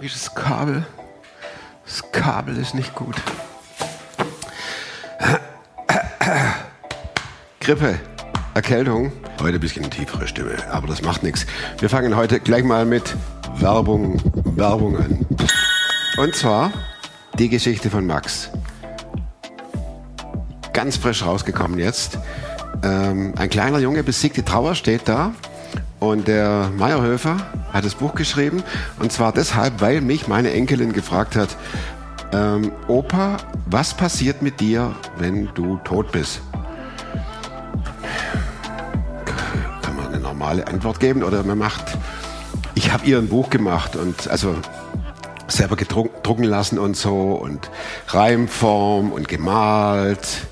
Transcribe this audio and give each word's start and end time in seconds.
Das 0.00 0.34
Kabel. 0.34 0.86
Das 1.84 2.12
Kabel 2.12 2.56
ist 2.56 2.74
nicht 2.74 2.94
gut. 2.94 3.16
Grippe, 7.60 7.98
Erkältung. 8.54 9.12
Heute 9.40 9.54
ein 9.54 9.60
bisschen 9.60 9.90
tiefere 9.90 10.28
Stimme, 10.28 10.56
aber 10.70 10.86
das 10.86 11.02
macht 11.02 11.22
nichts. 11.22 11.46
Wir 11.80 11.90
fangen 11.90 12.14
heute 12.16 12.38
gleich 12.38 12.62
mal 12.64 12.84
mit 12.84 13.16
Werbung, 13.56 14.20
Werbung 14.56 14.96
an. 14.96 15.26
Und 16.16 16.34
zwar 16.36 16.72
die 17.38 17.48
Geschichte 17.48 17.90
von 17.90 18.06
Max. 18.06 18.50
Ganz 20.72 20.96
frisch 20.96 21.24
rausgekommen 21.24 21.78
jetzt. 21.78 22.18
Ähm, 22.84 23.34
ein 23.36 23.50
kleiner 23.50 23.78
Junge 23.78 24.04
besiegt 24.04 24.36
die 24.36 24.42
Trauer, 24.42 24.74
steht 24.74 25.08
da. 25.08 25.32
Und 25.98 26.28
der 26.28 26.70
Meyerhöfer 26.76 27.36
hat 27.78 27.84
das 27.84 27.94
Buch 27.94 28.14
geschrieben. 28.14 28.62
Und 28.98 29.12
zwar 29.12 29.32
deshalb, 29.32 29.80
weil 29.80 30.00
mich 30.00 30.28
meine 30.28 30.52
Enkelin 30.52 30.92
gefragt 30.92 31.36
hat, 31.36 31.56
ähm, 32.32 32.72
Opa, 32.88 33.38
was 33.66 33.94
passiert 33.94 34.42
mit 34.42 34.60
dir, 34.60 34.94
wenn 35.16 35.48
du 35.54 35.78
tot 35.84 36.12
bist? 36.12 36.42
Kann 39.82 39.96
man 39.96 40.08
eine 40.08 40.18
normale 40.18 40.66
Antwort 40.66 41.00
geben 41.00 41.22
oder 41.22 41.42
man 41.42 41.56
macht, 41.56 41.96
ich 42.74 42.92
habe 42.92 43.06
ihr 43.06 43.18
ein 43.18 43.28
Buch 43.28 43.48
gemacht 43.48 43.96
und 43.96 44.28
also 44.28 44.54
selber 45.46 45.76
gedrucken 45.76 46.44
lassen 46.44 46.78
und 46.78 46.96
so 46.96 47.32
und 47.32 47.70
Reimform 48.08 49.12
und 49.12 49.28
gemalt 49.28 50.46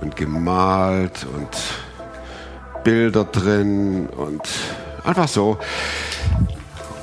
und 0.00 0.16
gemalt 0.16 1.26
und 1.34 2.84
Bilder 2.84 3.24
drin 3.24 4.08
und 4.08 4.42
einfach 5.04 5.28
so. 5.28 5.58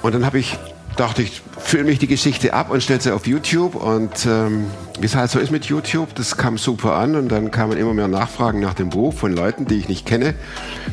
Und 0.02 0.14
dann 0.16 0.26
habe 0.26 0.40
ich, 0.40 0.58
dachte 0.98 1.22
ich, 1.22 1.42
filme 1.58 1.92
ich 1.92 2.00
die 2.00 2.08
Geschichte 2.08 2.54
ab 2.54 2.70
und 2.70 2.82
stelle 2.82 3.02
sie 3.02 3.14
auf 3.14 3.28
YouTube. 3.28 3.76
Und 3.76 4.26
ähm, 4.26 4.66
wie 5.00 5.06
es 5.06 5.16
halt 5.16 5.32
so 5.32 5.40
ist 5.40 5.52
mit 5.52 5.66
YouTube, 5.66 6.14
das 6.16 6.38
kam 6.38 6.58
super 6.58 6.96
an. 6.96 7.16
Und 7.16 7.30
dann 7.30 7.52
kamen 7.52 7.78
immer 7.78 7.94
mehr 7.94 8.08
Nachfragen 8.08 8.60
nach 8.60 8.74
dem 8.74 8.90
Buch 8.90 9.14
von 9.14 9.34
Leuten, 9.34 9.66
die 9.66 9.76
ich 9.76 9.88
nicht 9.88 10.06
kenne. 10.06 10.34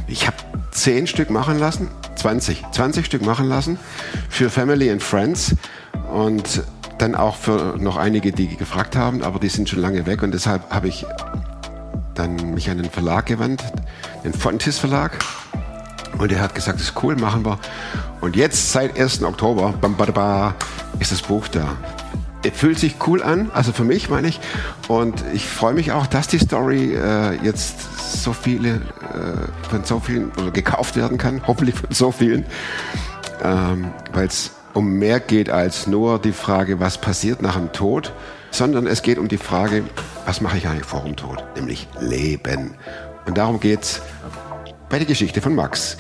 Ich 0.07 0.27
habe 0.27 0.37
zehn 0.71 1.07
Stück 1.07 1.31
machen 1.31 1.59
lassen, 1.59 1.89
20, 2.17 2.65
20 2.73 3.07
Stück 3.07 3.25
machen 3.25 3.49
lassen 3.49 3.79
für 4.29 4.51
Family 4.51 4.91
and 4.91 5.03
Friends. 5.03 5.55
Und 6.13 6.63
dann 6.99 7.15
auch 7.15 7.37
für 7.37 7.77
noch 7.79 7.97
einige, 7.97 8.33
die 8.33 8.57
gefragt 8.57 8.97
haben, 8.97 9.23
aber 9.23 9.39
die 9.39 9.49
sind 9.49 9.69
schon 9.69 9.81
lange 9.81 10.07
weg. 10.07 10.23
Und 10.23 10.33
deshalb 10.33 10.71
habe 10.71 10.89
ich 10.89 11.07
dann 12.15 12.55
mich 12.55 12.69
an 12.71 12.79
den 12.79 12.91
Verlag 12.91 13.27
gewandt, 13.27 13.63
den 14.25 14.33
Fontis 14.33 14.79
Verlag. 14.79 15.19
Und 16.19 16.33
er 16.33 16.41
hat 16.41 16.55
gesagt, 16.55 16.81
das 16.81 16.89
ist 16.89 17.03
cool, 17.03 17.17
machen 17.17 17.45
wir. 17.45 17.59
Und 18.21 18.37
jetzt 18.37 18.73
seit 18.73 18.99
1. 18.99 19.23
Oktober 19.23 19.75
bam, 19.81 19.97
bam, 19.97 20.13
bam, 20.13 20.55
ist 20.99 21.13
das 21.13 21.23
Buch 21.23 21.49
da. 21.49 21.77
Es 22.43 22.53
fühlt 22.57 22.79
sich 22.79 22.97
cool 23.07 23.23
an, 23.23 23.51
also 23.53 23.73
für 23.73 23.85
mich 23.85 24.11
meine 24.11 24.29
ich. 24.29 24.41
Und 24.87 25.25
ich 25.33 25.47
freue 25.47 25.75
mich 25.75 25.93
auch, 25.93 26.07
dass 26.07 26.29
die 26.29 26.39
Story 26.39 26.95
äh, 26.95 27.35
jetzt 27.45 28.23
so 28.23 28.33
viele 28.33 28.77
äh, 28.77 29.69
von 29.69 29.85
so 29.85 30.01
vielen 30.01 30.31
oder 30.33 30.51
gekauft 30.51 30.97
werden 30.97 31.19
kann, 31.19 31.43
hoffentlich 31.47 31.77
von 31.77 31.91
so 31.91 32.13
vielen, 32.13 32.47
ähm, 33.43 33.93
weil 34.13 34.27
es 34.27 34.53
um 34.75 34.93
mehr 34.95 35.19
geht 35.21 35.51
als 35.51 35.87
nur 35.87 36.21
die 36.21 36.33
Frage, 36.33 36.79
was 36.79 36.99
passiert 36.99 37.43
nach 37.43 37.57
dem 37.57 37.73
Tod, 37.73 38.13
sondern 38.51 38.87
es 38.87 39.03
geht 39.03 39.19
um 39.19 39.29
die 39.29 39.39
Frage, 39.39 39.85
was 40.25 40.41
mache 40.41 40.59
ich 40.59 40.69
eigentlich 40.69 40.87
vor 40.87 41.03
dem 41.03 41.17
Tod, 41.17 41.43
nämlich 41.57 41.89
Leben. 42.01 42.75
Und 43.27 43.37
darum 43.37 43.61
geht 43.61 43.83
es 43.83 44.03
bei 44.89 44.99
der 44.99 45.07
Geschichte 45.07 45.41
von 45.41 45.55
Max. 45.55 45.97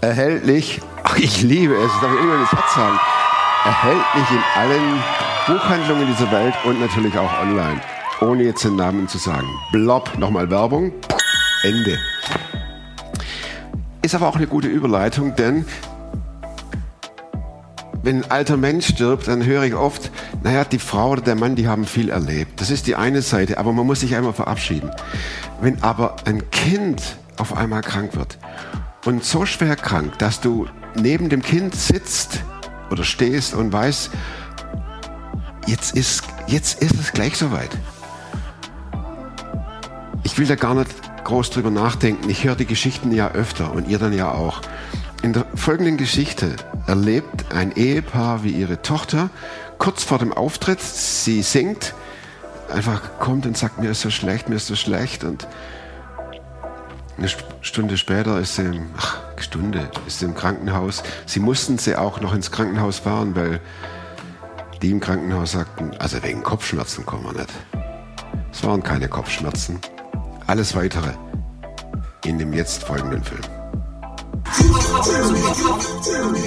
Erhältlich, 0.00 0.80
ach, 1.02 1.16
ich 1.16 1.42
liebe 1.42 1.74
es, 1.74 1.92
darf 2.00 2.12
ich 2.12 2.18
irgendwann 2.18 2.40
ins 2.40 2.52
Herz 2.52 2.74
sagen, 2.74 2.98
erhältlich 3.64 4.30
in 4.30 4.60
allen 4.60 5.02
Buchhandlungen 5.46 6.06
dieser 6.06 6.30
Welt 6.30 6.54
und 6.64 6.80
natürlich 6.80 7.16
auch 7.16 7.40
online, 7.40 7.80
ohne 8.20 8.44
jetzt 8.44 8.64
den 8.64 8.76
Namen 8.76 9.08
zu 9.08 9.18
sagen. 9.18 9.48
Blob, 9.72 10.18
nochmal 10.18 10.50
Werbung, 10.50 10.92
Ende. 11.62 11.98
Ist 14.02 14.14
aber 14.14 14.28
auch 14.28 14.36
eine 14.36 14.46
gute 14.46 14.68
Überleitung, 14.68 15.34
denn 15.36 15.64
wenn 18.02 18.22
ein 18.22 18.30
alter 18.30 18.58
Mensch 18.58 18.88
stirbt, 18.88 19.28
dann 19.28 19.46
höre 19.46 19.62
ich 19.62 19.74
oft, 19.74 20.10
naja, 20.42 20.64
die 20.64 20.78
Frau 20.78 21.12
oder 21.12 21.22
der 21.22 21.36
Mann, 21.36 21.56
die 21.56 21.68
haben 21.68 21.86
viel 21.86 22.10
erlebt. 22.10 22.60
Das 22.60 22.70
ist 22.70 22.86
die 22.86 22.96
eine 22.96 23.22
Seite, 23.22 23.56
aber 23.56 23.72
man 23.72 23.86
muss 23.86 24.00
sich 24.00 24.14
einmal 24.14 24.34
verabschieden. 24.34 24.90
Wenn 25.62 25.82
aber 25.82 26.16
ein 26.26 26.50
Kind 26.50 27.16
auf 27.38 27.56
einmal 27.56 27.82
krank 27.82 28.16
wird 28.16 28.38
und 29.04 29.24
so 29.24 29.46
schwer 29.46 29.76
krank, 29.76 30.18
dass 30.18 30.40
du 30.40 30.66
neben 30.94 31.28
dem 31.28 31.42
Kind 31.42 31.74
sitzt 31.74 32.42
oder 32.90 33.04
stehst 33.04 33.54
und 33.54 33.72
weißt, 33.72 34.10
jetzt 35.66 35.96
ist, 35.96 36.24
jetzt 36.46 36.82
ist 36.82 36.98
es 36.98 37.12
gleich 37.12 37.36
soweit. 37.36 37.70
Ich 40.22 40.38
will 40.38 40.46
da 40.46 40.54
gar 40.54 40.74
nicht 40.74 40.90
groß 41.24 41.50
drüber 41.50 41.70
nachdenken. 41.70 42.28
Ich 42.28 42.44
höre 42.44 42.56
die 42.56 42.66
Geschichten 42.66 43.12
ja 43.12 43.30
öfter 43.32 43.72
und 43.72 43.88
ihr 43.88 43.98
dann 43.98 44.12
ja 44.12 44.30
auch. 44.30 44.60
In 45.22 45.32
der 45.32 45.46
folgenden 45.54 45.96
Geschichte 45.96 46.54
erlebt 46.86 47.52
ein 47.54 47.72
Ehepaar 47.72 48.44
wie 48.44 48.50
ihre 48.50 48.82
Tochter 48.82 49.30
kurz 49.78 50.04
vor 50.04 50.18
dem 50.18 50.32
Auftritt, 50.32 50.80
sie 50.80 51.42
singt, 51.42 51.94
einfach 52.72 53.18
kommt 53.18 53.46
und 53.46 53.56
sagt, 53.56 53.78
mir 53.78 53.90
ist 53.90 54.00
so 54.00 54.10
schlecht, 54.10 54.48
mir 54.48 54.56
ist 54.56 54.66
so 54.66 54.76
schlecht 54.76 55.24
und 55.24 55.46
eine 57.16 57.28
Stunde 57.60 57.96
später 57.96 58.38
ist 58.40 58.56
sie, 58.56 58.62
im, 58.62 58.90
ach, 58.96 59.18
Stunde, 59.38 59.88
ist 60.06 60.18
sie 60.18 60.26
im 60.26 60.34
Krankenhaus. 60.34 61.02
Sie 61.26 61.40
mussten 61.40 61.78
sie 61.78 61.96
auch 61.96 62.20
noch 62.20 62.34
ins 62.34 62.50
Krankenhaus 62.50 62.98
fahren, 62.98 63.34
weil 63.36 63.60
die 64.82 64.90
im 64.90 65.00
Krankenhaus 65.00 65.52
sagten, 65.52 65.92
also 65.98 66.22
wegen 66.22 66.42
Kopfschmerzen 66.42 67.06
kommen 67.06 67.24
wir 67.24 67.32
nicht. 67.32 67.50
Es 68.52 68.64
waren 68.64 68.82
keine 68.82 69.08
Kopfschmerzen. 69.08 69.78
Alles 70.46 70.74
weitere 70.76 71.12
in 72.24 72.38
dem 72.38 72.52
jetzt 72.52 72.84
folgenden 72.84 73.22
Film. 73.22 73.42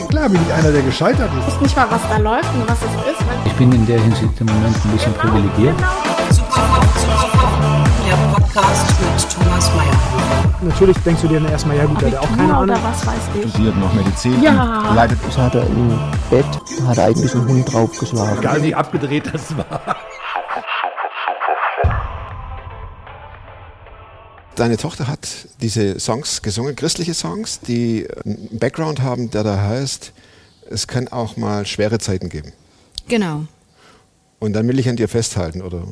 Klar 0.09 0.29
bin 0.29 0.41
ich 0.41 0.53
einer, 0.53 0.71
der 0.71 0.81
gescheitert 0.81 1.31
ist. 1.33 1.47
Ich 1.47 1.53
weiß 1.53 1.61
nicht 1.61 1.75
mal, 1.75 1.87
was 1.89 2.01
da 2.09 2.17
läuft 2.17 2.53
und 2.53 2.67
was 2.67 2.77
es 2.79 3.11
ist. 3.11 3.25
Ich 3.45 3.53
bin 3.53 3.71
in 3.71 3.85
der 3.85 3.99
Hinsicht 3.99 4.39
im 4.39 4.47
Moment 4.47 4.75
ein 4.85 4.91
bisschen 4.91 5.13
privilegiert. 5.13 5.75
Der 8.07 8.15
Podcast 8.15 8.85
mit 9.01 9.29
Thomas 9.33 9.69
Mayer. 9.75 10.55
Natürlich 10.61 10.97
denkst 10.99 11.23
du 11.23 11.27
dir 11.27 11.41
dann 11.41 11.51
erstmal, 11.51 11.75
ja 11.75 11.85
gut, 11.85 12.01
der 12.01 12.11
hat 12.11 12.19
auch 12.19 12.37
keine 12.37 12.55
Ahnung. 12.55 12.77
was 12.81 13.05
weiß 13.05 13.15
ich. 13.35 13.49
studiert 13.49 13.75
noch 13.75 13.93
Medizin. 13.93 14.41
Ja. 14.41 14.93
Leidet 14.95 15.19
Das 15.27 15.37
hat 15.37 15.55
er 15.55 15.67
im 15.67 15.89
Bett, 16.29 16.45
da 16.79 16.87
hat 16.87 16.97
er 16.99 17.05
eigentlich 17.07 17.35
ein 17.35 17.45
Hund 17.45 17.73
draufgeschlagen. 17.73 18.39
Egal 18.39 18.63
wie 18.63 18.73
abgedreht 18.73 19.29
das 19.33 19.57
war. 19.57 19.97
Deine 24.55 24.77
Tochter 24.77 25.07
hat 25.07 25.27
diese 25.59 25.99
Songs 25.99 26.41
gesungen, 26.41 26.77
christliche 26.77 27.13
Songs, 27.13 27.59
die 27.59 28.07
einen 28.23 28.57
Background 28.57 29.01
haben, 29.01 29.31
der 29.31 29.43
da 29.43 29.57
heißt, 29.59 30.13
es 30.69 30.87
kann 30.87 31.09
auch 31.09 31.35
mal 31.35 31.65
schwere 31.65 31.99
Zeiten 31.99 32.29
geben. 32.29 32.53
Genau, 33.09 33.47
Und 34.39 34.53
dann 34.53 34.67
will 34.67 34.77
ich 34.77 34.87
an 34.87 34.95
dir 34.97 35.07
festhalten, 35.07 35.61
oder? 35.61 35.87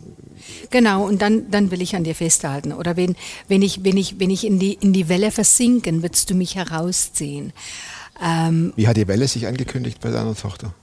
genau. 0.69 1.05
Und 1.07 1.21
dann, 1.21 1.49
dann 1.49 1.71
will 1.71 1.81
ich 1.81 1.95
an 1.95 2.03
dir 2.03 2.13
festhalten. 2.13 2.73
Oder 2.73 2.95
wenn, 2.95 3.15
wenn 3.47 3.61
ich, 3.63 3.83
wenn 3.83 3.97
ich, 3.97 4.19
wenn 4.19 4.29
ich 4.29 4.45
in 4.45 4.59
die, 4.59 4.73
in 4.73 4.93
die 4.93 5.09
Welle 5.09 5.31
versinken, 5.31 6.03
würdest 6.03 6.29
du 6.29 6.35
mich 6.35 6.55
herausziehen. 6.55 7.53
Ähm, 8.23 8.71
Wie 8.75 8.87
hat 8.87 8.97
die 8.97 9.07
Welle 9.07 9.27
sich 9.27 9.47
angekündigt 9.47 9.99
bei 9.99 10.11
deiner 10.11 10.35
Tochter? 10.35 10.73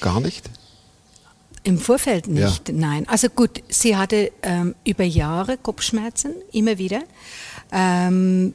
Gar 0.00 0.20
nicht? 0.20 0.50
Im 1.64 1.78
Vorfeld 1.78 2.26
Ja. 2.26 2.46
nicht, 2.46 2.68
nein. 2.68 3.08
Also 3.08 3.28
gut, 3.30 3.62
sie 3.68 3.96
hatte 3.96 4.30
ähm, 4.42 4.74
über 4.84 5.04
Jahre 5.04 5.56
Kopfschmerzen, 5.56 6.32
immer 6.52 6.78
wieder. 6.78 7.02
Ähm, 7.72 8.54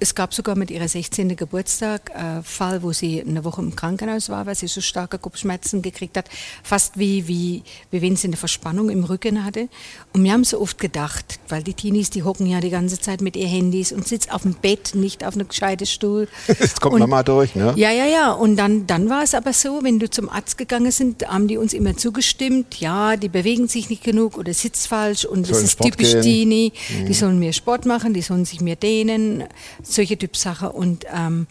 es 0.00 0.14
gab 0.14 0.32
sogar 0.34 0.56
mit 0.56 0.70
ihrer 0.70 0.88
16. 0.88 1.36
Geburtstag 1.36 2.10
äh, 2.10 2.42
Fall, 2.42 2.82
wo 2.82 2.92
sie 2.92 3.20
eine 3.22 3.44
Woche 3.44 3.60
im 3.60 3.76
Krankenhaus 3.76 4.30
war, 4.30 4.46
weil 4.46 4.54
sie 4.54 4.66
so 4.66 4.80
starke 4.80 5.18
Kopfschmerzen 5.18 5.82
gekriegt 5.82 6.16
hat, 6.16 6.28
fast 6.62 6.98
wie, 6.98 7.28
wie, 7.28 7.62
wie 7.90 8.00
wenn 8.02 8.16
sie 8.16 8.28
eine 8.28 8.36
Verspannung 8.38 8.88
im 8.88 9.04
Rücken 9.04 9.44
hatte. 9.44 9.68
Und 10.14 10.24
wir 10.24 10.32
haben 10.32 10.44
so 10.44 10.60
oft 10.60 10.78
gedacht, 10.78 11.38
weil 11.48 11.62
die 11.62 11.74
Teenies, 11.74 12.08
die 12.08 12.22
hocken 12.22 12.46
ja 12.46 12.60
die 12.60 12.70
ganze 12.70 12.98
Zeit 12.98 13.20
mit 13.20 13.36
ihren 13.36 13.50
Handys 13.50 13.92
und 13.92 14.08
sitzen 14.08 14.30
auf 14.30 14.42
dem 14.42 14.54
Bett, 14.54 14.94
nicht 14.94 15.24
auf 15.24 15.34
einem 15.34 15.48
gescheiten 15.48 15.86
Stuhl. 15.86 16.28
Jetzt 16.48 16.80
kommt 16.80 16.94
Und- 16.94 17.00
Mama 17.00 17.22
durch, 17.22 17.54
ne? 17.54 17.74
ja, 17.76 17.90
ja, 17.90 18.06
ja. 18.06 18.32
Und 18.32 18.56
dann, 18.56 18.86
dann 18.86 19.10
war 19.10 19.22
es 19.22 19.34
aber 19.34 19.52
so, 19.52 19.80
wenn 19.82 19.98
du 19.98 20.08
zum 20.08 20.30
Arzt 20.30 20.56
gegangen 20.56 20.92
sind, 20.92 21.28
haben 21.28 21.46
die 21.46 21.58
uns 21.58 21.74
immer 21.74 21.94
zugestimmt, 21.96 22.80
ja, 22.80 23.16
die 23.16 23.28
bewegen 23.28 23.68
sich 23.68 23.90
nicht 23.90 24.02
genug 24.02 24.38
oder 24.38 24.54
sitzt 24.54 24.86
falsch 24.88 25.26
und 25.26 25.42
das 25.42 25.50
Sollen 25.50 25.64
ist 25.64 25.72
Sport 25.72 25.90
typisch 25.92 26.12
gehen. 26.12 26.22
Teenie. 26.22 26.72
Die 27.06 27.14
sollen 27.14 27.38
mehr 27.38 27.52
Sport 27.52 27.84
machen, 27.84 28.14
die 28.14 28.22
sollen 28.22 28.46
sich 28.46 28.60
mehr 28.62 28.76
dehnen, 28.76 29.44
solche 29.92 30.16
Typ 30.16 30.36
Sache. 30.36 30.70
Und 30.72 31.04
ähm, 31.14 31.46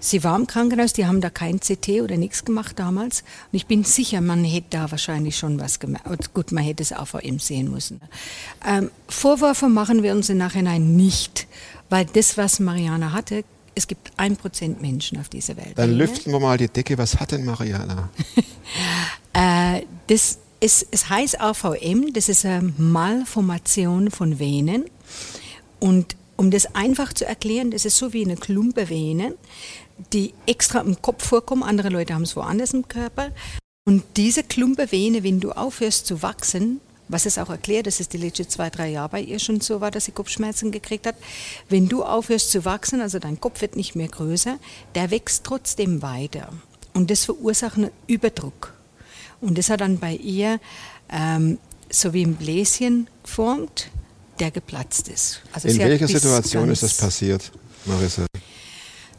sie 0.00 0.24
war 0.24 0.36
im 0.36 0.46
Krankenhaus, 0.46 0.92
die 0.92 1.06
haben 1.06 1.20
da 1.20 1.30
kein 1.30 1.60
CT 1.60 2.02
oder 2.02 2.16
nichts 2.16 2.44
gemacht 2.44 2.78
damals. 2.78 3.22
Und 3.52 3.56
ich 3.56 3.66
bin 3.66 3.84
sicher, 3.84 4.20
man 4.20 4.44
hätte 4.44 4.68
da 4.70 4.90
wahrscheinlich 4.90 5.36
schon 5.36 5.58
was 5.60 5.78
gemacht. 5.78 6.04
Gut, 6.34 6.52
man 6.52 6.64
hätte 6.64 6.82
es 6.82 6.92
auch 6.92 7.08
vor 7.08 7.22
ihm 7.22 7.38
sehen 7.38 7.70
müssen. 7.70 8.00
Ähm, 8.66 8.90
Vorwürfe 9.08 9.68
machen 9.68 10.02
wir 10.02 10.12
uns 10.12 10.28
im 10.28 10.38
Nachhinein 10.38 10.96
nicht, 10.96 11.46
weil 11.88 12.04
das, 12.06 12.36
was 12.36 12.60
Mariana 12.60 13.12
hatte, 13.12 13.44
es 13.74 13.86
gibt 13.86 14.10
ein 14.16 14.36
Prozent 14.36 14.82
Menschen 14.82 15.20
auf 15.20 15.28
dieser 15.28 15.56
Welt. 15.56 15.72
Dann 15.76 15.92
lüften 15.92 16.32
wir 16.32 16.40
mal 16.40 16.58
die 16.58 16.68
Decke. 16.68 16.98
Was 16.98 17.20
hat 17.20 17.32
denn 17.32 17.44
Mariana? 17.44 18.10
Äh, 19.34 19.82
das 20.08 20.38
ist, 20.58 20.88
es 20.90 21.08
heißt 21.08 21.40
AVM, 21.40 22.12
das 22.12 22.28
ist 22.28 22.44
eine 22.44 22.72
Malformation 22.76 24.10
von 24.10 24.38
Venen. 24.38 24.84
Und 25.78 26.16
um 26.38 26.52
das 26.52 26.74
einfach 26.74 27.12
zu 27.12 27.26
erklären, 27.26 27.72
das 27.72 27.84
ist 27.84 27.98
so 27.98 28.12
wie 28.12 28.24
eine 28.24 28.36
Klumpe 28.36 28.88
Venen, 28.88 29.34
die 30.12 30.32
extra 30.46 30.80
im 30.80 31.02
Kopf 31.02 31.26
vorkommen. 31.26 31.64
Andere 31.64 31.88
Leute 31.88 32.14
haben 32.14 32.22
es 32.22 32.36
woanders 32.36 32.72
im 32.72 32.86
Körper. 32.86 33.32
Und 33.84 34.04
diese 34.16 34.44
Klumpe 34.44 34.92
Vene, 34.92 35.24
wenn 35.24 35.40
du 35.40 35.50
aufhörst 35.50 36.06
zu 36.06 36.22
wachsen, 36.22 36.80
was 37.08 37.26
es 37.26 37.38
auch 37.38 37.50
erklärt, 37.50 37.88
dass 37.88 37.98
es 37.98 38.08
die 38.08 38.18
letzten 38.18 38.48
zwei, 38.48 38.70
drei 38.70 38.88
Jahre 38.90 39.08
bei 39.08 39.20
ihr 39.20 39.40
schon 39.40 39.60
so 39.60 39.80
war, 39.80 39.90
dass 39.90 40.04
sie 40.04 40.12
Kopfschmerzen 40.12 40.70
gekriegt 40.70 41.06
hat. 41.06 41.16
Wenn 41.68 41.88
du 41.88 42.04
aufhörst 42.04 42.52
zu 42.52 42.64
wachsen, 42.64 43.00
also 43.00 43.18
dein 43.18 43.40
Kopf 43.40 43.60
wird 43.60 43.74
nicht 43.74 43.96
mehr 43.96 44.08
größer, 44.08 44.58
der 44.94 45.10
wächst 45.10 45.42
trotzdem 45.42 46.02
weiter. 46.02 46.52
Und 46.94 47.10
das 47.10 47.24
verursacht 47.24 47.78
einen 47.78 47.90
Überdruck. 48.06 48.74
Und 49.40 49.58
das 49.58 49.70
hat 49.70 49.80
dann 49.80 49.98
bei 49.98 50.14
ihr 50.14 50.60
ähm, 51.10 51.58
so 51.90 52.12
wie 52.12 52.24
ein 52.24 52.36
Bläschen 52.36 53.08
geformt, 53.24 53.90
der 54.40 54.50
geplatzt 54.50 55.08
ist. 55.08 55.42
Also 55.52 55.68
In 55.68 55.78
welcher 55.78 56.08
Situation 56.08 56.70
ist 56.70 56.82
das 56.82 56.94
passiert, 56.94 57.50
Marissa? 57.84 58.26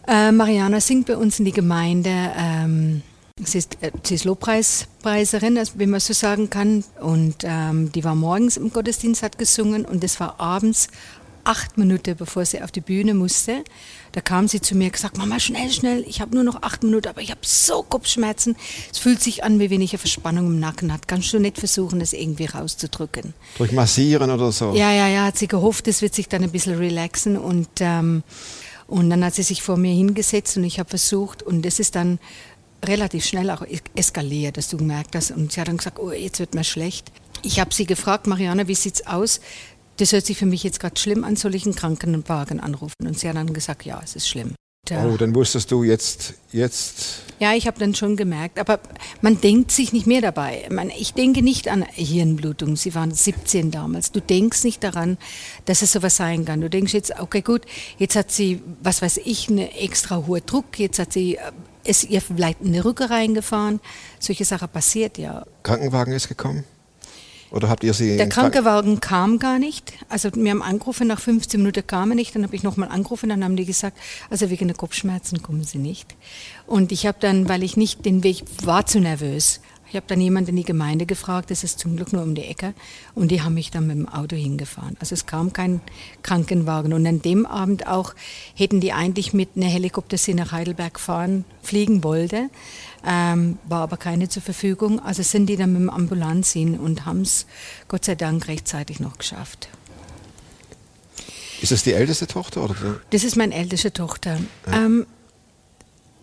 Äh, 0.07 0.31
Mariana 0.31 0.79
singt 0.79 1.05
bei 1.07 1.17
uns 1.17 1.39
in 1.39 1.45
die 1.45 1.51
Gemeinde. 1.51 2.09
Ähm, 2.35 3.01
sie 3.43 3.59
ist, 3.59 3.77
äh, 3.81 3.91
sie 4.03 4.15
ist 4.15 4.25
Lobpreispreiserin, 4.25 5.57
also 5.57 5.73
wenn 5.75 5.89
man 5.89 5.99
so 5.99 6.13
sagen 6.13 6.49
kann. 6.49 6.83
Und 6.99 7.43
ähm, 7.43 7.91
die 7.91 8.03
war 8.03 8.15
morgens 8.15 8.57
im 8.57 8.71
Gottesdienst, 8.71 9.21
hat 9.21 9.37
gesungen 9.37 9.85
und 9.85 10.03
das 10.03 10.19
war 10.19 10.39
abends 10.39 10.87
acht 11.43 11.77
Minuten, 11.77 12.15
bevor 12.15 12.45
sie 12.45 12.61
auf 12.61 12.71
die 12.71 12.81
Bühne 12.81 13.13
musste. 13.13 13.63
Da 14.11 14.21
kam 14.21 14.47
sie 14.47 14.59
zu 14.61 14.75
mir 14.75 14.85
und 14.85 14.93
gesagt, 14.93 15.17
Mama, 15.17 15.39
schnell, 15.39 15.71
schnell, 15.71 16.03
ich 16.07 16.19
habe 16.21 16.33
nur 16.35 16.43
noch 16.43 16.61
acht 16.63 16.83
Minuten, 16.83 17.07
aber 17.07 17.21
ich 17.21 17.31
habe 17.31 17.41
so 17.43 17.83
Kopfschmerzen. 17.83 18.55
Es 18.91 18.97
fühlt 18.97 19.21
sich 19.21 19.43
an, 19.43 19.59
wie 19.59 19.69
wenn 19.69 19.81
ich 19.81 19.91
eine 19.91 19.99
Verspannung 19.99 20.47
im 20.47 20.59
Nacken 20.59 20.91
hat. 20.91 21.07
Kannst 21.07 21.31
du 21.33 21.39
nicht 21.39 21.57
versuchen, 21.57 21.99
das 21.99 22.13
irgendwie 22.13 22.45
rauszudrücken? 22.45 23.33
Durch 23.57 23.71
Massieren 23.71 24.29
oder 24.31 24.51
so? 24.51 24.73
Ja, 24.73 24.91
ja, 24.91 25.07
ja, 25.07 25.25
hat 25.25 25.37
sie 25.37 25.47
gehofft, 25.47 25.87
es 25.87 26.01
wird 26.01 26.15
sich 26.15 26.27
dann 26.27 26.43
ein 26.43 26.51
bisschen 26.51 26.77
relaxen 26.77 27.37
und, 27.37 27.69
ähm, 27.79 28.23
und 28.87 29.09
dann 29.09 29.23
hat 29.23 29.35
sie 29.35 29.43
sich 29.43 29.61
vor 29.61 29.77
mir 29.77 29.93
hingesetzt 29.93 30.57
und 30.57 30.63
ich 30.63 30.79
habe 30.79 30.89
versucht 30.89 31.43
und 31.43 31.63
das 31.63 31.79
ist 31.79 31.95
dann 31.95 32.17
relativ 32.85 33.25
schnell 33.25 33.49
auch 33.51 33.61
es- 33.61 33.81
eskaliert, 33.95 34.57
dass 34.57 34.69
du 34.69 34.77
gemerkt 34.77 35.15
hast 35.15 35.31
und 35.31 35.51
sie 35.51 35.59
hat 35.61 35.67
dann 35.67 35.77
gesagt, 35.77 35.99
oh, 35.99 36.11
jetzt 36.11 36.39
wird 36.39 36.55
mir 36.55 36.63
schlecht. 36.63 37.11
Ich 37.43 37.59
habe 37.59 37.73
sie 37.73 37.85
gefragt, 37.85 38.25
Mariana, 38.27 38.67
wie 38.67 38.75
sieht's 38.75 39.05
aus? 39.05 39.39
Das 39.99 40.13
hört 40.13 40.25
sich 40.25 40.37
für 40.37 40.45
mich 40.45 40.63
jetzt 40.63 40.79
gerade 40.79 40.97
schlimm 40.97 41.25
an, 41.25 41.35
soll 41.35 41.55
ich 41.55 41.65
einen 41.65 41.75
Krankenwagen 41.75 42.61
anrufen? 42.61 43.05
Und 43.05 43.19
sie 43.19 43.27
hat 43.27 43.35
dann 43.35 43.53
gesagt, 43.53 43.83
ja, 43.85 43.99
es 44.01 44.15
ist 44.15 44.29
schlimm. 44.29 44.55
Ja. 44.89 45.05
Oh, 45.05 45.17
dann 45.17 45.35
wusstest 45.35 45.69
du 45.71 45.83
jetzt, 45.83 46.35
jetzt 46.51 47.23
Ja, 47.39 47.53
ich 47.53 47.67
habe 47.67 47.77
dann 47.79 47.93
schon 47.93 48.15
gemerkt, 48.15 48.57
aber 48.57 48.79
man 49.21 49.39
denkt 49.41 49.71
sich 49.71 49.91
nicht 49.91 50.07
mehr 50.07 50.21
dabei. 50.21 50.67
Man, 50.71 50.89
ich 50.89 51.13
denke 51.13 51.41
nicht 51.41 51.67
an 51.67 51.83
Hirnblutung. 51.83 52.77
Sie 52.77 52.95
waren 52.95 53.11
17 53.11 53.71
damals. 53.71 54.13
Du 54.13 54.21
denkst 54.21 54.63
nicht 54.63 54.83
daran, 54.83 55.17
dass 55.65 55.81
es 55.81 55.91
sowas 55.91 56.15
sein 56.15 56.45
kann. 56.45 56.61
Du 56.61 56.69
denkst 56.69 56.93
jetzt, 56.93 57.19
okay, 57.19 57.41
gut, 57.41 57.63
jetzt 57.97 58.15
hat 58.15 58.31
sie, 58.31 58.61
was 58.81 59.01
weiß 59.01 59.17
ich, 59.25 59.49
einen 59.49 59.59
extra 59.59 60.25
hohen 60.25 60.45
Druck. 60.45 60.79
Jetzt 60.79 60.97
hat 60.97 61.11
sie, 61.11 61.35
äh, 61.35 61.51
ist 61.83 62.05
ihr 62.05 62.21
vielleicht 62.21 62.61
in 62.61 62.71
die 62.71 62.79
Rücke 62.79 63.09
reingefahren. 63.09 63.81
Solche 64.17 64.45
Sachen 64.45 64.69
passiert 64.69 65.17
ja. 65.17 65.45
Krankenwagen 65.63 66.13
ist 66.13 66.29
gekommen? 66.29 66.63
Oder 67.51 67.69
habt 67.69 67.83
ihr 67.83 67.93
sie 67.93 68.17
Der 68.17 68.29
Krankenwagen 68.29 68.99
kam 68.99 69.39
gar 69.39 69.57
nicht. 69.57 69.93
Also 70.07 70.29
wir 70.35 70.51
haben 70.51 70.61
angerufen, 70.61 71.07
nach 71.07 71.19
15 71.19 71.59
Minuten 71.59 71.85
kam 71.85 72.11
er 72.11 72.15
nicht. 72.15 72.35
Dann 72.35 72.43
habe 72.43 72.55
ich 72.55 72.63
nochmal 72.63 72.89
angerufen, 72.89 73.29
dann 73.29 73.43
haben 73.43 73.55
die 73.55 73.65
gesagt, 73.65 73.97
also 74.29 74.49
wegen 74.49 74.67
der 74.67 74.77
Kopfschmerzen 74.77 75.41
kommen 75.41 75.63
sie 75.63 75.79
nicht. 75.79 76.15
Und 76.67 76.91
ich 76.91 77.07
habe 77.07 77.17
dann, 77.19 77.49
weil 77.49 77.63
ich 77.63 77.75
nicht 77.75 78.05
den 78.05 78.23
Weg 78.23 78.43
war 78.63 78.85
zu 78.85 78.99
nervös, 78.99 79.61
ich 79.89 79.95
habe 79.95 80.05
dann 80.07 80.21
jemanden 80.21 80.51
in 80.51 80.55
die 80.57 80.63
Gemeinde 80.63 81.07
gefragt, 81.07 81.49
das 81.49 81.63
ist 81.63 81.79
zum 81.79 81.95
Glück 81.95 82.13
nur 82.13 82.21
um 82.21 82.35
die 82.35 82.43
Ecke, 82.43 82.75
und 83.15 83.31
die 83.31 83.41
haben 83.41 83.55
mich 83.55 83.71
dann 83.71 83.87
mit 83.87 83.97
dem 83.97 84.07
Auto 84.07 84.35
hingefahren. 84.35 84.95
Also 84.99 85.15
es 85.15 85.25
kam 85.25 85.51
kein 85.51 85.81
Krankenwagen. 86.21 86.93
Und 86.93 87.07
an 87.07 87.23
dem 87.23 87.47
Abend 87.47 87.87
auch 87.87 88.13
hätten 88.53 88.81
die 88.81 88.93
eigentlich 88.93 89.33
mit 89.33 89.49
einer 89.55 89.65
Helikopter 89.65 90.19
sie 90.19 90.35
nach 90.35 90.51
Heidelberg 90.51 90.99
fahren, 90.99 91.43
fliegen 91.63 92.03
wollte, 92.03 92.49
ähm, 93.05 93.57
war 93.67 93.81
aber 93.81 93.97
keine 93.97 94.29
zur 94.29 94.41
Verfügung. 94.41 94.99
Also 94.99 95.23
sind 95.23 95.47
die 95.47 95.55
dann 95.55 95.73
mit 95.73 95.81
dem 95.81 95.89
Ambulanz 95.89 96.51
hin 96.51 96.77
und 96.79 97.05
haben 97.05 97.21
es 97.21 97.45
Gott 97.87 98.05
sei 98.05 98.15
Dank 98.15 98.47
rechtzeitig 98.47 98.99
noch 98.99 99.17
geschafft. 99.17 99.69
Ist 101.61 101.71
es 101.71 101.83
die 101.83 101.93
älteste 101.93 102.27
Tochter? 102.27 102.63
Oder? 102.63 102.75
Das 103.09 103.23
ist 103.23 103.35
meine 103.35 103.53
älteste 103.53 103.91
Tochter. 103.91 104.39
Ähm, 104.71 105.05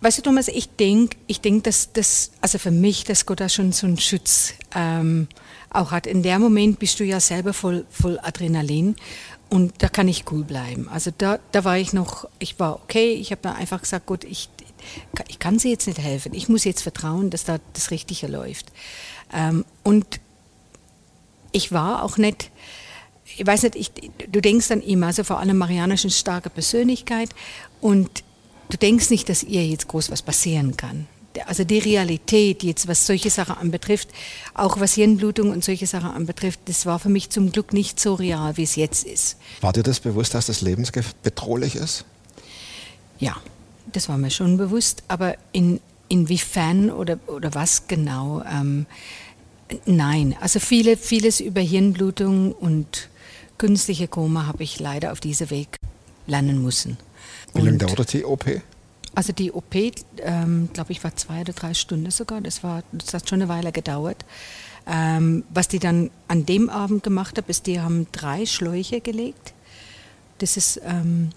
weißt 0.00 0.18
du, 0.18 0.22
Thomas, 0.22 0.48
ich 0.48 0.68
denke, 0.76 1.16
ich 1.26 1.40
denk, 1.40 1.64
dass 1.64 1.92
das, 1.92 2.30
also 2.40 2.58
für 2.58 2.70
mich, 2.70 3.04
dass 3.04 3.26
Gott 3.26 3.40
da 3.40 3.48
schon 3.48 3.72
so 3.72 3.86
einen 3.86 3.98
Schutz 3.98 4.54
ähm, 4.74 5.28
auch 5.70 5.90
hat. 5.90 6.06
In 6.06 6.22
dem 6.22 6.40
Moment 6.40 6.78
bist 6.78 7.00
du 7.00 7.04
ja 7.04 7.20
selber 7.20 7.52
voll, 7.52 7.84
voll 7.90 8.18
Adrenalin 8.22 8.96
und 9.48 9.74
da 9.78 9.88
kann 9.88 10.08
ich 10.08 10.24
cool 10.30 10.44
bleiben. 10.44 10.88
Also 10.88 11.12
da, 11.16 11.38
da 11.52 11.64
war 11.64 11.78
ich 11.78 11.92
noch, 11.92 12.28
ich 12.38 12.58
war 12.58 12.76
okay, 12.76 13.12
ich 13.12 13.30
habe 13.30 13.42
dann 13.42 13.56
einfach 13.56 13.82
gesagt, 13.82 14.06
gut, 14.06 14.24
ich, 14.24 14.48
ich 15.28 15.38
kann 15.38 15.58
sie 15.58 15.70
jetzt 15.70 15.86
nicht 15.86 15.98
helfen. 15.98 16.34
Ich 16.34 16.48
muss 16.48 16.64
jetzt 16.64 16.82
vertrauen, 16.82 17.30
dass 17.30 17.44
da 17.44 17.58
das 17.72 17.90
Richtige 17.90 18.26
läuft. 18.26 18.66
Ähm, 19.32 19.64
und 19.82 20.20
ich 21.52 21.72
war 21.72 22.02
auch 22.02 22.18
nicht, 22.18 22.50
ich 23.36 23.46
weiß 23.46 23.64
nicht, 23.64 23.76
ich, 23.76 23.90
du 24.28 24.40
denkst 24.40 24.68
dann 24.68 24.82
immer, 24.82 25.08
also 25.08 25.24
vor 25.24 25.38
allem 25.38 25.56
Mariana 25.56 25.94
ist 25.94 26.04
eine 26.04 26.10
starke 26.10 26.50
Persönlichkeit 26.50 27.30
und 27.80 28.24
du 28.70 28.76
denkst 28.76 29.10
nicht, 29.10 29.28
dass 29.28 29.42
ihr 29.42 29.66
jetzt 29.66 29.88
groß 29.88 30.10
was 30.10 30.22
passieren 30.22 30.76
kann. 30.76 31.06
Also 31.44 31.64
die 31.64 31.78
Realität 31.78 32.62
jetzt, 32.62 32.88
was 32.88 33.06
solche 33.06 33.28
Sachen 33.28 33.56
anbetrifft, 33.58 34.08
auch 34.54 34.80
was 34.80 34.94
Hirnblutung 34.94 35.50
und 35.50 35.62
solche 35.62 35.86
Sachen 35.86 36.10
anbetrifft, 36.10 36.60
das 36.64 36.86
war 36.86 36.98
für 36.98 37.10
mich 37.10 37.28
zum 37.28 37.52
Glück 37.52 37.74
nicht 37.74 38.00
so 38.00 38.14
real, 38.14 38.56
wie 38.56 38.62
es 38.62 38.76
jetzt 38.76 39.04
ist. 39.04 39.36
War 39.60 39.74
dir 39.74 39.82
das 39.82 40.00
bewusst, 40.00 40.32
dass 40.32 40.46
das 40.46 40.62
lebensbedrohlich 40.62 41.76
ist? 41.76 42.04
Ja, 43.18 43.36
das 43.92 44.08
war 44.08 44.18
mir 44.18 44.30
schon 44.30 44.56
bewusst, 44.56 45.02
aber 45.08 45.36
in, 45.52 45.80
inwiefern 46.08 46.90
oder, 46.90 47.18
oder 47.26 47.54
was 47.54 47.88
genau? 47.88 48.42
Ähm, 48.42 48.86
nein, 49.84 50.36
also 50.40 50.60
viele, 50.60 50.96
vieles 50.96 51.40
über 51.40 51.60
Hirnblutung 51.60 52.52
und 52.52 53.08
künstliche 53.58 54.08
Koma 54.08 54.46
habe 54.46 54.62
ich 54.62 54.80
leider 54.80 55.12
auf 55.12 55.20
diesem 55.20 55.50
Weg 55.50 55.76
lernen 56.26 56.62
müssen. 56.62 56.98
Wie 57.54 57.62
lange 57.62 57.78
dauerte 57.78 58.18
die 58.18 58.24
OP? 58.24 58.44
Also 59.14 59.32
die 59.32 59.50
OP, 59.50 59.74
ähm, 60.18 60.68
glaube 60.72 60.92
ich, 60.92 61.02
war 61.02 61.16
zwei 61.16 61.40
oder 61.40 61.54
drei 61.54 61.72
Stunden 61.72 62.10
sogar. 62.10 62.42
Das, 62.42 62.62
war, 62.62 62.82
das 62.92 63.14
hat 63.14 63.28
schon 63.28 63.40
eine 63.40 63.48
Weile 63.48 63.72
gedauert. 63.72 64.24
Ähm, 64.86 65.44
was 65.48 65.68
die 65.68 65.78
dann 65.78 66.10
an 66.28 66.44
dem 66.44 66.68
Abend 66.68 67.02
gemacht 67.02 67.38
haben, 67.38 67.48
ist, 67.48 67.66
die 67.66 67.80
haben 67.80 68.06
drei 68.12 68.44
Schläuche 68.44 69.00
gelegt. 69.00 69.54
Das 70.38 70.56
ist, 70.56 70.80
ähm, 70.84 71.30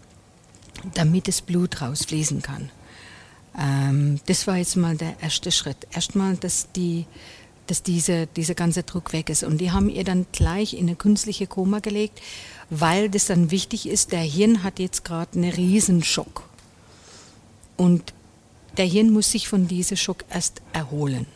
damit 0.93 1.27
das 1.27 1.41
Blut 1.41 1.81
rausfließen 1.81 2.41
kann. 2.41 2.69
Ähm, 3.57 4.19
das 4.27 4.47
war 4.47 4.57
jetzt 4.57 4.75
mal 4.75 4.95
der 4.95 5.15
erste 5.21 5.51
Schritt. 5.51 5.87
Erstmal, 5.91 6.35
dass 6.37 6.71
die 6.71 7.05
dass 7.69 7.83
diese, 7.83 8.25
dieser 8.25 8.55
ganze 8.55 8.81
Druck 8.83 9.13
weg 9.13 9.29
ist. 9.29 9.43
Und 9.43 9.59
die 9.59 9.71
haben 9.71 9.89
ihr 9.89 10.03
dann 10.03 10.25
gleich 10.31 10.73
in 10.73 10.87
eine 10.87 10.95
künstliche 10.95 11.45
Koma 11.45 11.79
gelegt, 11.79 12.19
weil 12.71 13.09
das 13.09 13.27
dann 13.27 13.51
wichtig 13.51 13.87
ist, 13.87 14.11
der 14.11 14.21
Hirn 14.21 14.63
hat 14.63 14.79
jetzt 14.79 15.05
gerade 15.05 15.37
einen 15.37 15.51
Riesenschock. 15.51 16.49
Und 17.77 18.13
der 18.77 18.85
Hirn 18.85 19.11
muss 19.11 19.31
sich 19.31 19.47
von 19.47 19.67
diesem 19.67 19.97
Schock 19.97 20.25
erst 20.31 20.61
erholen. 20.73 21.27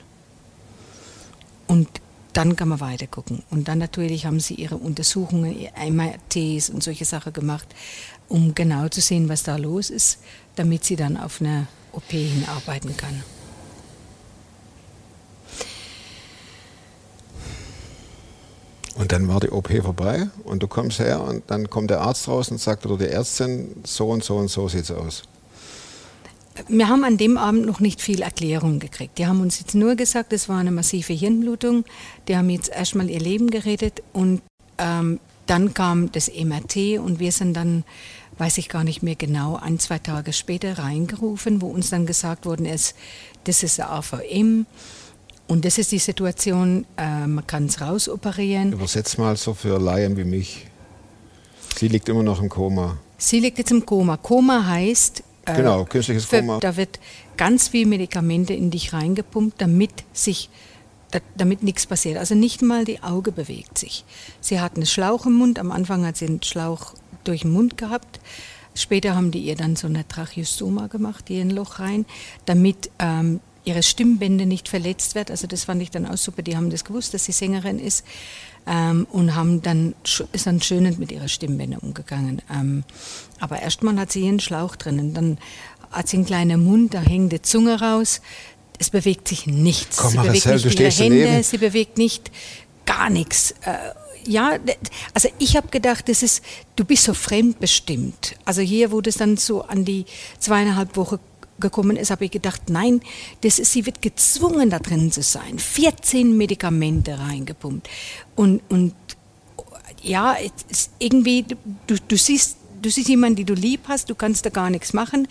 Und 1.68 1.88
dann 2.34 2.56
kann 2.56 2.68
man 2.68 2.80
weiter 2.80 3.06
gucken. 3.06 3.44
Und 3.52 3.68
dann 3.68 3.78
natürlich 3.78 4.26
haben 4.26 4.40
sie 4.40 4.56
ihre 4.56 4.78
Untersuchungen, 4.78 5.56
ihre 5.56 5.92
MRTs 5.92 6.72
und 6.72 6.82
solche 6.82 7.06
Sachen 7.06 7.32
gemacht, 7.32 7.68
um 8.34 8.56
genau 8.56 8.90
zu 8.90 9.00
sehen, 9.00 9.30
was 9.30 9.44
da 9.44 9.58
los 9.58 9.92
ist, 9.92 10.18
damit 10.56 10.84
sie 10.84 10.96
dann 10.96 11.18
auf 11.18 11.40
eine 11.40 11.68
OP 11.92 12.10
hinarbeiten 12.10 12.98
kann. 12.98 13.24
Und 18.96 19.12
dann 19.12 19.28
war 19.28 19.40
die 19.40 19.52
OP 19.52 19.72
vorbei 19.84 20.28
und 20.44 20.63
du 20.63 20.68
kommst 20.68 21.00
her 21.00 21.22
und 21.22 21.44
dann 21.48 21.70
kommt 21.70 21.92
der 21.92 22.02
Arzt 22.02 22.28
raus 22.28 22.50
und 22.50 22.60
sagt, 22.60 22.86
oder 22.88 22.98
die 22.98 23.12
Ärztin, 23.12 23.70
so 23.84 24.10
und 24.10 24.24
so 24.24 24.38
und 24.38 24.50
so 24.50 24.68
sieht's 24.68 24.92
aus. 24.92 25.24
Wir 26.68 26.88
haben 26.88 27.04
an 27.04 27.18
dem 27.18 27.38
Abend 27.38 27.66
noch 27.66 27.80
nicht 27.80 28.02
viel 28.02 28.22
Erklärung 28.22 28.80
gekriegt. 28.80 29.18
Die 29.20 29.28
haben 29.28 29.42
uns 29.42 29.60
jetzt 29.60 29.75
nur 29.75 29.96
gesagt, 29.96 30.34
es 30.34 30.50
war 30.50 30.58
eine 30.58 30.72
massive 30.72 31.13
Hirnblutung. 31.13 31.86
Die 32.28 32.38
haben 32.38 32.50
jetzt 32.50 32.70
erstmal 32.70 33.10
ihr 33.10 33.20
Leben 33.20 33.50
gerettet 33.50 34.02
und 34.12 34.42
ähm, 34.80 35.20
dann 35.46 35.74
kam 35.74 36.12
das 36.12 36.30
MRT 36.30 37.00
und 37.00 37.20
wir 37.20 37.32
sind 37.32 37.54
dann, 37.54 37.84
weiß 38.38 38.58
ich 38.58 38.70
gar 38.70 38.84
nicht 38.84 39.04
mehr 39.04 39.16
genau, 39.16 39.56
ein, 39.56 39.80
zwei 39.80 40.00
Tage 40.00 40.34
später 40.34 40.78
reingerufen, 40.80 41.62
wo 41.62 41.68
uns 41.68 41.90
dann 41.90 42.06
gesagt 42.06 42.46
worden 42.46 42.66
ist, 42.66 42.96
das 43.44 43.63
ist 43.63 43.78
der 43.78 43.92
AVM 43.92 44.66
und 45.48 45.66
das 45.66 45.78
ist 45.78 45.92
die 45.92 46.00
Situation, 46.00 46.86
äh, 46.98 47.28
man 47.28 47.46
kann 47.46 47.66
es 47.66 47.82
rausoperieren. 47.82 48.74
Übersetz 48.74 49.18
mal 49.18 49.36
so 49.38 49.54
für 49.54 49.78
Laien 49.80 50.18
wie 50.18 50.24
mich. 50.24 50.68
Sie 51.78 51.88
liegt 51.88 52.08
immer 52.10 52.24
noch 52.24 52.42
im 52.42 52.50
Koma. 52.50 52.98
Sie 53.18 53.40
liegt 53.40 53.58
jetzt 53.58 53.72
im 53.72 53.86
Koma. 53.86 54.18
Koma 54.18 54.66
heißt, 54.66 55.24
äh, 55.46 55.56
Genau, 55.56 55.86
künstliches 55.86 56.25
für- 56.25 56.40
Koma. 56.40 56.60
Da 56.60 56.75
wird 56.78 57.00
ganz 57.38 57.68
viel 57.68 57.86
Medikamente 57.86 58.54
in 58.54 58.72
dich 58.72 58.94
reingepumpt, 58.94 59.60
damit 59.62 59.92
sich 60.13 60.50
da, 61.12 61.20
damit 61.36 61.62
nichts 61.62 61.86
passiert. 61.86 62.18
Also 62.18 62.34
nicht 62.36 62.62
mal 62.62 62.86
die 62.86 63.04
Auge 63.04 63.32
bewegt 63.32 63.78
sich. 63.78 64.04
Sie 64.42 64.60
hat 64.60 64.75
einen 64.75 64.86
Schlauch 64.86 65.25
im 65.25 65.34
Mund. 65.34 65.60
Am 65.60 65.72
Anfang 65.72 66.06
hat 66.06 66.18
sie 66.18 66.25
einen 66.25 66.42
Schlauch 66.42 66.94
durch 67.24 67.42
den 67.42 67.51
Mund 67.51 67.77
gehabt. 67.77 68.20
Später 68.75 69.15
haben 69.15 69.32
die 69.32 69.39
ihr 69.39 69.56
dann 69.56 69.75
so 69.75 69.88
eine 69.88 70.08
Tracheostoma 70.08 70.88
gemacht, 70.88 71.25
hier 71.27 71.42
ein 71.42 71.51
Loch 71.51 71.80
rein, 71.80 72.06
damit 72.46 72.89
ähm, 73.00 73.39
ihre 73.65 73.84
Stimmbänder 73.84 74.46
nicht 74.46 74.68
verletzt 74.68 75.15
wird. 75.15 75.32
Also 75.32 75.48
das 75.48 75.65
fand 75.65 75.82
ich 75.82 75.92
dann 75.92 76.06
auch 76.06 76.18
super. 76.18 76.42
Die 76.42 76.58
haben 76.58 76.70
das 76.70 76.84
gewusst, 76.84 77.13
dass 77.13 77.25
sie 77.25 77.32
Sängerin 77.32 77.80
ist 77.80 78.03
ähm, 78.68 79.08
und 79.12 79.36
haben 79.36 79.62
dann 79.62 79.96
ist 80.32 80.48
dann 80.48 80.62
schönend 80.62 81.00
mit 81.00 81.12
ihrer 81.12 81.27
Stimmbänder 81.27 81.82
umgegangen. 81.82 82.42
Ähm, 82.51 82.84
aber 83.39 83.62
erstmal 83.62 83.98
hat 83.98 84.12
sie 84.12 84.22
hier 84.22 84.30
einen 84.30 84.39
Schlauch 84.39 84.75
drinnen, 84.75 85.13
dann 85.13 85.38
hat 85.92 86.08
sie 86.08 86.18
einen 86.18 86.25
kleinen 86.25 86.63
Mund, 86.63 86.94
da 86.94 87.01
hängt 87.01 87.32
die 87.32 87.42
Zunge 87.42 87.80
raus. 87.80 88.22
Es 88.80 88.89
bewegt 88.89 89.27
sich 89.27 89.46
nichts. 89.46 89.98
Komm, 89.98 90.12
sie 90.12 90.18
Marcel, 90.18 90.34
bewegt 90.34 90.46
du 90.46 90.51
nicht 90.51 90.63
ihre 90.65 90.92
stehst 90.92 91.00
Hände, 91.00 91.24
daneben. 91.24 91.44
sie 91.44 91.58
bewegt 91.58 91.98
nicht 91.98 92.32
gar 92.86 93.10
nichts. 93.10 93.51
Äh, 93.62 93.77
ja, 94.25 94.58
also 95.13 95.30
ich 95.39 95.56
habe 95.56 95.68
gedacht, 95.70 96.10
das 96.10 96.24
ist, 96.24 96.44
du 96.75 96.86
bist 96.86 97.03
so 97.03 97.13
fremdbestimmt. 97.13 98.36
Also 98.46 98.62
hier, 98.62 98.92
wo 98.92 99.01
das 99.01 99.15
dann 99.15 99.38
so 99.38 99.63
an 99.63 99.86
die 99.86 100.06
zweieinhalb 100.39 100.96
Wochen 100.96 101.20
gekommen 101.60 101.98
ist, 101.98 102.12
habe 102.12 102.25
ich 102.25 102.32
gedacht, 102.32 102.70
nein, 102.70 103.01
das 103.42 103.60
ist, 103.60 103.72
sie 103.72 103.86
wird 103.86 104.01
gezwungen, 104.01 104.70
da 104.70 104.80
drin 104.80 105.12
zu 105.12 105.22
sein. 105.22 105.60
14 105.60 106.36
Medikamente 106.36 107.20
reingepumpt. 107.20 107.89
Und, 108.36 108.62
und 108.70 108.94
ja, 110.01 110.36
irgendwie, 111.00 111.46
du, 111.88 111.96
du 112.08 112.18
siehst, 112.18 112.58
du 112.82 112.89
siehst 112.89 113.10
jemanden, 113.10 113.38
den 113.38 113.46
du 113.46 113.53
lieb 113.53 113.82
hast, 113.88 114.10
du 114.10 114.15
kannst 114.15 114.46
da 114.46 114.50
gar 114.50 114.70
nichts 114.70 114.94
machen. 114.94 115.27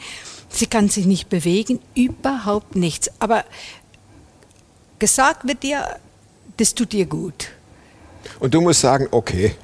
Sie 0.49 0.67
kann 0.67 0.89
sich 0.89 1.07
nicht 1.07 1.29
bewegen, 1.29 1.81
überhaupt 1.95 2.77
nichts. 2.77 3.11
Aber 3.19 3.45
gesagt 4.99 5.47
wird 5.47 5.63
dir, 5.63 5.99
das 6.57 6.75
tut 6.75 6.93
dir 6.93 7.07
gut. 7.07 7.49
Und 8.41 8.55
du 8.55 8.61
musst 8.61 8.81
sagen, 8.81 9.09
okay, 9.11 9.55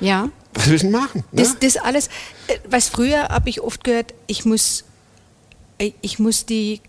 Ja. 0.00 0.28
was 0.54 0.68
willst 0.68 0.84
du 0.84 0.90
denn 0.90 1.00
machen? 1.00 1.24
Ne? 1.32 1.42
Das, 1.42 1.58
das 1.58 1.76
alles, 1.76 2.06
äh, 2.48 2.58
was 2.68 2.88
früher 2.88 3.28
habe 3.28 3.48
ich 3.50 3.60
oft 3.60 3.84
gehört, 3.84 4.14
ich 4.26 4.44
muss, 4.44 4.84
äh, 5.78 5.92
ich 6.00 6.18
muss 6.18 6.46
die, 6.46 6.80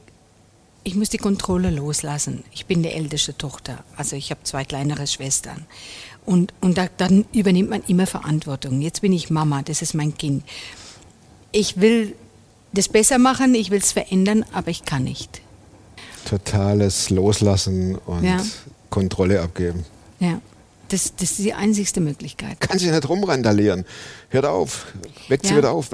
ich 0.84 0.96
muss 0.96 1.10
die 1.10 1.18
Kontrolle 1.20 1.70
loslassen. 1.70 2.44
Ich 2.52 2.66
bin 2.66 2.82
die 2.84 2.90
älteste 2.90 3.38
Tochter, 3.38 3.84
also 3.98 4.16
ich 4.16 4.32
habe 4.32 4.42
zwei 4.44 4.64
kleinere 4.66 5.06
Schwestern. 5.08 5.66
Und, 6.26 6.54
und 6.62 6.78
da, 6.78 6.88
dann 6.98 7.26
übernimmt 7.34 7.70
man 7.70 7.84
immer 7.88 8.06
Verantwortung. 8.08 8.82
Jetzt 8.82 9.02
bin 9.02 9.12
ich 9.14 9.30
Mama, 9.30 9.62
das 9.64 9.82
ist 9.82 9.94
mein 9.96 10.16
Kind. 10.18 10.44
Ich 11.52 11.80
will 11.82 12.16
das 12.74 12.88
besser 12.88 13.18
machen, 13.18 13.54
ich 13.56 13.70
will 13.72 13.80
es 13.80 13.92
verändern, 13.92 14.46
aber 14.54 14.70
ich 14.70 14.86
kann 14.86 15.04
nicht. 15.04 15.42
Totales 16.26 17.10
Loslassen 17.10 17.96
und 17.96 18.24
Ja. 18.24 18.42
Kontrolle 18.90 19.42
abgeben. 19.42 19.86
Ja. 20.20 20.40
Das, 20.92 21.16
das 21.16 21.32
ist 21.32 21.40
die 21.40 21.54
einzigste 21.54 22.02
Möglichkeit. 22.02 22.60
Kannst 22.60 22.84
dich 22.84 22.92
nicht 22.92 23.08
rumrandalieren. 23.08 23.86
Hört 24.30 24.46
auf. 24.46 24.88
Weckt 25.30 25.46
sie 25.46 25.52
Ja. 25.54 25.58
wieder 25.60 25.72
auf. 25.72 25.90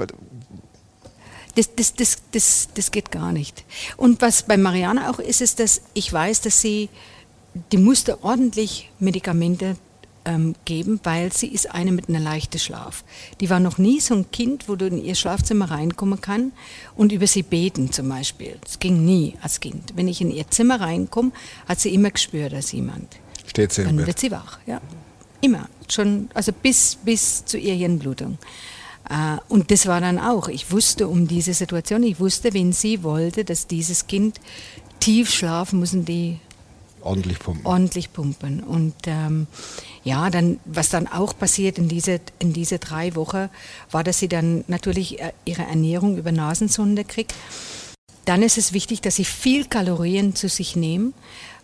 Das, 1.54 1.74
das, 1.74 1.94
das, 1.94 2.16
das, 2.32 2.68
das 2.74 2.90
geht 2.90 3.10
gar 3.10 3.32
nicht. 3.32 3.64
Und 3.96 4.20
was 4.22 4.42
bei 4.42 4.56
Mariana 4.56 5.10
auch 5.10 5.18
ist, 5.18 5.40
ist, 5.40 5.60
dass 5.60 5.82
ich 5.94 6.12
weiß, 6.12 6.40
dass 6.42 6.60
sie, 6.60 6.88
die 7.72 7.78
musste 7.78 8.22
ordentlich 8.24 8.90
Medikamente 8.98 9.76
ähm, 10.24 10.54
geben, 10.64 11.00
weil 11.04 11.32
sie 11.32 11.46
ist 11.48 11.70
eine 11.72 11.92
mit 11.92 12.08
einer 12.08 12.20
leichten 12.20 12.58
Schlaf. 12.58 13.02
Die 13.40 13.50
war 13.50 13.60
noch 13.60 13.78
nie 13.78 14.00
so 14.00 14.14
ein 14.14 14.30
Kind, 14.30 14.68
wo 14.68 14.76
du 14.76 14.86
in 14.86 15.02
ihr 15.04 15.14
Schlafzimmer 15.14 15.70
reinkommen 15.70 16.20
kann 16.20 16.52
und 16.96 17.12
über 17.12 17.26
sie 17.26 17.42
beten 17.42 17.92
zum 17.92 18.08
Beispiel. 18.08 18.56
Das 18.62 18.78
ging 18.78 19.04
nie 19.04 19.34
als 19.42 19.60
Kind. 19.60 19.92
Wenn 19.96 20.08
ich 20.08 20.20
in 20.20 20.30
ihr 20.30 20.48
Zimmer 20.50 20.80
reinkomme, 20.80 21.30
hat 21.68 21.80
sie 21.80 21.94
immer 21.94 22.10
gespürt, 22.10 22.52
dass 22.52 22.72
jemand. 22.72 23.16
Steht 23.48 23.72
sie 23.72 23.82
im 23.82 23.88
Dann 23.88 23.96
Bett. 23.96 24.06
wird 24.06 24.18
sie 24.20 24.30
wach, 24.30 24.58
ja. 24.66 24.80
Immer. 25.40 25.68
Schon, 25.90 26.28
also 26.34 26.52
bis, 26.52 26.96
bis 26.96 27.44
zu 27.44 27.58
ihrer 27.58 27.76
Hirnblutung. 27.76 28.38
Äh, 29.08 29.38
und 29.48 29.70
das 29.70 29.86
war 29.86 30.00
dann 30.00 30.18
auch, 30.18 30.48
ich 30.48 30.70
wusste 30.70 31.08
um 31.08 31.26
diese 31.26 31.54
Situation, 31.54 32.02
ich 32.02 32.20
wusste, 32.20 32.52
wenn 32.52 32.72
sie 32.72 33.02
wollte, 33.02 33.44
dass 33.44 33.66
dieses 33.66 34.06
Kind 34.06 34.40
tief 35.00 35.30
schlafen, 35.32 35.80
müssen 35.80 36.04
die 36.04 36.38
Ordentlich 37.00 37.38
pumpen. 37.38 37.64
ordentlich 37.64 38.12
pumpen. 38.12 38.62
Und 38.62 38.94
ähm, 39.06 39.46
ja, 40.04 40.30
dann, 40.30 40.58
was 40.64 40.90
dann 40.90 41.06
auch 41.06 41.36
passiert 41.38 41.78
in 41.78 41.88
diese, 41.88 42.20
in 42.38 42.52
diese 42.52 42.78
drei 42.78 43.14
Wochen, 43.14 43.48
war, 43.90 44.04
dass 44.04 44.18
sie 44.18 44.28
dann 44.28 44.64
natürlich 44.66 45.20
äh, 45.20 45.32
ihre 45.44 45.62
Ernährung 45.62 46.18
über 46.18 46.32
Nasensonde 46.32 47.04
kriegt. 47.04 47.34
Dann 48.24 48.42
ist 48.42 48.58
es 48.58 48.72
wichtig, 48.72 49.00
dass 49.00 49.16
sie 49.16 49.24
viel 49.24 49.64
Kalorien 49.64 50.34
zu 50.34 50.48
sich 50.48 50.76
nehmen, 50.76 51.14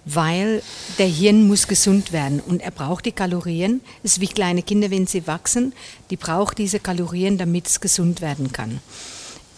weil 0.04 0.62
der 0.98 1.06
Hirn 1.06 1.46
muss 1.46 1.66
gesund 1.66 2.12
werden 2.12 2.40
und 2.40 2.60
er 2.60 2.70
braucht 2.70 3.06
die 3.06 3.12
Kalorien. 3.12 3.80
Es 4.02 4.12
ist 4.12 4.20
wie 4.20 4.28
kleine 4.28 4.62
Kinder, 4.62 4.90
wenn 4.90 5.06
sie 5.06 5.26
wachsen, 5.26 5.72
die 6.10 6.16
braucht 6.16 6.58
diese 6.58 6.80
Kalorien, 6.80 7.38
damit 7.38 7.66
es 7.66 7.80
gesund 7.80 8.20
werden 8.20 8.52
kann. 8.52 8.80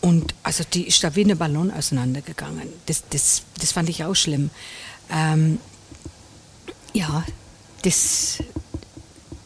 Und 0.01 0.35
also 0.43 0.63
die 0.73 0.87
ist 0.87 1.03
da 1.03 1.15
wie 1.17 1.25
eine 1.25 1.37
Ballon 1.37 1.71
auseinandergegangen. 1.71 2.69
Das, 2.87 3.03
das, 3.11 3.43
das 3.61 3.73
fand 3.73 3.89
ich 3.89 4.05
auch 4.05 4.15
schlimm. 4.15 4.51
Ähm, 5.11 5.59
ja, 6.93 7.25
das, 7.83 8.39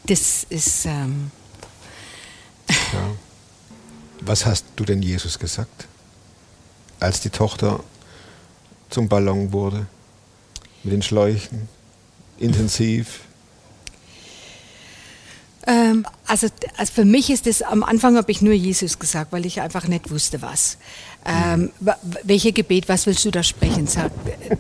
das 0.07 0.45
ist. 0.49 0.87
Ähm, 0.87 1.31
Ja. 2.93 3.11
Was 4.21 4.45
hast 4.45 4.67
du 4.77 4.85
denn 4.85 5.03
Jesus 5.03 5.39
gesagt, 5.39 5.89
als 7.01 7.21
die 7.21 7.31
Tochter 7.31 7.83
zum 8.91 9.09
Ballon 9.09 9.53
wurde? 9.53 9.87
Mit 10.83 10.93
den 10.93 11.03
Schläuchen? 11.03 11.69
Intensiv? 12.39 13.21
Ähm, 15.67 16.07
also, 16.27 16.49
also 16.77 16.93
für 16.93 17.05
mich 17.05 17.29
ist 17.29 17.47
das, 17.47 17.61
am 17.61 17.83
Anfang 17.83 18.17
habe 18.17 18.33
ich 18.33 18.41
nur 18.41 18.55
Jesus 18.55 18.99
gesagt, 18.99 19.31
weil 19.33 19.45
ich 19.45 19.61
einfach 19.61 19.87
nicht 19.87 20.11
wusste, 20.11 20.41
was. 20.41 20.79
Ähm, 21.27 21.71
welche 22.23 22.53
Gebet, 22.53 22.89
was 22.89 23.07
willst 23.07 23.27
du 23.27 23.31
da 23.31 23.43
sprechen? 23.43 23.87
Sag, 23.87 24.11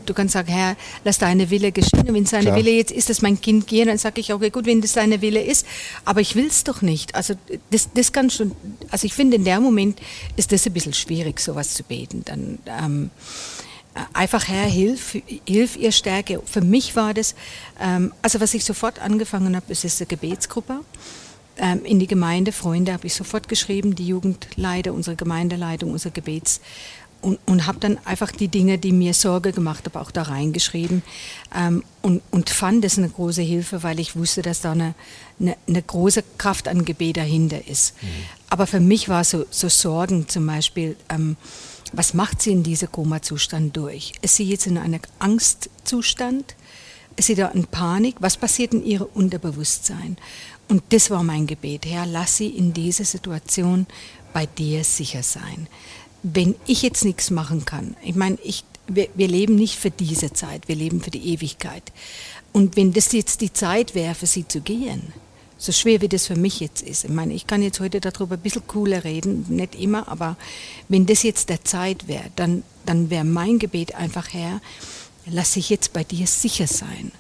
du 0.05 0.12
kannst 0.12 0.35
sagen, 0.35 0.53
Herr, 0.53 0.77
lass 1.05 1.17
deine 1.17 1.49
Wille 1.49 1.73
geschehen. 1.73 2.07
Und 2.07 2.15
wenn 2.15 2.25
es 2.25 2.31
deine 2.31 2.45
Klar. 2.45 2.57
Wille 2.57 2.73
jetzt 2.73 2.93
ist, 2.93 3.09
dass 3.09 3.23
mein 3.23 3.41
Kind 3.41 3.67
geht, 3.67 3.89
dann 3.89 3.97
sage 3.97 4.21
ich, 4.21 4.33
okay, 4.33 4.50
gut, 4.50 4.67
wenn 4.67 4.83
das 4.83 4.93
deine 4.93 5.23
Wille 5.23 5.43
ist, 5.43 5.67
aber 6.05 6.21
ich 6.21 6.37
will 6.37 6.49
es 6.49 6.65
doch 6.65 6.83
nicht. 6.83 7.15
Also 7.15 7.35
das, 7.71 7.89
das 7.95 8.12
kann 8.12 8.29
schon, 8.29 8.53
also 8.91 9.07
ich 9.07 9.15
finde, 9.15 9.37
in 9.37 9.45
dem 9.45 9.62
Moment 9.62 9.99
ist 10.37 10.53
das 10.53 10.67
ein 10.67 10.75
bisschen 10.75 10.93
schwierig, 10.93 11.41
sowas 11.41 11.73
zu 11.73 11.83
beten. 11.83 12.23
Dann, 12.27 12.59
ähm, 12.67 13.11
einfach 14.12 14.49
Herr, 14.49 14.66
hilf, 14.66 15.16
hilf 15.47 15.76
ihr 15.76 15.92
Stärke. 15.92 16.40
Für 16.44 16.61
mich 16.61 16.97
war 16.97 17.14
das, 17.14 17.35
ähm, 17.80 18.12
also 18.23 18.40
was 18.40 18.54
ich 18.54 18.64
sofort 18.64 19.00
angefangen 19.00 19.56
habe, 19.56 19.70
ist, 19.73 19.85
ist 19.85 20.00
eine 20.00 20.06
Gebetsgruppe. 20.06 20.80
Ähm, 21.56 21.85
in 21.85 21.99
die 21.99 22.06
Gemeinde, 22.06 22.52
Freunde, 22.52 22.92
habe 22.92 23.06
ich 23.06 23.14
sofort 23.14 23.49
geschrieben, 23.49 23.94
die 23.94 24.06
Jugendleiter, 24.06 24.94
unsere 24.94 25.16
Gemeindeleitung, 25.16 25.92
unser 25.92 26.11
Gebets. 26.11 26.61
Und, 27.20 27.38
und 27.44 27.66
habe 27.66 27.78
dann 27.80 27.99
einfach 28.06 28.30
die 28.30 28.49
Dinge, 28.49 28.78
die 28.78 28.92
mir 28.92 29.12
Sorge 29.12 29.52
gemacht 29.52 29.85
haben, 29.85 30.00
auch 30.00 30.11
da 30.11 30.23
reingeschrieben. 30.23 31.02
Ähm, 31.54 31.85
und, 32.00 32.23
und 32.30 32.49
fand 32.49 32.82
das 32.82 32.97
eine 32.97 33.11
große 33.11 33.42
Hilfe, 33.42 33.82
weil 33.82 34.00
ich 34.00 34.16
wusste, 34.16 34.40
dass 34.40 34.62
da 34.62 34.73
eine, 34.73 34.94
eine, 35.38 35.56
eine 35.68 35.82
große 35.82 36.25
Kraft 36.38 36.66
an 36.66 36.87
Gebet 36.87 37.18
dahinter 37.18 37.66
ist. 37.68 37.94
Aber 38.49 38.66
für 38.66 38.80
mich 38.80 39.11
war 39.11 39.25
so, 39.25 39.44
so 39.50 39.68
Sorgen 39.68 40.28
zum 40.28 40.47
Beispiel, 40.47 40.97
ähm, 41.11 41.37
was 41.92 42.14
macht 42.14 42.42
sie 42.42 42.52
in 42.52 42.62
diesem 42.62 42.90
Koma-Zustand 42.90 43.76
durch? 43.76 44.12
Ist 44.23 44.37
sie 44.37 44.44
jetzt 44.44 44.66
in 44.66 44.78
einem 44.78 45.00
Angstzustand? 45.18 46.54
Ist 47.16 47.26
sie 47.26 47.35
da 47.35 47.49
in 47.49 47.66
Panik? 47.66 48.16
Was 48.20 48.37
passiert 48.37 48.73
in 48.75 48.85
ihrem 48.85 49.09
Unterbewusstsein? 49.12 50.16
Und 50.68 50.82
das 50.90 51.11
war 51.11 51.23
mein 51.23 51.47
Gebet. 51.47 51.85
Herr, 51.87 52.06
lass 52.06 52.37
sie 52.37 52.49
in 52.49 52.73
dieser 52.73 53.04
Situation 53.04 53.87
bei 54.32 54.47
dir 54.47 54.85
sicher 54.85 55.23
sein. 55.23 55.66
Wenn 56.23 56.54
ich 56.66 56.82
jetzt 56.82 57.04
nichts 57.04 57.30
machen 57.30 57.64
kann, 57.64 57.97
ich 58.02 58.14
meine, 58.14 58.38
ich, 58.44 58.64
wir, 58.87 59.09
wir 59.14 59.26
leben 59.26 59.56
nicht 59.56 59.76
für 59.76 59.90
diese 59.90 60.32
Zeit, 60.32 60.68
wir 60.68 60.76
leben 60.76 61.00
für 61.00 61.11
die 61.11 61.32
Ewigkeit. 61.32 61.82
Und 62.52 62.76
wenn 62.76 62.92
das 62.92 63.12
jetzt 63.12 63.40
die 63.40 63.52
Zeit 63.52 63.94
wäre, 63.94 64.14
für 64.14 64.26
sie 64.26 64.47
zu 64.47 64.61
gehen, 64.61 65.12
so 65.61 65.73
schwer 65.73 66.00
wie 66.00 66.09
das 66.09 66.26
für 66.26 66.37
mich 66.37 66.59
jetzt 66.61 66.81
ist. 66.83 67.05
Ich 67.05 67.11
meine, 67.11 67.35
ich 67.35 67.47
kann 67.47 67.62
jetzt 67.62 67.81
heute 67.81 68.00
darüber 68.00 68.37
ein 68.37 68.40
bisschen 68.40 68.67
cooler 68.67 69.05
reden, 69.05 69.45
nicht 69.49 69.75
immer, 69.75 70.09
aber 70.09 70.37
wenn 70.88 71.05
das 71.05 71.23
jetzt 71.23 71.50
der 71.50 71.62
Zeit 71.64 72.09
wäre, 72.09 72.25
dann, 72.35 72.62
dann 72.87 73.11
wäre 73.11 73.25
mein 73.25 73.59
Gebet 73.59 73.95
einfach, 73.95 74.33
Herr, 74.33 74.62
lass 75.26 75.57
ich 75.57 75.69
jetzt 75.69 75.93
bei 75.93 76.02
dir 76.02 76.26
sicher 76.26 76.67
sein 76.67 77.12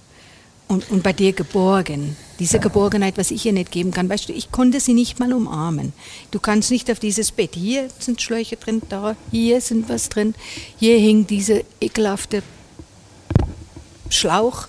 und, 0.68 0.90
und 0.90 1.02
bei 1.02 1.12
dir 1.12 1.34
geborgen. 1.34 2.16
Diese 2.38 2.60
Geborgenheit, 2.60 3.18
was 3.18 3.30
ich 3.30 3.44
ihr 3.44 3.52
nicht 3.52 3.70
geben 3.70 3.90
kann. 3.90 4.08
Weißt 4.08 4.30
du, 4.30 4.32
ich 4.32 4.50
konnte 4.50 4.80
sie 4.80 4.94
nicht 4.94 5.20
mal 5.20 5.34
umarmen. 5.34 5.92
Du 6.30 6.40
kannst 6.40 6.70
nicht 6.70 6.90
auf 6.90 6.98
dieses 6.98 7.32
Bett. 7.32 7.50
Hier 7.54 7.88
sind 7.98 8.22
Schläuche 8.22 8.56
drin, 8.56 8.80
da, 8.88 9.16
hier 9.30 9.60
sind 9.60 9.90
was 9.90 10.08
drin. 10.08 10.34
Hier 10.78 10.96
hing 10.96 11.26
diese 11.26 11.62
ekelhafte 11.78 12.42
Schlauch. 14.08 14.68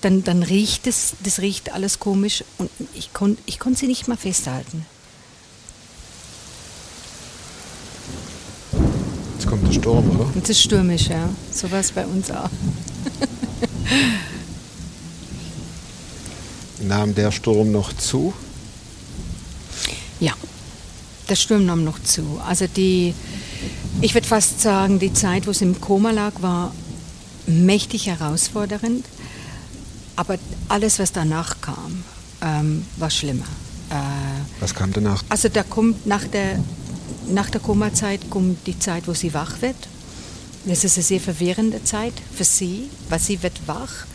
Dann, 0.00 0.22
dann 0.22 0.42
riecht 0.42 0.86
es, 0.86 1.14
das 1.24 1.40
riecht 1.40 1.72
alles 1.72 1.98
komisch. 1.98 2.44
Und 2.58 2.70
ich 2.94 3.12
konnte 3.12 3.42
ich 3.46 3.58
konnt 3.58 3.78
sie 3.78 3.86
nicht 3.86 4.08
mal 4.08 4.16
festhalten. 4.16 4.86
Jetzt 9.34 9.46
kommt 9.48 9.66
der 9.66 9.72
Sturm, 9.72 10.10
oder? 10.10 10.30
Es 10.42 10.50
ist 10.50 10.62
stürmisch, 10.62 11.08
ja. 11.08 11.28
So 11.52 11.70
war 11.70 11.80
es 11.80 11.92
bei 11.92 12.06
uns 12.06 12.30
auch. 12.30 12.50
nahm 16.80 17.14
der 17.14 17.30
Sturm 17.30 17.72
noch 17.72 17.92
zu? 17.92 18.32
Ja, 20.20 20.32
der 21.28 21.36
Sturm 21.36 21.66
nahm 21.66 21.84
noch 21.84 22.02
zu. 22.02 22.40
Also 22.46 22.66
die, 22.66 23.14
ich 24.00 24.14
würde 24.14 24.26
fast 24.26 24.60
sagen, 24.60 24.98
die 24.98 25.12
Zeit, 25.12 25.46
wo 25.46 25.50
es 25.50 25.60
im 25.60 25.80
Koma 25.80 26.10
lag, 26.10 26.32
war 26.40 26.74
mächtig 27.46 28.06
herausfordernd. 28.06 29.04
Aber 30.18 30.36
alles, 30.68 30.98
was 30.98 31.12
danach 31.12 31.60
kam, 31.60 32.02
ähm, 32.42 32.84
war 32.96 33.08
schlimmer. 33.08 33.46
Äh, 33.90 33.94
Was 34.60 34.74
kam 34.74 34.92
danach? 34.92 35.22
also 35.28 35.48
da 35.48 35.62
kommt 35.62 36.06
nach 36.06 36.24
der, 36.24 36.58
nach 37.28 37.48
der 37.50 37.60
Komazeit 37.60 38.28
kommt 38.28 38.66
die 38.66 38.76
Zeit, 38.78 39.06
wo 39.06 39.14
sie 39.14 39.32
wach 39.32 39.62
wird. 39.62 39.76
Das 40.64 40.82
ist 40.82 40.96
eine 40.96 41.04
sehr 41.04 41.20
verwirrende 41.20 41.84
Zeit 41.84 42.14
für 42.34 42.42
sie, 42.44 42.90
weil 43.08 43.20
sie 43.20 43.40
wird 43.44 43.60
wach, 43.66 44.06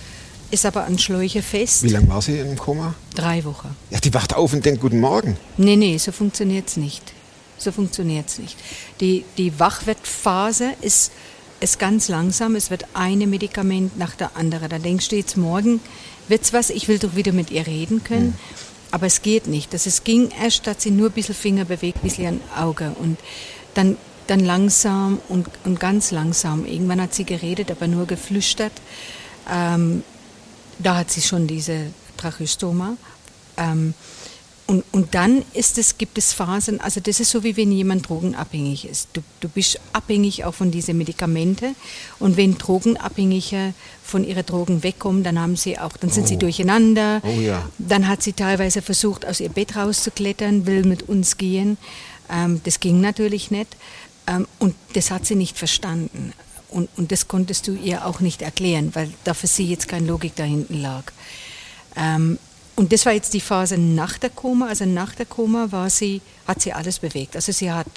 ist 0.52 0.66
aber 0.66 0.84
an 0.84 1.00
Schläuche 1.00 1.42
fest. 1.42 1.84
Wie 1.84 1.88
lange 1.88 2.10
war 2.10 2.22
sie 2.22 2.38
im 2.38 2.58
Koma? 2.58 2.94
Drei 3.16 3.44
Wochen. 3.46 3.70
Ja, 3.90 4.00
die 4.00 4.14
wacht 4.14 4.36
auf 4.36 4.52
und 4.52 4.64
denkt 4.66 4.82
Guten 4.82 5.00
Morgen. 5.00 5.38
Nee, 5.58 5.78
nee, 5.78 5.98
so 5.98 6.12
funktioniert 6.12 6.68
es 6.68 6.76
nicht. 6.76 7.14
So 7.58 7.72
funktioniert 7.72 8.28
es 8.28 8.40
nicht. 8.40 8.58
Die, 9.00 9.24
die 9.38 9.58
Wachwertphase 9.58 10.74
ist, 10.82 11.12
ist 11.64 11.80
ganz 11.80 12.10
langsam. 12.10 12.56
Es 12.56 12.70
wird 12.70 12.86
eine 12.94 13.26
Medikament 13.26 13.98
nach 13.98 14.16
der 14.16 14.36
anderen. 14.36 14.70
Da 14.70 14.80
denkst 14.80 15.08
du 15.10 15.16
jetzt 15.16 15.38
morgen 15.38 15.80
wird's 16.28 16.54
was, 16.54 16.70
ich 16.70 16.88
will 16.88 17.00
doch 17.00 17.16
wieder 17.16 17.32
mit 17.32 17.52
ihr 17.52 17.68
reden 17.68 18.04
können. 18.04 18.38
Aber 18.92 19.08
es 19.08 19.22
geht 19.22 19.48
nicht. 19.48 19.74
Das 19.74 19.86
es 19.86 20.04
ging 20.04 20.30
erst, 20.42 20.68
dass 20.68 20.84
sie 20.84 20.92
nur 20.92 21.10
ein 21.10 21.14
bisschen 21.14 21.36
Finger 21.36 21.66
bewegt, 21.66 21.98
ein 21.98 22.02
bisschen 22.02 22.28
ein 22.28 22.42
Auge. 22.62 22.96
Und 23.00 23.18
dann, 23.74 23.98
dann 24.28 24.40
langsam 24.40 25.20
und, 25.30 25.48
und 25.64 25.80
ganz 25.80 26.12
langsam. 26.12 26.66
Irgendwann 26.66 27.02
hat 27.02 27.14
sie 27.14 27.26
geredet, 27.26 27.72
aber 27.72 27.88
nur 27.88 28.06
geflüstert. 28.06 28.74
Ähm, 29.52 30.04
da 30.80 30.98
hat 30.98 31.12
sie 31.12 31.22
schon 31.22 31.48
diese 31.48 31.88
Tracheostoma. 32.18 32.98
Ähm, 33.58 33.94
und, 34.66 34.84
und 34.94 35.14
dann 35.14 35.44
ist 35.54 35.78
es, 35.78 35.98
gibt 35.98 36.18
es 36.18 36.32
Phasen, 36.34 36.80
also 36.80 37.02
das 37.02 37.20
ist 37.20 37.32
so 37.32 37.44
wie 37.44 37.58
wenn 37.58 37.72
jemand 37.72 38.08
drogenabhängig 38.08 38.88
ist. 38.88 39.10
Du, 39.14 39.22
du 39.42 39.50
bist 39.50 39.80
abhängig 39.92 40.46
auch 40.46 40.54
von 40.54 40.72
diesen 40.72 40.98
Medikamente 40.98 41.76
und 42.20 42.38
wenn 42.38 42.58
Drogenabhängige 42.58 43.74
von 44.04 44.24
ihren 44.24 44.46
Drogen 44.46 44.82
wegkommen, 44.84 45.24
dann 45.24 45.38
haben 45.40 45.56
sie 45.58 45.78
auch, 45.78 45.98
dann 45.98 46.10
sind 46.12 46.28
sie 46.28 46.36
Oh. 46.36 46.40
durcheinander. 46.40 47.22
Oh 47.24 47.40
ja. 47.42 47.68
Dann 47.78 48.08
hat 48.08 48.24
sie 48.24 48.34
teilweise 48.34 48.82
versucht, 48.82 49.26
aus 49.26 49.40
ihr 49.42 49.50
Bett 49.50 49.76
rauszuklettern, 49.76 50.66
will 50.66 50.84
mit 50.86 51.04
uns 51.10 51.38
gehen. 51.38 51.78
Ähm, 52.30 52.62
das 52.64 52.80
ging 52.80 53.02
natürlich 53.02 53.52
nicht. 53.52 53.76
Ähm, 54.28 54.48
und 54.60 54.76
das 54.94 55.12
hat 55.12 55.26
sie 55.26 55.36
nicht 55.36 55.58
verstanden. 55.58 56.32
Und, 56.70 56.90
und 56.96 57.12
das 57.12 57.28
konntest 57.28 57.68
du 57.68 57.74
ihr 57.76 58.06
auch 58.06 58.20
nicht 58.22 58.42
erklären, 58.42 58.92
weil 58.96 59.12
da 59.26 59.34
für 59.34 59.48
sie 59.48 59.66
jetzt 59.68 59.88
keine 59.88 60.08
Logik 60.08 60.36
da 60.36 60.44
hinten 60.44 60.82
lag. 60.82 61.04
Ähm, 61.96 62.40
und 62.76 62.92
das 62.92 63.06
war 63.06 63.14
jetzt 63.14 63.34
die 63.34 63.42
Phase 63.42 63.78
nach 63.78 64.18
der 64.18 64.30
Koma. 64.30 64.68
Also 64.68 64.86
nach 64.86 65.14
der 65.14 65.26
Koma 65.26 65.68
war 65.72 65.90
sie, 65.90 66.22
hat 66.48 66.62
sie 66.62 66.74
alles 66.74 67.00
bewegt. 67.00 67.36
Also 67.36 67.52
sie 67.52 67.72
hat 67.72 67.88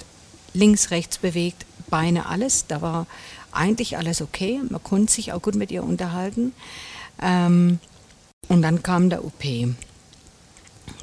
links, 0.53 0.91
rechts 0.91 1.17
bewegt, 1.17 1.65
Beine, 1.89 2.27
alles. 2.27 2.67
Da 2.67 2.81
war 2.81 3.07
eigentlich 3.51 3.97
alles 3.97 4.21
okay. 4.21 4.61
Man 4.69 4.83
konnte 4.83 5.11
sich 5.11 5.33
auch 5.33 5.41
gut 5.41 5.55
mit 5.55 5.71
ihr 5.71 5.83
unterhalten. 5.83 6.53
Ähm, 7.21 7.79
und 8.49 8.61
dann 8.61 8.83
kam 8.83 9.09
der 9.09 9.25
OP. 9.25 9.43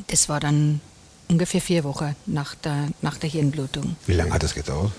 Das 0.07 0.29
war 0.29 0.41
dann 0.41 0.81
ungefähr 1.29 1.61
vier 1.61 1.85
Wochen 1.85 2.15
nach 2.27 2.55
der, 2.55 2.89
nach 3.03 3.19
der 3.19 3.31
Hirnblutung. 3.31 3.97
Wie 4.07 4.13
lange 4.13 4.33
hat 4.33 4.43
das 4.43 4.55
gedauert? 4.55 4.93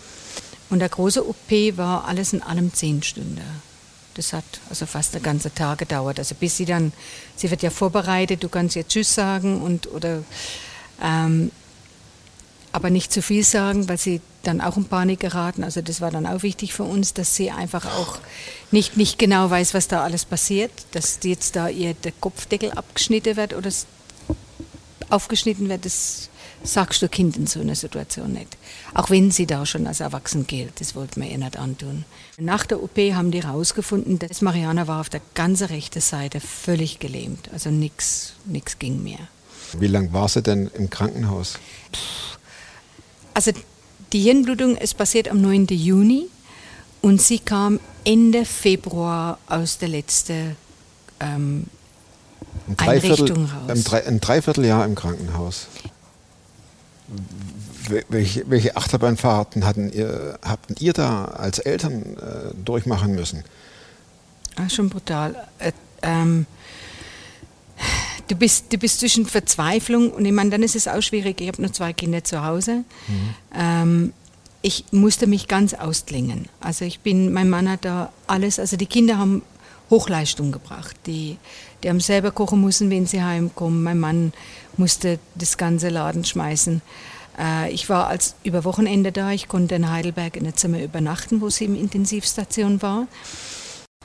Und 0.70 0.80
der 0.80 0.90
große 0.90 1.26
OP 1.26 1.52
war 1.78 2.06
alles 2.06 2.34
in 2.34 2.42
allem 2.42 2.74
zehn 2.74 3.02
Stunden. 3.04 3.40
Das 4.16 4.34
hat 4.34 4.46
also 4.70 4.86
fast 4.86 5.14
einen 5.16 5.24
ganzen 5.24 5.54
Tag 5.54 5.80
gedauert. 5.80 6.20
Also 6.20 6.36
bis 6.36 6.58
sie 6.58 6.66
dann, 6.66 6.92
sie 7.36 7.52
wird 7.52 7.62
ja 7.62 7.70
vorbereitet, 7.70 8.44
du 8.44 8.50
kannst 8.50 8.76
ihr 8.76 8.88
Tschüss 8.88 9.14
sagen 9.14 9.62
und 9.62 9.88
oder 9.88 10.24
ähm, 11.02 11.52
aber 12.72 12.90
nicht 12.90 13.14
zu 13.14 13.22
viel 13.22 13.44
sagen, 13.44 13.88
weil 13.88 13.98
sie 13.98 14.20
dann 14.44 14.60
auch 14.60 14.76
in 14.76 14.86
Panik 14.86 15.22
geraten. 15.22 15.64
Also 15.64 15.82
das 15.82 16.02
war 16.02 16.12
dann 16.12 16.26
auch 16.26 16.44
wichtig 16.44 16.74
für 16.74 16.84
uns, 16.84 17.14
dass 17.14 17.36
sie 17.36 17.50
einfach 17.50 17.86
auch 17.86 18.20
nicht, 18.72 18.98
nicht 18.98 19.18
genau 19.18 19.50
weiß, 19.50 19.74
was 19.74 19.88
da 19.88 20.04
alles 20.04 20.26
passiert, 20.26 20.72
dass 20.92 21.20
jetzt 21.24 21.56
da 21.56 21.70
ihr 21.70 21.94
der 21.94 22.12
Kopfdeckel 22.12 22.72
abgeschnitten 22.72 23.38
wird 23.38 23.54
oder 23.54 23.70
aufgeschnitten 25.10 25.70
wird, 25.70 25.86
das 25.86 26.30
sagst 26.66 27.02
du 27.02 27.10
Kind 27.10 27.38
in 27.38 27.48
so 27.48 27.60
einer 27.60 27.76
Situation 27.76 28.34
nicht. 28.34 28.58
Auch 28.94 29.10
wenn 29.10 29.32
sie 29.32 29.46
da 29.46 29.66
schon 29.66 29.88
als 29.88 30.00
erwachsen 30.00 30.48
gilt, 30.48 30.80
das 30.80 30.96
wollten 30.96 31.22
wir 31.22 31.30
ihr 31.30 31.38
nicht 31.38 31.58
antun. 31.58 32.06
Nach 32.38 32.66
der 32.66 32.82
OP 32.82 32.98
haben 32.98 33.32
die 33.32 33.44
herausgefunden, 33.44 34.20
dass 34.20 34.42
Mariana 34.42 34.88
war 34.88 35.02
auf 35.02 35.10
der 35.10 35.22
ganzen 35.34 35.68
rechten 35.68 36.02
Seite 36.02 36.40
völlig 36.40 37.00
gelähmt. 37.00 37.50
Also 37.54 37.70
nichts 37.70 38.34
nix 38.46 38.80
ging 38.80 39.04
mehr. 39.04 39.20
Wie 39.80 39.88
lange 39.88 40.14
war 40.14 40.28
sie 40.28 40.42
denn 40.42 40.70
im 40.74 40.90
Krankenhaus? 40.90 41.60
Also 43.34 43.52
die 44.14 44.20
Hirnblutung 44.20 44.78
ist 44.78 44.96
passiert 44.96 45.28
am 45.30 45.42
9. 45.42 45.68
Juni 45.68 46.28
und 47.02 47.22
sie 47.22 47.40
kam 47.40 47.80
Ende 48.04 48.46
Februar 48.46 49.40
aus 49.48 49.78
der 49.78 49.90
letzten 49.90 50.56
ähm, 51.20 51.66
Ein 52.78 52.90
Einrichtung 52.90 53.46
raus. 53.46 53.86
Ein 54.06 54.22
Dreivierteljahr 54.22 54.86
im 54.86 54.96
Krankenhaus. 54.96 55.68
Wel- 57.88 58.06
Welche, 58.10 58.44
welche 58.50 58.76
Achterbahnfahrten 58.76 59.66
hatten 59.66 59.92
ihr, 59.92 60.40
habt 60.44 60.82
ihr 60.82 60.94
da 60.94 61.26
als 61.26 61.60
Eltern 61.60 62.02
äh, 62.18 62.54
durchmachen 62.64 63.14
müssen? 63.16 63.44
Ah, 64.56 64.70
schon 64.70 64.90
brutal. 64.90 65.36
Äh, 65.60 65.72
ähm, 66.02 66.46
du, 68.28 68.36
bist, 68.36 68.72
du 68.74 68.78
bist 68.78 69.00
zwischen 69.02 69.26
Verzweiflung 69.26 70.12
und 70.12 70.26
ich 70.26 70.32
meine, 70.32 70.50
dann 70.50 70.64
ist 70.64 70.76
es 70.76 70.88
auch 70.88 71.02
schwierig. 71.02 71.42
Ich 71.42 71.48
habe 71.48 71.62
nur 71.62 71.72
zwei 71.74 71.94
Kinder 71.94 72.24
zu 72.24 72.44
Hause. 72.44 72.84
Ähm, 73.54 74.14
ich 74.62 74.86
musste 74.92 75.28
mich 75.28 75.48
ganz 75.48 75.74
ausklingen. 75.76 76.48
Also 76.60 76.86
ich 76.86 77.02
bin, 77.02 77.32
mein 77.34 77.50
Mann 77.50 77.70
hat 77.70 77.86
da 77.86 78.12
alles, 78.26 78.58
also 78.58 78.78
die 78.78 78.88
Kinder 78.88 79.18
haben 79.20 79.44
Hochleistung 79.92 80.52
gebracht. 80.52 80.96
Die, 81.06 81.38
die 81.84 81.90
haben 81.90 82.00
selber 82.00 82.32
kochen 82.32 82.62
müssen, 82.62 82.90
wenn 82.90 83.06
sie 83.06 83.22
heimkommen. 83.22 83.84
Mein 83.84 84.00
Mann 84.00 84.34
musste 84.78 85.20
das 85.36 85.58
ganze 85.58 85.90
Laden 85.90 86.26
schmeißen. 86.26 86.82
Äh, 87.40 87.72
ich 87.72 87.90
war 87.90 88.08
als 88.08 88.36
über 88.44 88.64
Wochenende 88.64 89.12
da. 89.12 89.32
Ich 89.32 89.48
konnte 89.48 89.76
in 89.76 89.90
Heidelberg 89.92 90.36
in 90.38 90.44
einem 90.46 90.56
Zimmer 90.56 90.82
übernachten, 90.82 91.42
wo 91.42 91.50
sie 91.50 91.66
im 91.66 91.76
Intensivstation 91.76 92.82
war. 92.82 93.08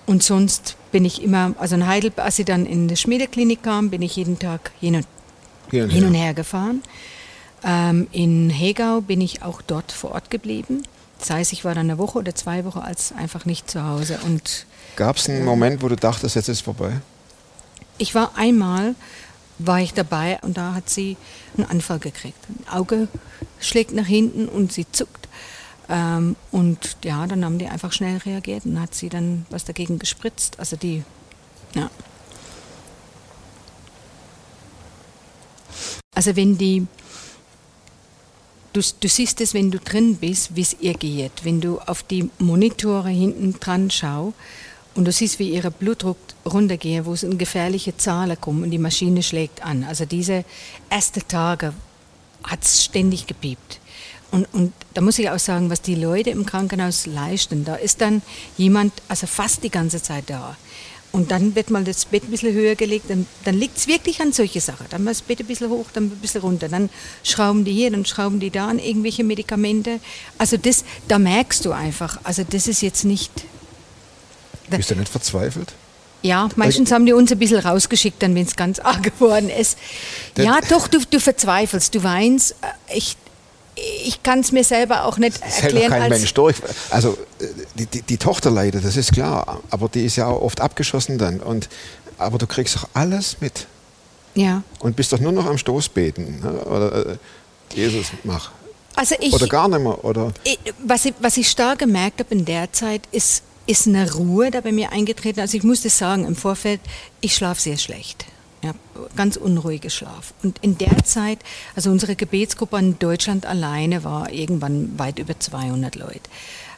Und 0.07 0.23
sonst 0.23 0.77
bin 0.93 1.05
ich 1.05 1.23
immer, 1.23 1.55
also 1.59 1.77
in 1.77 1.87
Heidelberg, 1.87 2.25
als 2.27 2.37
sie 2.37 2.45
dann 2.45 2.67
in 2.67 2.89
die 2.89 2.97
Schmiedeklinik 2.97 3.63
kam, 3.63 3.91
bin 3.91 4.03
ich 4.03 4.17
jeden 4.17 4.39
Tag 4.39 4.73
hin 4.81 4.97
und, 4.97 5.07
Hin 5.71 5.85
und 5.85 5.91
hin 5.91 6.05
und 6.07 6.15
her. 6.15 6.35
gefahren. 6.35 6.83
Ähm, 7.63 8.09
in 8.11 8.51
Hegau 8.51 9.03
bin 9.03 9.21
ich 9.21 9.43
auch 9.43 9.63
dort 9.63 9.93
vor 9.93 10.13
Ort 10.13 10.31
geblieben. 10.31 10.83
Das 11.19 11.31
heißt, 11.31 11.53
ich 11.53 11.65
war 11.65 11.75
dann 11.75 11.91
eine 11.91 11.99
Woche 11.99 12.19
oder 12.19 12.35
zwei 12.35 12.65
Wochen 12.65 12.79
als 12.79 13.13
einfach 13.13 13.45
nicht 13.45 13.71
zu 13.71 13.85
Hause. 13.85 14.19
Und 14.25 14.65
Gab 14.97 15.17
es 15.17 15.29
einen 15.29 15.45
Moment, 15.45 15.83
wo 15.83 15.89
du 15.89 15.97
dachtest, 15.97 16.35
jetzt 16.37 16.49
ist 16.49 16.63
vorbei? 16.63 16.93
ich 17.99 18.15
war 18.15 18.33
einmal, 18.35 18.95
war 19.67 19.81
ich 19.81 19.95
dabei 19.95 20.39
und 20.43 20.57
da 20.57 20.75
hat 20.75 20.89
sie 20.89 21.17
einen 21.57 21.67
Anfall 21.69 21.99
gekriegt. 21.99 22.39
Ein 22.49 22.73
Auge 22.73 23.09
schlägt 23.61 23.93
nach 23.93 24.07
hinten 24.07 24.49
und 24.49 24.73
sie 24.73 24.91
zuckt. 24.91 25.29
Ähm, 25.89 26.37
und 26.51 26.97
ja, 27.05 27.27
dann 27.27 27.45
haben 27.45 27.59
die 27.59 27.67
einfach 27.67 27.93
schnell 27.93 28.19
reagiert 28.19 28.65
und 28.65 28.81
hat 28.81 28.95
sie 28.95 29.09
dann 29.09 29.47
was 29.51 29.65
dagegen 29.65 29.99
gespritzt. 29.99 30.59
Also 30.59 30.77
die, 30.77 31.03
ja. 31.75 31.91
Also 36.15 36.37
wenn 36.37 36.59
die, 36.59 36.87
du, 38.73 38.81
du 39.01 39.09
siehst 39.09 39.41
es, 39.41 39.55
wenn 39.55 39.71
du 39.71 39.79
drin 39.79 40.17
bist, 40.17 40.55
wie 40.55 40.63
es 40.63 40.77
ihr 40.81 40.95
geht. 40.95 41.45
Wenn 41.45 41.61
du 41.61 41.81
auf 41.81 42.03
die 42.03 42.31
Monitore 42.39 43.11
hinten 43.11 43.59
dran 43.59 43.91
schaust 43.91 44.35
und 44.95 45.05
du 45.05 45.13
siehst, 45.13 45.39
wie 45.39 45.51
ihr 45.51 45.71
Blutdruck 45.71 46.19
runtergeht, 46.45 47.05
wo 47.05 47.13
es 47.13 47.23
in 47.23 47.39
gefährliche 47.39 47.97
Zahlen 47.97 48.41
kommt 48.41 48.65
und 48.65 48.71
die 48.71 48.79
Maschine 48.79 49.23
schlägt 49.23 49.65
an. 49.65 49.85
Also 49.85 50.05
diese 50.05 50.45
ersten 50.89 51.27
Tage 51.29 51.73
hat 52.43 52.65
es 52.65 52.85
ständig 52.85 53.27
gepiept. 53.27 53.81
Und, 54.31 54.47
und 54.53 54.73
da 54.95 55.01
muss 55.01 55.19
ich 55.19 55.29
auch 55.31 55.39
sagen, 55.39 55.71
was 55.71 55.83
die 55.83 55.97
Leute 55.97 56.31
im 56.31 56.47
Krankenhaus 56.47 57.07
leisten, 57.07 57.65
da 57.65 57.75
ist 57.75 58.01
dann 58.01 58.23
jemand, 58.57 58.93
also 59.09 59.27
fast 59.27 59.65
die 59.65 59.71
ganze 59.71 60.03
Zeit 60.03 60.25
da. 60.29 60.57
Und 61.13 61.33
dann 61.33 61.57
wird 61.57 61.71
mal 61.71 61.83
das 61.83 62.05
Bett 62.05 62.23
ein 62.23 62.31
bisschen 62.31 62.55
höher 62.55 62.77
gelegt, 62.77 63.07
dann, 63.11 63.27
dann 63.45 63.57
liegt 63.57 63.79
es 63.79 63.89
wirklich 63.89 64.21
an 64.21 64.33
solche 64.33 64.61
Sachen. 64.61 64.87
Dann 64.91 65.03
mal 65.03 65.11
das 65.11 65.23
Bett 65.23 65.41
ein 65.41 65.47
bisschen 65.47 65.69
hoch, 65.69 65.87
dann 65.93 66.05
ein 66.05 66.11
bisschen 66.11 66.41
runter. 66.43 66.69
Dann 66.69 66.89
schrauben 67.25 67.65
die 67.65 67.73
hier, 67.73 67.91
dann 67.91 68.05
schrauben 68.05 68.39
die 68.39 68.51
da 68.51 68.69
an 68.69 68.79
irgendwelche 68.79 69.25
Medikamente. 69.25 69.99
Also 70.39 70.57
das, 70.57 70.85
da 71.09 71.19
merkst 71.19 71.65
du 71.65 71.73
einfach, 71.73 72.21
also 72.23 72.45
das 72.49 72.69
ist 72.69 72.83
jetzt 72.83 73.05
nicht, 73.05 73.33
Bist 74.79 74.91
du 74.91 74.95
nicht 74.97 75.11
verzweifelt? 75.11 75.73
ja, 76.23 76.51
meistens 76.57 76.93
haben 76.93 77.07
die 77.07 77.15
uns 77.15 77.33
ein 77.33 77.39
bisschen 77.39 77.61
rausgeschickt, 77.61 78.23
dann 78.23 78.35
wenn 78.35 78.45
es 78.45 78.55
ganz 78.55 78.79
arg 78.81 79.03
geworden 79.03 79.49
ist. 79.49 79.79
Das- 80.35 80.45
Ja, 80.45 80.59
doch, 80.69 80.87
du, 80.89 80.99
du 81.11 81.19
verzweifelst, 81.19 81.95
du 81.95 82.03
weinst. 82.03 82.53
Äh, 82.89 82.97
Ich, 82.99 83.17
ich 84.05 84.23
kann 84.23 84.41
es 84.41 84.53
mir 84.53 84.63
selber 84.65 85.05
auch 85.07 85.17
nicht 85.17 85.43
Das 85.43 85.63
hält 85.63 85.73
doch 85.73 85.81
erklären. 85.81 85.91
kein 85.91 86.03
als, 86.13 86.21
Mensch 86.21 86.35
durch. 86.35 86.57
Also 86.91 87.17
äh, 87.41 87.47
die, 87.77 87.87
die, 87.87 88.03
die 88.03 88.17
Tochter 88.19 88.51
leidet, 88.51 88.85
das 88.85 88.97
ist 88.99 89.13
klar, 89.13 89.63
aber 89.71 89.89
die 89.89 90.05
ist 90.05 90.17
ja 90.17 90.27
auch 90.27 90.43
oft 90.43 90.61
abgeschossen 90.61 91.17
dann. 91.17 91.41
Und, 91.41 91.71
aber 92.19 92.37
du 92.37 92.47
kriegst 92.47 92.77
doch 92.77 92.89
alles 92.93 93.37
mit. 93.41 93.67
Ja. 94.35 94.63
und 94.79 94.95
bist 94.97 95.13
doch 95.13 95.19
nur 95.21 95.33
noch 95.33 95.47
am 95.47 95.57
Stoßbeten. 95.59 96.41
Ne? 96.41 96.53
Oder 96.67 97.07
äh, 97.13 97.17
Jesus, 97.75 98.09
mach. 98.25 98.51
Also 98.95 99.15
ich, 99.21 99.33
Oder 99.33 99.47
gar 99.47 99.69
nicht 99.69 99.81
mehr. 99.81 100.05
Oder 100.05 100.33
Ich- 100.45 100.59
was 100.85 101.05
ich, 101.07 101.15
was 101.21 101.37
ich 101.39 101.49
stark 101.49 101.79
gemerkt 101.79 102.21
habe 102.21 102.35
in 102.35 102.45
der 102.45 102.71
Zeit, 102.73 103.03
ist, 103.11 103.43
ist 103.71 103.87
eine 103.87 104.13
Ruhe 104.13 104.51
da 104.51 104.61
bei 104.61 104.73
mir 104.73 104.91
eingetreten. 104.91 105.39
Also 105.39 105.57
ich 105.57 105.63
musste 105.63 105.91
sagen, 105.91 106.25
im 106.25 106.35
Vorfeld, 106.35 106.81
ich 107.21 107.37
schlafe 107.37 107.61
sehr 107.61 107.79
schlecht. 107.79 108.27
Ja, 108.65 108.75
ganz 109.17 109.37
unruhige 109.37 109.91
Schlaf. 109.91 110.35
Und 110.43 110.59
in 110.61 110.77
der 110.77 111.05
Zeit, 111.05 111.39
also 111.77 111.91
unsere 111.91 112.17
Gebetsgruppe 112.17 112.79
in 112.79 112.99
Deutschland 112.99 113.47
alleine 113.47 114.03
war 114.03 114.33
irgendwann 114.33 114.99
weit 114.99 115.21
über 115.21 115.39
200 115.39 115.95
Leute, 115.95 116.21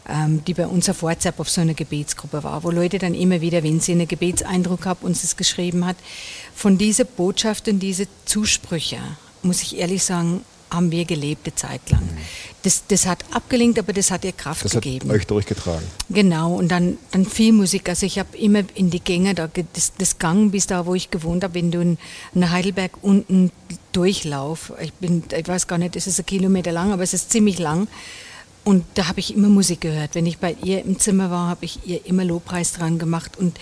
ähm, 0.07 0.45
die 0.45 0.53
bei 0.53 0.67
uns 0.67 0.89
auf 0.91 1.03
WhatsApp 1.03 1.41
auf 1.41 1.49
so 1.49 1.63
einer 1.63 1.75
Gebetsgruppe 1.75 2.45
war, 2.45 2.63
wo 2.63 2.71
Leute 2.71 2.99
dann 2.99 3.15
immer 3.15 3.41
wieder, 3.41 3.65
wenn 3.65 3.81
sie 3.81 3.93
einen 3.93 4.07
Gebetseindruck 4.07 4.85
haben, 4.85 5.01
uns 5.07 5.23
das 5.23 5.39
geschrieben 5.39 5.87
hat. 5.87 5.97
Von 6.55 6.77
dieser 6.77 7.05
Botschaft 7.05 7.69
und 7.69 7.81
diese 7.81 8.07
Zusprüche, 8.27 8.99
muss 9.43 9.63
ich 9.63 9.79
ehrlich 9.79 10.05
sagen, 10.05 10.45
haben 10.73 10.91
wir 10.91 11.05
gelebt 11.05 11.47
eine 11.47 11.55
Zeit 11.55 11.91
lang. 11.91 12.09
Das, 12.63 12.85
das 12.87 13.07
hat 13.07 13.25
abgelenkt, 13.33 13.79
aber 13.79 13.93
das 13.93 14.11
hat 14.11 14.25
ihr 14.25 14.33
Kraft 14.33 14.65
das 14.65 14.75
hat 14.75 14.83
gegeben. 14.83 15.11
euch 15.11 15.27
durchgetragen. 15.27 15.87
Genau, 16.09 16.55
und 16.55 16.69
dann, 16.69 16.99
dann 17.11 17.27
viel 17.27 17.53
Musik. 17.53 17.89
Also 17.89 18.07
ich 18.07 18.19
habe 18.19 18.37
immer 18.37 18.63
in 18.75 18.91
die 18.91 19.01
Gänge, 19.01 19.35
da, 19.35 19.49
das, 19.49 19.93
das 19.99 20.19
Gang 20.19 20.51
bis 20.53 20.67
da, 20.67 20.87
wo 20.87 20.95
ich 20.95 21.11
gewohnt 21.11 21.45
habe, 21.45 21.55
wenn 21.55 21.71
du 21.71 21.81
in, 21.81 21.99
in 22.35 22.51
Heidelberg 22.51 22.93
unten 23.03 23.51
durchlauf, 23.93 24.73
ich 24.81 24.93
bin, 24.95 25.25
ich 25.37 25.49
weiß 25.49 25.67
gar 25.67 25.79
nicht, 25.79 25.97
es 25.97 26.07
ist 26.07 26.19
ein 26.19 26.27
Kilometer 26.27 26.73
lang, 26.73 26.93
aber 26.93 27.03
es 27.03 27.15
ist 27.15 27.31
ziemlich 27.31 27.59
lang. 27.59 27.89
Und 28.65 28.85
da 28.95 29.09
habe 29.09 29.19
ich 29.19 29.35
immer 29.35 29.49
Musik 29.49 29.81
gehört. 29.81 30.15
Wenn 30.15 30.27
ich 30.27 30.39
bei 30.39 30.57
ihr 30.63 30.85
im 30.85 30.99
Zimmer 30.99 31.31
war, 31.31 31.49
habe 31.49 31.65
ich 31.65 31.81
ihr 31.85 32.07
immer 32.07 32.25
Lobpreis 32.25 32.73
dran 32.73 32.99
gemacht. 32.99 33.37
Und 33.37 33.59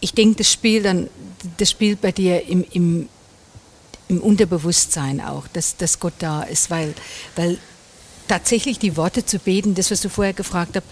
ich 0.00 0.14
denke, 0.14 0.36
das 0.36 0.50
spielt 0.50 0.86
dann, 0.86 1.08
das 1.58 1.70
spielt 1.70 2.00
bei 2.00 2.12
dir 2.12 2.46
im, 2.48 2.64
im, 2.72 3.08
im 4.08 4.20
Unterbewusstsein 4.20 5.20
auch, 5.20 5.46
dass, 5.48 5.76
dass 5.76 6.00
Gott 6.00 6.14
da 6.18 6.42
ist, 6.42 6.70
weil, 6.70 6.94
weil 7.36 7.58
tatsächlich 8.26 8.78
die 8.78 8.96
Worte 8.96 9.24
zu 9.24 9.38
beten, 9.38 9.74
das, 9.74 9.90
was 9.90 10.00
du 10.00 10.08
vorher 10.08 10.34
gefragt 10.34 10.76
hast, 10.76 10.84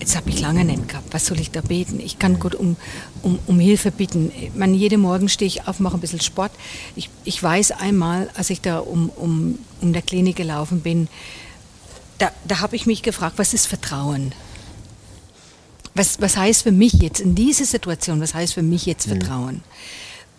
jetzt 0.00 0.16
habe 0.16 0.30
ich 0.30 0.40
lange 0.40 0.64
nicht 0.64 0.88
gehabt, 0.88 1.12
was 1.12 1.26
soll 1.26 1.40
ich 1.40 1.50
da 1.50 1.60
beten? 1.60 2.00
Ich 2.00 2.18
kann 2.18 2.38
Gott 2.38 2.54
um, 2.54 2.76
um, 3.22 3.38
um 3.46 3.58
Hilfe 3.58 3.90
bitten. 3.90 4.30
Ich 4.38 4.54
meine, 4.54 4.76
jeden 4.76 5.00
Morgen 5.00 5.28
stehe 5.28 5.46
ich 5.46 5.66
auf, 5.66 5.80
mache 5.80 5.96
ein 5.96 6.00
bisschen 6.00 6.20
Sport. 6.20 6.52
Ich, 6.94 7.08
ich 7.24 7.42
weiß 7.42 7.72
einmal, 7.72 8.30
als 8.34 8.50
ich 8.50 8.60
da 8.60 8.78
um, 8.78 9.10
um, 9.10 9.58
um 9.80 9.92
der 9.92 10.02
Klinik 10.02 10.36
gelaufen 10.36 10.80
bin, 10.80 11.08
da, 12.18 12.30
da 12.46 12.60
habe 12.60 12.76
ich 12.76 12.86
mich 12.86 13.02
gefragt, 13.02 13.38
was 13.38 13.54
ist 13.54 13.66
Vertrauen? 13.66 14.32
Was, 15.94 16.20
was 16.20 16.36
heißt 16.36 16.62
für 16.62 16.72
mich 16.72 16.94
jetzt 16.94 17.20
in 17.20 17.34
dieser 17.34 17.64
Situation, 17.64 18.20
was 18.20 18.34
heißt 18.34 18.54
für 18.54 18.62
mich 18.62 18.84
jetzt 18.84 19.06
Vertrauen? 19.06 19.62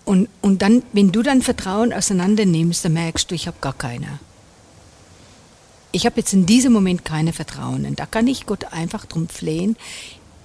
Und, 0.08 0.30
und 0.42 0.62
dann, 0.62 0.84
wenn 0.94 1.12
du 1.12 1.22
dann 1.22 1.42
Vertrauen 1.42 1.92
auseinander 1.92 2.46
nimmst, 2.46 2.86
dann 2.86 2.94
merkst 2.94 3.30
du, 3.30 3.36
ich 3.36 3.46
habe 3.46 3.58
gar 3.60 3.74
keine. 3.74 4.20
Ich 5.92 6.06
habe 6.06 6.18
jetzt 6.22 6.32
in 6.34 6.46
diesem 6.46 6.72
Moment 6.72 7.04
keine 7.04 7.34
Vertrauen. 7.34 7.86
Und 7.86 8.00
da 8.00 8.06
kann 8.06 8.26
ich 8.28 8.46
Gott 8.46 8.72
einfach 8.72 9.06
drum 9.06 9.28
flehen, 9.28 9.76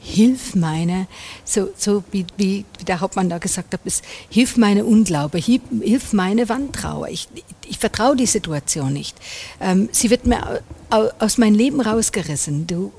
hilf 0.00 0.56
meine, 0.56 1.06
so, 1.44 1.68
so 1.76 2.02
wie, 2.10 2.26
wie 2.36 2.64
der 2.88 2.98
Hauptmann 3.00 3.28
da 3.30 3.38
gesagt 3.38 3.72
hat, 3.72 3.80
ist, 3.84 4.02
hilf 4.28 4.56
meine 4.56 4.84
Unglaube, 4.84 5.38
hilf, 5.38 5.62
hilf 5.80 6.12
meine 6.12 6.48
Wandtrauer. 6.48 7.06
Ich, 7.08 7.28
ich 7.68 7.78
vertraue 7.78 8.16
die 8.16 8.26
Situation 8.26 8.92
nicht. 8.92 9.16
Ähm, 9.60 9.88
sie 9.92 10.10
wird 10.10 10.26
mir 10.26 10.44
au- 10.90 10.96
au- 11.04 11.10
aus 11.20 11.38
meinem 11.38 11.54
Leben 11.54 11.80
rausgerissen. 11.80 12.66
Du, 12.66 12.92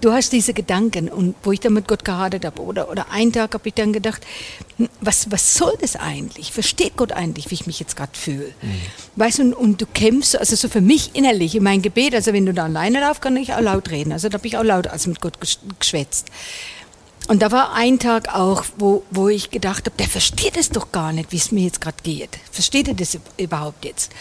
du 0.00 0.12
hast 0.12 0.32
diese 0.32 0.54
Gedanken 0.54 1.08
und 1.08 1.34
wo 1.42 1.52
ich 1.52 1.60
dann 1.60 1.72
mit 1.72 1.88
Gott 1.88 2.04
gehadert 2.04 2.44
habe 2.44 2.62
oder, 2.62 2.90
oder 2.90 3.10
einen 3.10 3.32
Tag 3.32 3.54
habe 3.54 3.68
ich 3.68 3.74
dann 3.74 3.92
gedacht, 3.92 4.22
hm, 4.76 4.88
was, 5.00 5.30
was 5.30 5.54
soll 5.54 5.74
das 5.80 5.96
eigentlich? 5.96 6.52
Versteht 6.52 6.96
Gott 6.96 7.12
eigentlich, 7.12 7.50
wie 7.50 7.54
ich 7.54 7.66
mich 7.66 7.80
jetzt 7.80 7.96
gerade 7.96 8.12
fühle? 8.14 8.52
Weißt 9.16 9.38
du, 9.38 9.42
und, 9.42 9.54
und 9.54 9.80
du 9.80 9.86
kämpfst, 9.86 10.38
also 10.38 10.56
so 10.56 10.68
für 10.68 10.80
mich 10.80 11.10
innerlich 11.14 11.54
in 11.54 11.62
mein 11.62 11.82
Gebet, 11.82 12.14
also 12.14 12.32
wenn 12.32 12.46
du 12.46 12.54
da 12.54 12.64
alleine 12.64 13.00
laufst, 13.00 13.22
kann 13.22 13.36
ich 13.36 13.52
auch 13.52 13.60
laut 13.60 13.90
reden. 13.90 14.12
Also 14.12 14.28
da 14.28 14.38
habe 14.38 14.46
ich 14.46 14.56
auch 14.56 14.64
laut 14.64 14.86
also 14.86 15.10
mit 15.10 15.20
Gott 15.20 15.38
gesch- 15.40 15.58
geschwätzt. 15.78 16.28
Und 17.28 17.42
da 17.42 17.50
war 17.50 17.74
ein 17.74 17.98
Tag 17.98 18.34
auch, 18.34 18.64
wo, 18.78 19.02
wo 19.10 19.28
ich 19.28 19.50
gedacht 19.50 19.86
habe, 19.86 19.96
der 19.98 20.06
versteht 20.06 20.56
es 20.56 20.70
doch 20.70 20.92
gar 20.92 21.12
nicht, 21.12 21.32
wie 21.32 21.38
es 21.38 21.50
mir 21.50 21.64
jetzt 21.64 21.80
gerade 21.80 21.96
geht. 22.02 22.30
Versteht 22.52 22.86
er 22.86 22.94
das 22.94 23.18
überhaupt 23.36 23.84
jetzt? 23.84 24.12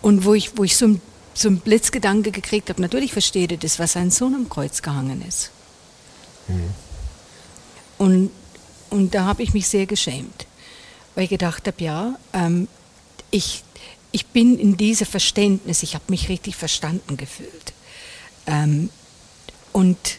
Und 0.00 0.24
wo 0.24 0.32
ich, 0.32 0.56
wo 0.56 0.64
ich 0.64 0.76
so 0.76 0.86
ein 0.86 1.00
so 1.36 1.48
einen 1.48 1.60
Blitzgedanke 1.60 2.30
gekriegt 2.30 2.70
habe, 2.70 2.80
natürlich 2.80 3.12
versteht 3.12 3.52
er 3.52 3.58
das, 3.58 3.78
was 3.78 3.92
sein 3.92 4.10
Sohn 4.10 4.34
am 4.34 4.48
Kreuz 4.48 4.80
gehangen 4.80 5.22
ist. 5.26 5.50
Und, 7.98 8.30
und 8.90 9.14
da 9.14 9.24
habe 9.24 9.42
ich 9.42 9.52
mich 9.52 9.68
sehr 9.68 9.86
geschämt, 9.86 10.46
weil 11.14 11.24
ich 11.24 11.30
gedacht 11.30 11.66
habe, 11.66 11.82
ja, 11.82 12.18
ähm, 12.32 12.68
ich, 13.30 13.64
ich 14.12 14.26
bin 14.26 14.58
in 14.58 14.76
diesem 14.76 15.06
Verständnis, 15.06 15.82
ich 15.82 15.94
habe 15.94 16.04
mich 16.08 16.28
richtig 16.28 16.56
verstanden 16.56 17.16
gefühlt. 17.16 17.74
Ähm, 18.46 18.88
und 19.72 20.18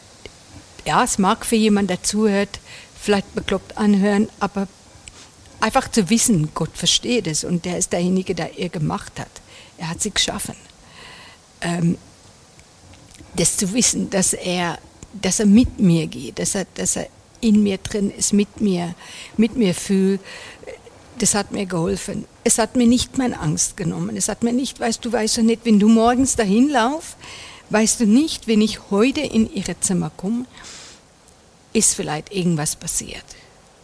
ja, 0.86 1.02
es 1.02 1.18
mag 1.18 1.44
für 1.44 1.56
jemanden, 1.56 1.88
der 1.88 2.02
zuhört, 2.02 2.60
vielleicht 3.00 3.34
bekloppt 3.34 3.76
anhören, 3.76 4.28
aber 4.38 4.68
einfach 5.60 5.90
zu 5.90 6.10
wissen, 6.10 6.50
Gott 6.54 6.76
versteht 6.76 7.26
es 7.26 7.42
und 7.42 7.64
der 7.64 7.78
ist 7.78 7.92
derjenige, 7.92 8.36
der 8.36 8.56
er 8.56 8.68
gemacht 8.68 9.18
hat. 9.18 9.30
Er 9.78 9.90
hat 9.90 10.00
sie 10.00 10.12
geschaffen. 10.12 10.54
Ähm, 11.60 11.98
das 13.36 13.56
zu 13.56 13.72
wissen, 13.72 14.10
dass 14.10 14.32
er, 14.32 14.78
dass 15.12 15.40
er 15.40 15.46
mit 15.46 15.78
mir 15.78 16.06
geht, 16.06 16.38
dass 16.38 16.54
er, 16.54 16.66
dass 16.74 16.96
er 16.96 17.08
in 17.40 17.62
mir 17.62 17.78
drin 17.78 18.10
ist, 18.10 18.32
mit 18.32 18.60
mir, 18.60 18.94
mit 19.36 19.56
mir 19.56 19.74
fühlt, 19.74 20.20
das 21.18 21.34
hat 21.34 21.52
mir 21.52 21.66
geholfen. 21.66 22.24
Es 22.44 22.58
hat 22.58 22.76
mir 22.76 22.86
nicht 22.86 23.18
meine 23.18 23.38
Angst 23.40 23.76
genommen. 23.76 24.16
Es 24.16 24.28
hat 24.28 24.42
mir 24.42 24.52
nicht, 24.52 24.78
weißt 24.78 25.04
du, 25.04 25.12
weißt 25.12 25.38
du 25.38 25.42
nicht, 25.42 25.64
wenn 25.64 25.78
du 25.78 25.88
morgens 25.88 26.36
dahin 26.36 26.68
lauf, 26.68 27.16
weißt 27.70 28.00
du 28.00 28.06
nicht, 28.06 28.46
wenn 28.46 28.60
ich 28.60 28.90
heute 28.90 29.20
in 29.20 29.52
ihre 29.52 29.78
Zimmer 29.80 30.10
komme, 30.16 30.46
ist 31.72 31.94
vielleicht 31.94 32.32
irgendwas 32.32 32.76
passiert. 32.76 33.24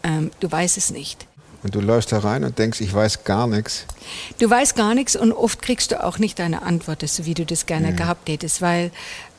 Ähm, 0.02 0.30
du 0.40 0.50
weißt 0.50 0.76
es 0.76 0.90
nicht. 0.90 1.26
Und 1.64 1.74
du 1.74 1.81
läufst 1.81 2.12
da 2.12 2.18
rein 2.18 2.44
und 2.44 2.59
denkst, 2.59 2.83
ich 2.83 2.92
weiß 2.92 3.24
gar 3.24 3.46
nichts. 3.46 3.87
Du 4.38 4.48
weißt 4.48 4.77
gar 4.77 4.94
nichts 4.94 5.16
und 5.16 5.33
oft 5.33 5.62
kriegst 5.62 5.92
du 5.92 6.05
auch 6.05 6.18
nicht 6.18 6.38
deine 6.38 6.62
Antwort, 6.62 7.09
so 7.09 7.24
wie 7.24 7.33
du 7.33 7.46
das 7.46 7.64
gerne 7.64 7.94
gehabt 7.94 8.29
hättest, 8.29 8.61
weil 8.61 8.90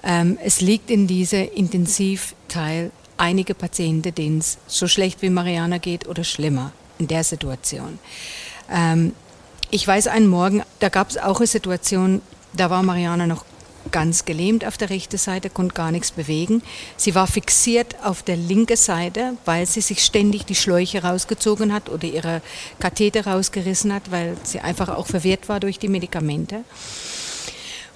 ähm, 0.04 0.40
es 0.44 0.60
liegt 0.60 0.90
in 0.90 1.06
dieser 1.06 1.54
Intensivteil 1.54 2.92
einige 3.18 3.54
Patienten, 3.54 4.14
denen 4.16 4.40
es 4.40 4.58
so 4.66 4.88
schlecht 4.88 5.22
wie 5.22 5.30
Mariana 5.30 5.78
geht 5.78 6.08
oder 6.08 6.24
schlimmer 6.24 6.72
in 6.98 7.08
der 7.08 7.24
Situation. 7.24 8.00
Ähm, 8.72 9.14
ich 9.70 9.88
weiß 9.88 10.08
einen 10.08 10.28
Morgen, 10.28 10.64
da 10.80 10.90
gab 10.90 11.12
es 11.12 11.18
auch 11.18 11.38
eine 11.38 11.48
Situation, 11.48 12.22
da 12.54 12.72
war 12.72 12.82
Mariana 12.82 13.28
noch 13.28 13.46
ganz 13.92 14.26
gelähmt 14.26 14.66
auf 14.66 14.78
der 14.78 14.90
rechten 14.90 15.18
Seite, 15.18 15.50
konnte 15.50 15.76
gar 15.76 15.92
nichts 15.92 16.12
bewegen. 16.12 16.62
Sie 16.98 17.16
war 17.16 17.28
fixiert 17.28 17.96
auf 18.04 18.24
der 18.24 18.38
linken 18.38 18.78
Seite, 18.78 19.38
weil 19.46 19.66
sie 19.66 19.82
sich 19.82 20.04
ständig 20.04 20.46
die 20.46 20.56
Schläuche 20.56 21.04
rausgezogen 21.04 21.74
hat 21.74 21.90
oder 21.90 22.06
ihre 22.08 22.42
Katheter 22.80 23.28
rausgerissen 23.28 23.94
hat, 23.94 24.12
weil 24.12 24.38
sie 24.44 24.60
einfach 24.60 24.90
auch 24.90 25.08
verwirrt 25.08 25.50
war 25.50 25.60
durch 25.60 25.80
die 25.80 25.88
Medikamente. 25.88 26.64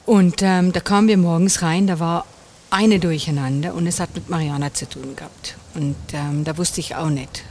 Und 0.05 0.41
ähm, 0.41 0.71
da 0.71 0.79
kamen 0.79 1.07
wir 1.07 1.17
morgens 1.17 1.61
rein, 1.61 1.87
da 1.87 1.99
war 1.99 2.25
eine 2.71 2.99
Durcheinander 2.99 3.73
und 3.73 3.87
es 3.87 3.99
hat 3.99 4.13
mit 4.15 4.29
Mariana 4.29 4.73
zu 4.73 4.87
tun 4.87 5.15
gehabt. 5.15 5.55
Und 5.75 5.95
ähm, 6.13 6.43
da 6.43 6.57
wusste 6.57 6.79
ich 6.79 6.95
auch 6.95 7.09
nicht, 7.09 7.43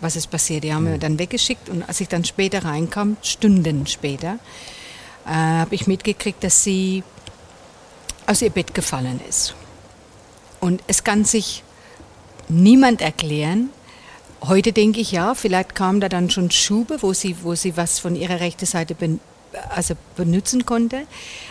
was 0.00 0.16
ist 0.16 0.30
passiert. 0.30 0.64
Die 0.64 0.72
haben 0.72 0.86
wir 0.86 0.98
dann 0.98 1.18
weggeschickt 1.18 1.68
und 1.68 1.82
als 1.82 2.00
ich 2.00 2.08
dann 2.08 2.24
später 2.24 2.64
reinkam, 2.64 3.16
Stunden 3.22 3.86
später, 3.86 4.38
äh, 5.26 5.30
habe 5.30 5.74
ich 5.74 5.86
mitgekriegt, 5.86 6.42
dass 6.42 6.64
sie 6.64 7.02
aus 8.30 8.42
ihr 8.42 8.50
Bett 8.50 8.74
gefallen 8.74 9.20
ist. 9.28 9.54
Und 10.60 10.82
es 10.86 11.02
kann 11.02 11.24
sich 11.24 11.64
niemand 12.48 13.00
erklären. 13.00 13.70
Heute 14.42 14.72
denke 14.72 15.00
ich 15.00 15.10
ja, 15.10 15.34
vielleicht 15.34 15.74
kam 15.74 16.00
da 16.00 16.08
dann 16.08 16.30
schon 16.30 16.50
Schube, 16.50 16.98
wo 17.02 17.12
sie, 17.12 17.36
wo 17.42 17.54
sie 17.54 17.76
was 17.76 17.98
von 17.98 18.14
ihrer 18.14 18.40
rechten 18.40 18.66
Seite 18.66 18.94
ben, 18.94 19.20
also 19.74 19.94
benutzen 20.16 20.64
konnte. 20.64 21.06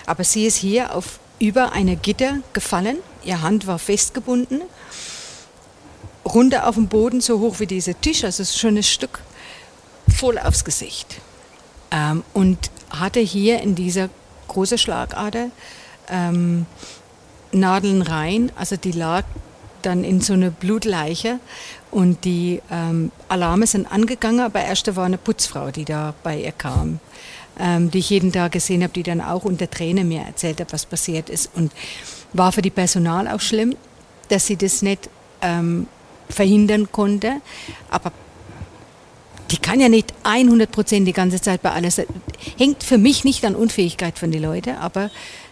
Aber 0.06 0.24
sie 0.24 0.46
ist 0.46 0.56
hier 0.56 0.96
auf 0.96 1.20
über 1.38 1.74
eine 1.74 1.96
Gitter 1.96 2.40
gefallen. 2.54 2.98
Ihre 3.24 3.42
Hand 3.42 3.68
war 3.68 3.80
festgebunden. 3.80 4.62
Runter 6.26 6.68
auf 6.68 6.76
dem 6.76 6.88
Boden, 6.88 7.22
so 7.22 7.40
hoch 7.40 7.60
wie 7.60 7.66
dieser 7.66 8.00
Tisch, 8.00 8.24
also 8.24 8.44
ein 8.68 8.84
Stück 8.84 9.22
voll 10.16 10.38
aufs 10.38 10.64
Gesicht. 10.64 11.18
Ähm, 11.92 12.24
und 12.34 12.72
hatte 12.90 13.20
hier 13.20 13.62
in 13.62 13.76
dieser 13.76 14.10
großen 14.48 14.78
Schlagader 14.78 15.50
ähm, 16.12 16.66
Nadeln 17.52 18.02
rein, 18.02 18.52
also 18.56 18.76
die 18.76 18.92
lag 18.92 19.24
dann 19.82 20.04
in 20.04 20.22
so 20.22 20.34
eine 20.34 20.52
Blutleiche 20.52 21.40
und 21.92 22.26
die 22.26 22.62
ähm, 22.70 23.12
Alarme 23.28 23.66
sind 23.66 23.92
angegangen, 23.92 24.42
aber 24.42 24.62
erst 24.62 24.94
war 24.96 25.06
eine 25.06 25.18
Putzfrau, 25.18 25.72
die 25.72 25.86
da 25.86 26.14
bei 26.24 26.42
ihr 26.42 26.52
kam, 26.52 27.00
ähm, 27.58 27.90
die 27.90 28.00
ich 28.00 28.10
jeden 28.10 28.32
Tag 28.32 28.52
gesehen 28.52 28.84
habe, 28.84 28.94
die 28.94 29.04
dann 29.04 29.22
auch 29.22 29.46
unter 29.46 29.70
Tränen 29.70 30.08
mir 30.08 30.22
erzählt 30.22 30.60
hat, 30.60 30.74
was 30.74 30.86
passiert 30.86 31.30
ist 31.30 31.50
und 31.56 31.72
war 32.34 32.52
für 32.52 32.62
die 32.62 32.70
Personal 32.70 33.28
auch 33.28 33.40
schlimm, 33.40 33.76
dass 34.28 34.46
sie 34.46 34.58
das 34.58 34.82
nicht 34.82 35.10
ähm, 35.42 35.88
verhindern 36.30 36.92
konnte, 36.92 37.42
aber 37.90 38.12
die 39.52 39.58
kann 39.58 39.80
ja 39.80 39.90
nicht 39.90 40.14
100 40.24 40.72
Prozent 40.72 41.08
die 41.08 41.14
ganze 41.14 41.42
Zeit 41.42 41.64
bei 41.64 41.72
alles. 41.72 42.00
Hängt 42.58 42.84
für 42.84 43.00
mich 43.00 43.24
nicht 43.24 43.44
an 43.46 43.56
Unfähigkeit 43.56 44.20
von 44.20 44.32
den 44.32 44.44
Leuten, 44.44 44.76
aber 44.76 45.10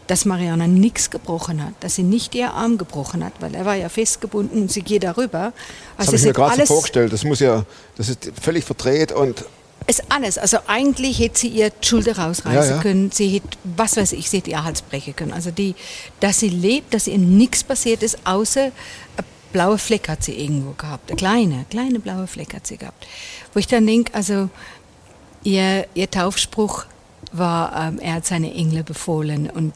dass 0.08 0.26
Mariana 0.26 0.68
nichts 0.68 1.10
gebrochen 1.10 1.64
hat, 1.64 1.74
dass 1.82 1.96
sie 1.96 2.04
nicht 2.04 2.34
ihr 2.34 2.54
Arm 2.54 2.78
gebrochen 2.78 3.24
hat, 3.24 3.34
weil 3.40 3.54
er 3.56 3.66
war 3.66 3.76
ja 3.76 3.90
festgebunden 3.90 4.64
und 4.64 4.72
sie 4.72 4.82
geht 4.82 5.04
darüber. 5.04 5.52
Das 5.98 6.08
Also 6.08 6.12
habe 6.12 6.18
ich 6.18 6.24
mir 6.24 6.34
gerade 6.34 6.66
so 6.66 6.74
vorgestellt. 6.74 7.14
Das 7.14 7.24
muss 7.24 7.40
ja, 7.40 7.66
das 7.98 8.10
ist 8.10 8.32
völlig 8.42 8.64
verdreht 8.64 9.12
und 9.12 9.44
ist 9.86 10.04
alles. 10.10 10.38
Also 10.38 10.58
eigentlich 10.68 11.20
hätte 11.20 11.40
sie 11.40 11.48
ihr 11.48 11.72
Schulter 11.82 12.18
rausreißen 12.18 12.70
Ja, 12.72 12.76
ja. 12.76 12.82
können, 12.82 13.12
sie 13.12 13.30
hätte, 13.30 13.58
was 13.64 13.96
weiß 13.96 14.12
ich, 14.14 14.30
sie 14.30 14.38
hätte 14.38 14.50
ihr 14.50 14.64
Hals 14.64 14.82
brechen 14.82 15.16
können. 15.16 15.32
Also 15.32 15.52
die, 15.52 15.76
dass 16.20 16.40
sie 16.40 16.50
lebt, 16.50 16.94
dass 16.94 17.08
ihr 17.08 17.18
nichts 17.18 17.64
passiert 17.64 18.04
ist, 18.04 18.18
außer 18.26 18.66
ein 18.66 19.26
blauer 19.54 19.78
Fleck 19.78 20.10
hat 20.10 20.24
sie 20.24 20.34
irgendwo 20.34 20.72
gehabt. 20.72 21.10
Ein 21.10 21.18
kleiner, 21.18 21.64
kleine 21.70 22.00
blaue 22.00 22.28
Fleck 22.28 22.54
hat 22.54 22.68
sie 22.68 22.78
gehabt. 22.78 23.08
Wo 23.54 23.60
ich 23.60 23.68
dann 23.68 23.88
denke, 23.88 24.14
also 24.14 24.50
ihr, 25.44 25.88
ihr 25.94 26.12
Taufspruch 26.12 26.86
war, 27.38 27.88
ähm, 27.88 28.00
er 28.00 28.16
hat 28.16 28.26
seine 28.26 28.54
Engel 28.54 28.84
befohlen 28.84 29.50
und 29.50 29.74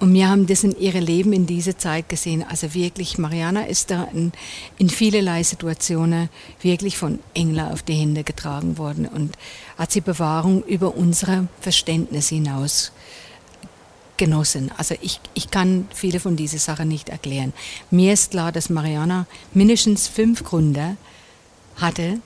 und 0.00 0.14
wir 0.14 0.30
haben 0.30 0.46
das 0.46 0.64
in 0.64 0.74
ihrem 0.80 1.04
Leben 1.04 1.34
in 1.34 1.44
dieser 1.44 1.76
Zeit 1.76 2.08
gesehen. 2.08 2.42
Also 2.42 2.72
wirklich, 2.72 3.18
Mariana 3.18 3.66
ist 3.66 3.90
da 3.90 4.04
in, 4.04 4.32
in 4.78 4.88
vielerlei 4.88 5.42
Situationen 5.42 6.30
wirklich 6.62 6.96
von 6.96 7.18
Engeln 7.34 7.60
auf 7.60 7.82
die 7.82 7.92
Hände 7.92 8.24
getragen 8.24 8.78
worden 8.78 9.04
und 9.04 9.36
hat 9.76 9.92
sie 9.92 10.00
Bewahrung 10.00 10.64
über 10.64 10.96
unsere 10.96 11.48
Verständnis 11.60 12.30
hinaus 12.30 12.92
genossen. 14.16 14.70
Also 14.78 14.94
ich, 15.02 15.20
ich 15.34 15.50
kann 15.50 15.86
viele 15.92 16.18
von 16.18 16.34
diesen 16.34 16.58
Sachen 16.58 16.88
nicht 16.88 17.10
erklären. 17.10 17.52
Mir 17.90 18.14
ist 18.14 18.30
klar, 18.30 18.52
dass 18.52 18.70
Mariana 18.70 19.26
mindestens 19.52 20.08
fünf 20.08 20.44
Gründe 20.44 20.96
hatte 21.76 22.20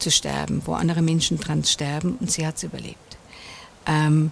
zu 0.00 0.10
sterben, 0.10 0.62
wo 0.64 0.72
andere 0.72 1.02
Menschen 1.02 1.38
dran 1.38 1.62
sterben 1.62 2.16
und 2.18 2.28
sie 2.28 2.44
hat 2.44 2.56
es 2.56 2.64
überlebt. 2.64 3.19
Ähm, 3.90 4.30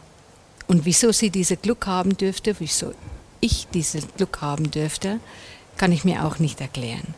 und 0.69 0.85
wieso 0.85 1.11
sie 1.13 1.31
dieses 1.31 1.61
Glück 1.61 1.87
haben 1.87 2.17
dürfte, 2.17 2.55
wieso 2.61 2.93
ich 3.41 3.67
dieses 3.75 4.07
Glück 4.17 4.41
haben 4.41 4.71
dürfte, 4.71 5.19
kann 5.77 5.93
ich 5.93 6.05
mir 6.05 6.25
auch 6.25 6.39
nicht 6.39 6.61
erklären. 6.61 7.15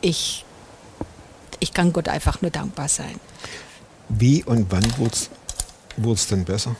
Ich, 0.00 0.44
ich 1.58 1.72
kann 1.72 1.92
Gott 1.92 2.08
einfach 2.08 2.42
nur 2.42 2.50
dankbar 2.50 2.88
sein. 2.88 3.18
wie 4.08 4.44
und 4.44 4.70
wann 4.70 4.86
wurde 4.98 6.14
es 6.14 6.26
denn 6.26 6.44
besser? 6.44 6.76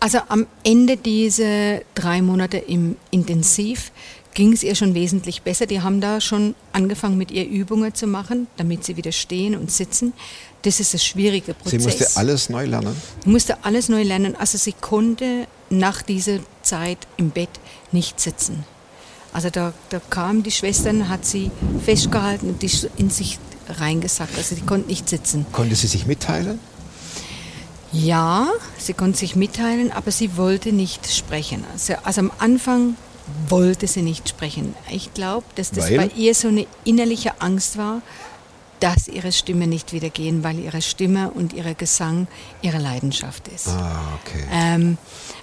Also 0.00 0.18
am 0.28 0.46
Ende 0.64 0.96
dieser 0.96 1.80
drei 1.94 2.22
Monate 2.22 2.56
im 2.56 2.96
Intensiv 3.10 3.92
ging 4.32 4.52
es 4.52 4.62
ihr 4.62 4.74
schon 4.74 4.94
wesentlich 4.94 5.42
besser. 5.42 5.66
Die 5.66 5.82
haben 5.82 6.00
da 6.00 6.20
schon 6.20 6.54
angefangen 6.72 7.18
mit 7.18 7.30
ihr 7.30 7.46
Übungen 7.46 7.94
zu 7.94 8.06
machen, 8.06 8.46
damit 8.56 8.84
sie 8.84 8.96
wieder 8.96 9.12
stehen 9.12 9.54
und 9.54 9.70
sitzen. 9.70 10.14
Das 10.62 10.78
ist 10.80 10.94
ein 10.94 10.98
schwieriger 10.98 11.54
Sie 11.64 11.78
Prozess. 11.78 11.82
musste 11.84 12.16
alles 12.16 12.48
neu 12.50 12.66
lernen. 12.66 12.94
musste 13.24 13.64
alles 13.64 13.88
neu 13.88 14.02
lernen. 14.02 14.36
Also 14.36 14.58
sie 14.58 14.72
konnte 14.74 15.46
nach 15.70 16.02
dieser 16.02 16.38
Zeit 16.62 16.98
im 17.16 17.30
Bett 17.30 17.48
nicht 17.92 18.20
sitzen. 18.20 18.64
Also 19.32 19.48
da, 19.48 19.72
da 19.90 20.00
kamen 20.10 20.42
die 20.42 20.50
Schwestern, 20.50 21.08
hat 21.08 21.24
sie 21.24 21.50
festgehalten 21.84 22.48
und 22.48 22.62
die 22.62 22.70
in 22.96 23.10
sich 23.10 23.38
reingesackt. 23.68 24.36
Also 24.36 24.54
die 24.54 24.62
konnte 24.62 24.88
nicht 24.88 25.08
sitzen. 25.08 25.46
Konnte 25.52 25.76
sie 25.76 25.86
sich 25.86 26.06
mitteilen? 26.06 26.58
Ja, 27.92 28.48
sie 28.78 28.92
konnte 28.92 29.18
sich 29.18 29.34
mitteilen, 29.36 29.90
aber 29.92 30.10
sie 30.12 30.36
wollte 30.36 30.72
nicht 30.72 31.10
sprechen. 31.12 31.64
Also, 31.72 31.94
also 32.04 32.20
am 32.20 32.30
Anfang 32.38 32.96
wollte 33.48 33.86
sie 33.86 34.02
nicht 34.02 34.28
sprechen. 34.28 34.74
Ich 34.90 35.12
glaube, 35.14 35.44
dass 35.56 35.70
das 35.70 35.90
Weil? 35.90 35.96
bei 35.96 36.06
ihr 36.16 36.34
so 36.34 36.48
eine 36.48 36.66
innerliche 36.84 37.40
Angst 37.40 37.78
war, 37.78 38.02
dass 38.80 39.08
ihre 39.08 39.30
Stimme 39.32 39.66
nicht 39.66 39.92
wieder 39.92 40.10
gehen, 40.10 40.42
weil 40.42 40.58
ihre 40.58 40.82
Stimme 40.82 41.30
und 41.30 41.52
ihr 41.52 41.74
Gesang 41.74 42.26
ihre 42.62 42.78
Leidenschaft 42.78 43.46
ist. 43.48 43.68
Ah, 43.68 44.18
okay. 44.20 44.44
Ähm, 44.52 44.98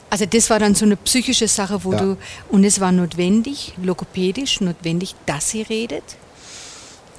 also 0.10 0.26
das 0.26 0.50
war 0.50 0.60
dann 0.60 0.74
so 0.76 0.86
eine 0.86 0.98
psychische 0.98 1.48
Sache, 1.48 1.84
wo 1.84 1.92
Ja. 1.94 2.00
du, 2.00 2.18
und 2.50 2.64
es 2.64 2.80
war 2.80 2.92
notwendig, 2.92 3.74
logopädisch 3.82 4.62
notwendig, 4.62 5.16
dass 5.26 5.50
sie 5.52 5.62
redet, 5.62 6.04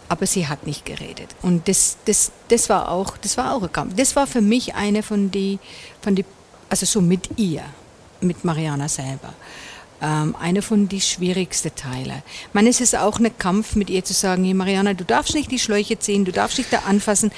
aber 0.09 0.27
sie 0.27 0.47
hat 0.49 0.67
nicht 0.67 0.85
geredet. 0.87 1.29
Und 1.43 1.69
das, 1.69 1.99
das, 2.07 2.33
das 2.49 2.69
war 2.69 2.91
auch, 2.91 3.17
das 3.19 3.37
war 3.37 3.55
auch 3.55 3.63
ein 3.63 3.73
Kampf. 3.73 3.95
Das 3.97 4.17
war 4.17 4.27
für 4.27 4.41
mich 4.41 4.75
eine 4.75 5.03
von 5.03 5.31
die, 5.31 5.59
von 6.01 6.15
die, 6.15 6.25
also 6.71 6.87
so 6.87 7.01
mit 7.01 7.29
ihr, 7.39 7.63
mit 8.21 8.45
Mariana 8.45 8.89
selber. 8.89 9.35
Ähm, 10.01 10.37
eine 10.41 10.63
von 10.63 10.89
die 10.89 11.01
schwierigsten 11.01 11.75
Teile. 11.75 12.23
Ich 12.49 12.55
meine, 12.55 12.69
es 12.69 12.81
ist 12.81 12.95
auch 12.97 13.19
ein 13.19 13.37
Kampf 13.37 13.75
mit 13.75 13.91
ihr 13.91 14.05
zu 14.05 14.13
sagen, 14.15 14.45
hey 14.45 14.55
Mariana, 14.55 14.95
du 14.95 15.05
darfst 15.05 15.35
nicht 15.35 15.51
die 15.51 15.59
Schläuche 15.59 15.99
ziehen, 15.99 16.25
du 16.25 16.31
darfst 16.31 16.59
nicht 16.59 16.73
da 16.73 16.79
anfassen. 16.87 17.33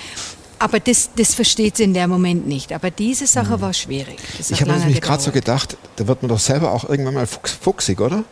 Aber 0.58 0.78
das, 0.78 1.08
das 1.16 1.34
versteht 1.34 1.78
sie 1.78 1.84
in 1.84 1.94
der 1.94 2.06
Moment 2.06 2.46
nicht. 2.46 2.74
Aber 2.74 2.90
diese 2.90 3.26
Sache 3.26 3.62
war 3.62 3.72
schwierig. 3.72 4.18
Das 4.36 4.50
Mhm. 4.50 4.54
Ich 4.54 4.60
habe 4.60 4.72
nämlich 4.78 5.00
gerade 5.00 5.22
so 5.22 5.30
gedacht, 5.32 5.78
da 5.96 6.06
wird 6.06 6.22
man 6.22 6.28
doch 6.28 6.38
selber 6.38 6.72
auch 6.72 6.86
irgendwann 6.86 7.14
mal 7.14 7.26
fuchs, 7.26 7.52
fuchsig, 7.52 7.98
oder? 7.98 8.24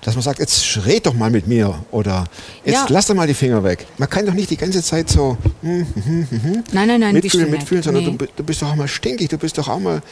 Dass 0.00 0.14
man 0.14 0.22
sagt, 0.22 0.40
jetzt 0.40 0.84
red 0.84 1.06
doch 1.06 1.14
mal 1.14 1.30
mit 1.30 1.46
mir 1.46 1.78
oder 1.92 2.24
jetzt 2.64 2.74
Ja. 2.74 2.86
lass 2.88 3.06
doch 3.06 3.14
mal 3.14 3.28
die 3.28 3.34
Finger 3.34 3.62
weg. 3.62 3.86
Man 3.98 4.10
kann 4.10 4.26
doch 4.26 4.32
nicht 4.34 4.50
die 4.50 4.56
ganze 4.56 4.82
Zeit 4.82 5.10
so 5.10 5.36
hm, 5.62 5.86
hm, 5.94 6.26
hm, 6.28 6.64
Nein, 6.72 6.88
nein, 6.88 7.00
nein, 7.00 7.14
mitfühlen, 7.14 7.50
mitfühlen, 7.50 7.84
sondern 7.84 8.04
Nee. 8.04 8.16
du, 8.16 8.26
du 8.34 8.42
bist 8.42 8.62
doch 8.62 8.70
auch 8.72 8.74
mal 8.76 8.88
stinkig, 8.88 9.28
du 9.28 9.38
bist 9.38 9.56
doch 9.58 9.68
auch 9.68 9.78
mal, 9.78 10.02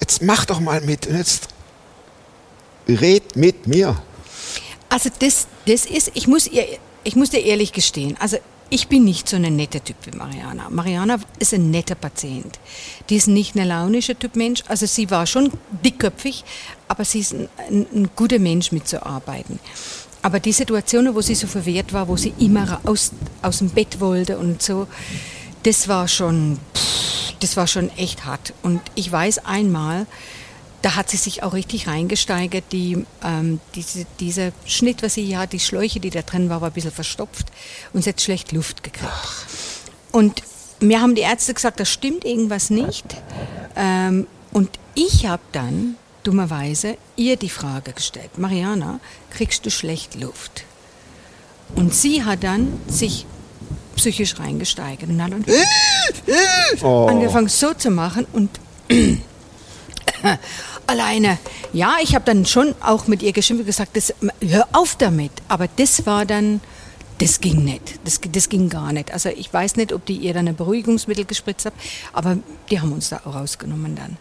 jetzt 0.00 0.20
mach 0.22 0.46
doch 0.46 0.58
mal 0.58 0.80
mit 0.80 1.06
und 1.06 1.16
jetzt 1.16 1.46
red 2.88 3.36
mit 3.36 3.66
mir. 3.66 3.96
Also 4.88 5.10
das, 5.18 5.46
das 5.66 5.86
ist, 5.86 6.12
ich 6.14 6.26
muss, 6.26 6.46
ihr, 6.46 6.66
ich 7.04 7.16
muss 7.16 7.30
dir 7.30 7.42
ehrlich 7.42 7.72
gestehen, 7.72 8.16
also 8.20 8.38
ich 8.68 8.88
bin 8.88 9.04
nicht 9.04 9.28
so 9.28 9.36
ein 9.36 9.54
netter 9.54 9.82
Typ 9.82 9.96
wie 10.04 10.16
Mariana. 10.16 10.68
Mariana 10.70 11.18
ist 11.38 11.54
ein 11.54 11.70
netter 11.70 11.94
Patient. 11.94 12.58
Die 13.08 13.16
ist 13.16 13.28
nicht 13.28 13.54
ein 13.54 13.68
launischer 13.68 14.18
Typ 14.18 14.34
Mensch. 14.34 14.64
Also 14.66 14.86
sie 14.86 15.08
war 15.10 15.26
schon 15.26 15.52
dickköpfig, 15.84 16.44
aber 16.88 17.04
sie 17.04 17.20
ist 17.20 17.32
ein, 17.32 17.48
ein, 17.68 17.86
ein 17.94 18.10
guter 18.16 18.40
Mensch 18.40 18.72
mitzuarbeiten. 18.72 19.60
Aber 20.22 20.40
die 20.40 20.52
Situationen, 20.52 21.14
wo 21.14 21.20
sie 21.20 21.36
so 21.36 21.46
verwehrt 21.46 21.92
war, 21.92 22.08
wo 22.08 22.16
sie 22.16 22.34
immer 22.40 22.80
aus, 22.84 23.12
aus 23.42 23.58
dem 23.58 23.68
Bett 23.68 24.00
wollte 24.00 24.38
und 24.38 24.60
so, 24.60 24.88
das 25.62 25.86
war 25.86 26.08
schon, 26.08 26.58
pff, 26.74 27.34
das 27.38 27.56
war 27.56 27.68
schon 27.68 27.90
echt 27.96 28.24
hart. 28.24 28.52
Und 28.64 28.80
ich 28.96 29.10
weiß 29.10 29.44
einmal, 29.44 30.06
da 30.86 30.94
hat 30.94 31.10
sie 31.10 31.16
sich 31.16 31.42
auch 31.42 31.52
richtig 31.52 31.88
reingesteigert. 31.88 32.62
Die, 32.70 33.04
ähm, 33.24 33.58
diese, 33.74 34.06
dieser 34.20 34.52
Schnitt, 34.66 35.02
was 35.02 35.14
sie 35.14 35.24
hier 35.24 35.40
hat, 35.40 35.52
die 35.52 35.58
Schläuche, 35.58 35.98
die 35.98 36.10
da 36.10 36.22
drin 36.22 36.48
war, 36.48 36.60
war 36.60 36.70
ein 36.70 36.74
bisschen 36.74 36.92
verstopft 36.92 37.48
und 37.92 38.04
sie 38.04 38.10
hat 38.10 38.20
schlecht 38.20 38.52
Luft 38.52 38.84
gekriegt. 38.84 39.10
Und 40.12 40.44
mir 40.78 41.00
haben 41.00 41.16
die 41.16 41.22
Ärzte 41.22 41.54
gesagt, 41.54 41.80
da 41.80 41.84
stimmt 41.84 42.24
irgendwas 42.24 42.70
nicht. 42.70 43.04
Ähm, 43.74 44.28
und 44.52 44.78
ich 44.94 45.26
habe 45.26 45.42
dann 45.50 45.96
dummerweise 46.22 46.98
ihr 47.16 47.34
die 47.34 47.50
Frage 47.50 47.92
gestellt, 47.92 48.38
Mariana, 48.38 49.00
kriegst 49.30 49.66
du 49.66 49.72
schlecht 49.72 50.14
Luft? 50.14 50.62
Und 51.74 51.96
sie 51.96 52.22
hat 52.22 52.44
dann 52.44 52.80
sich 52.86 53.26
psychisch 53.96 54.38
reingesteigert 54.38 55.10
und 55.10 55.20
hat 55.20 55.32
dann 55.32 55.44
Oh. 56.80 57.08
angefangen 57.08 57.48
so 57.48 57.74
zu 57.74 57.90
machen 57.90 58.24
und 58.32 58.50
alleine. 60.86 61.38
Ja, 61.72 61.96
ich 62.02 62.14
habe 62.14 62.24
dann 62.24 62.46
schon 62.46 62.74
auch 62.80 63.06
mit 63.06 63.22
ihr 63.22 63.32
geschimpft 63.32 63.60
und 63.60 63.66
gesagt, 63.66 63.96
das, 63.96 64.14
hör 64.40 64.68
auf 64.72 64.96
damit. 64.96 65.32
Aber 65.48 65.68
das 65.76 66.06
war 66.06 66.24
dann, 66.26 66.60
das 67.18 67.40
ging 67.40 67.64
nicht. 67.64 67.98
Das, 68.04 68.20
das 68.30 68.48
ging 68.48 68.68
gar 68.68 68.92
nicht. 68.92 69.12
Also 69.12 69.28
ich 69.28 69.52
weiß 69.52 69.76
nicht, 69.76 69.92
ob 69.92 70.04
die 70.06 70.16
ihr 70.16 70.34
dann 70.34 70.48
ein 70.48 70.56
Beruhigungsmittel 70.56 71.24
gespritzt 71.24 71.66
haben, 71.66 71.76
aber 72.12 72.38
die 72.70 72.80
haben 72.80 72.92
uns 72.92 73.08
da 73.10 73.20
auch 73.24 73.34
rausgenommen 73.34 73.96
dann 73.96 74.16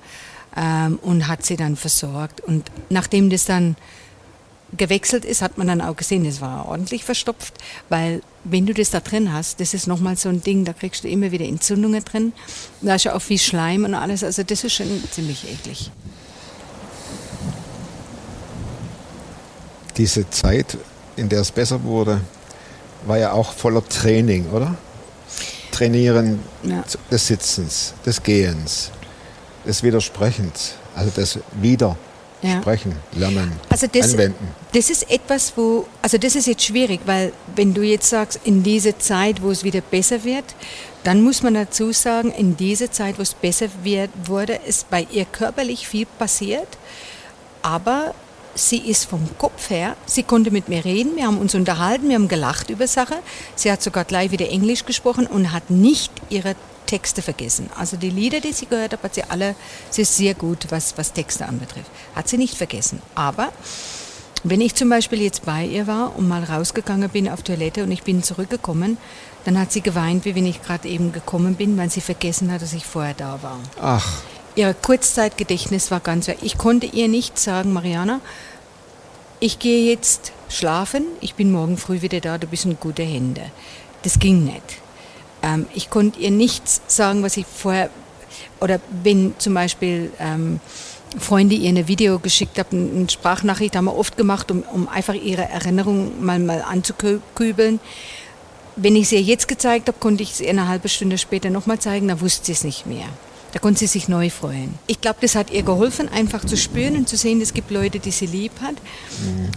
ähm, 0.55 0.99
und 1.01 1.27
hat 1.27 1.45
sie 1.45 1.57
dann 1.57 1.75
versorgt. 1.75 2.41
Und 2.41 2.69
nachdem 2.89 3.29
das 3.29 3.45
dann 3.45 3.75
gewechselt 4.77 5.25
ist, 5.25 5.41
hat 5.41 5.57
man 5.57 5.67
dann 5.67 5.81
auch 5.81 5.95
gesehen, 5.95 6.23
das 6.23 6.41
war 6.41 6.67
ordentlich 6.67 7.03
verstopft, 7.03 7.53
weil 7.89 8.21
wenn 8.43 8.65
du 8.65 8.73
das 8.73 8.89
da 8.89 8.99
drin 8.99 9.31
hast, 9.31 9.59
das 9.59 9.73
ist 9.73 9.87
nochmal 9.87 10.17
so 10.17 10.29
ein 10.29 10.41
Ding, 10.41 10.65
da 10.65 10.73
kriegst 10.73 11.03
du 11.03 11.07
immer 11.07 11.31
wieder 11.31 11.45
Entzündungen 11.45 12.03
drin. 12.03 12.33
Da 12.81 12.95
ist 12.95 13.05
ja 13.05 13.15
auch 13.15 13.21
viel 13.21 13.39
Schleim 13.39 13.85
und 13.85 13.93
alles, 13.93 14.23
also 14.23 14.43
das 14.43 14.63
ist 14.63 14.73
schon 14.73 15.03
ziemlich 15.11 15.49
eklig. 15.49 15.91
Diese 19.97 20.29
Zeit, 20.29 20.77
in 21.15 21.29
der 21.29 21.41
es 21.41 21.51
besser 21.51 21.81
wurde, 21.83 22.21
war 23.05 23.17
ja 23.17 23.31
auch 23.31 23.53
voller 23.53 23.87
Training, 23.87 24.49
oder? 24.51 24.75
Trainieren 25.71 26.39
Ja. 26.63 26.83
des 27.11 27.27
Sitzens, 27.27 27.93
des 28.05 28.21
Gehens, 28.23 28.91
des 29.65 29.83
Widersprechens, 29.83 30.73
also 30.95 31.11
des 31.11 31.39
Widersprechen, 31.53 32.95
Lernen, 33.13 33.51
Also 33.69 33.87
das, 33.91 34.11
Anwenden. 34.13 34.47
das 34.73 34.89
ist 34.89 35.09
etwas, 35.09 35.53
wo, 35.55 35.85
also 36.01 36.17
das 36.17 36.35
ist 36.35 36.47
jetzt 36.47 36.63
schwierig, 36.63 37.01
weil 37.05 37.31
wenn 37.55 37.73
du 37.73 37.81
jetzt 37.81 38.09
sagst, 38.09 38.39
in 38.43 38.63
dieser 38.63 38.97
Zeit, 38.99 39.41
wo 39.41 39.51
es 39.51 39.63
wieder 39.63 39.81
besser 39.81 40.23
wird, 40.23 40.45
dann 41.03 41.21
muss 41.21 41.43
man 41.43 41.53
dazu 41.53 41.91
sagen, 41.91 42.31
in 42.31 42.55
dieser 42.57 42.91
Zeit, 42.91 43.17
wo 43.17 43.21
es 43.21 43.33
besser 43.33 43.67
wird, 43.83 44.09
wurde, 44.25 44.59
ist 44.67 44.89
bei 44.89 45.07
ihr 45.11 45.25
körperlich 45.25 45.87
viel 45.87 46.05
passiert, 46.05 46.67
aber 47.61 48.13
sie 48.55 48.77
ist 48.77 49.05
vom 49.05 49.27
Kopf 49.37 49.69
her, 49.69 49.95
sie 50.05 50.23
konnte 50.23 50.49
mit 50.49 50.69
mir 50.69 50.83
reden, 50.83 51.15
wir 51.15 51.27
haben 51.27 51.37
uns 51.37 51.53
unterhalten, 51.53 52.09
wir 52.09 52.15
haben 52.15 52.27
gelacht 52.27 52.69
über 52.69 52.87
Sache. 52.87 53.15
Sie 53.55 53.71
hat 53.71 53.83
sogar 53.83 54.05
gleich 54.05 54.31
wieder 54.31 54.49
Englisch 54.49 54.85
gesprochen 54.85 55.27
und 55.27 55.51
hat 55.51 55.69
nicht 55.69 56.11
ihre 56.29 56.55
Texte 56.85 57.21
vergessen. 57.21 57.69
Also 57.77 57.97
die 57.97 58.09
Lieder, 58.09 58.39
die 58.39 58.53
sie 58.53 58.67
gehört 58.67 58.93
hat, 58.93 59.03
hat 59.03 59.15
sie 59.15 59.23
alle, 59.23 59.55
sie 59.89 60.03
ist 60.03 60.15
sehr 60.15 60.33
gut, 60.33 60.67
was, 60.69 60.97
was 60.97 61.13
Texte 61.13 61.47
anbetrifft. 61.47 61.89
Hat 62.15 62.29
sie 62.29 62.37
nicht 62.37 62.55
vergessen. 62.55 63.01
Aber 63.13 63.51
wenn 64.43 64.61
ich 64.61 64.75
zum 64.75 64.89
Beispiel 64.89 65.21
jetzt 65.21 65.45
bei 65.45 65.65
ihr 65.65 65.87
war 65.87 66.15
und 66.15 66.27
mal 66.27 66.43
rausgegangen 66.43 67.09
bin 67.09 67.27
auf 67.27 67.41
Toilette 67.41 67.83
und 67.83 67.91
ich 67.91 68.03
bin 68.03 68.23
zurückgekommen, 68.23 68.97
dann 69.43 69.59
hat 69.59 69.71
sie 69.71 69.81
geweint, 69.81 70.25
wie 70.25 70.35
wenn 70.35 70.45
ich 70.45 70.61
gerade 70.61 70.87
eben 70.87 71.11
gekommen 71.11 71.55
bin, 71.55 71.77
weil 71.77 71.89
sie 71.89 72.01
vergessen 72.01 72.51
hat, 72.51 72.61
dass 72.61 72.73
ich 72.73 72.85
vorher 72.85 73.13
da 73.15 73.39
war. 73.41 73.59
Ach, 73.81 74.21
Ihr 74.55 74.73
Kurzzeitgedächtnis 74.73 75.91
war 75.91 75.99
ganz 75.99 76.27
weg. 76.27 76.37
Ich 76.41 76.57
konnte 76.57 76.85
ihr 76.85 77.09
nicht 77.09 77.37
sagen, 77.37 77.73
Mariana, 77.73 78.21
ich 79.41 79.59
gehe 79.59 79.89
jetzt 79.89 80.31
schlafen, 80.47 81.05
ich 81.19 81.35
bin 81.35 81.51
morgen 81.51 81.77
früh 81.77 82.01
wieder 82.01 82.21
da, 82.21 82.37
du 82.37 82.47
bist 82.47 82.63
in 82.63 82.79
gute 82.79 83.03
Hände. 83.03 83.51
Das 84.03 84.17
ging 84.17 84.45
nicht. 84.45 84.79
Ähm, 85.43 85.65
ich 85.73 85.89
konnte 85.89 86.21
ihr 86.21 86.31
nichts 86.31 86.79
sagen, 86.87 87.21
was 87.21 87.35
ich 87.35 87.45
vorher, 87.45 87.89
oder 88.61 88.79
wenn 89.03 89.33
zum 89.39 89.55
Beispiel 89.55 90.11
ähm, 90.19 90.61
Freunde 91.19 91.55
ihr 91.55 91.69
eine 91.69 91.89
Video 91.89 92.19
geschickt 92.19 92.57
haben, 92.57 92.91
eine 92.95 93.09
Sprachnachricht 93.09 93.75
haben 93.75 93.85
wir 93.85 93.97
oft 93.97 94.15
gemacht, 94.15 94.51
um, 94.51 94.63
um 94.73 94.87
einfach 94.87 95.15
ihre 95.15 95.49
Erinnerung 95.49 96.23
mal, 96.23 96.39
mal 96.39 96.61
anzukübeln. 96.61 97.81
Wenn 98.77 98.95
ich 98.95 99.09
sie 99.09 99.17
ihr 99.17 99.21
jetzt 99.21 99.49
gezeigt 99.49 99.89
habe, 99.89 99.97
konnte 99.99 100.23
ich 100.23 100.39
ihr 100.39 100.49
eine 100.49 100.69
halbe 100.69 100.87
Stunde 100.87 101.17
später 101.17 101.49
nochmal 101.49 101.79
zeigen, 101.79 102.07
da 102.07 102.21
wusste 102.21 102.45
sie 102.45 102.51
es 102.53 102.63
nicht 102.63 102.85
mehr. 102.85 103.07
Da 103.55 103.61
konnte 103.61 103.79
sie 103.79 103.87
sich 103.87 104.09
neu 104.09 104.29
freuen. 104.29 104.77
Ich 104.85 104.99
glaube, 104.99 105.19
das 105.21 105.33
hat 105.33 105.49
ihr 105.49 105.63
geholfen, 105.63 106.09
einfach 106.09 106.43
zu 106.43 106.57
spüren 106.57 106.97
und 106.97 107.07
zu 107.07 107.15
sehen, 107.15 107.39
es 107.39 107.53
gibt 107.53 107.71
Leute, 107.71 107.99
die 107.99 108.11
sie 108.11 108.25
lieb 108.25 108.51
hat. 108.59 108.75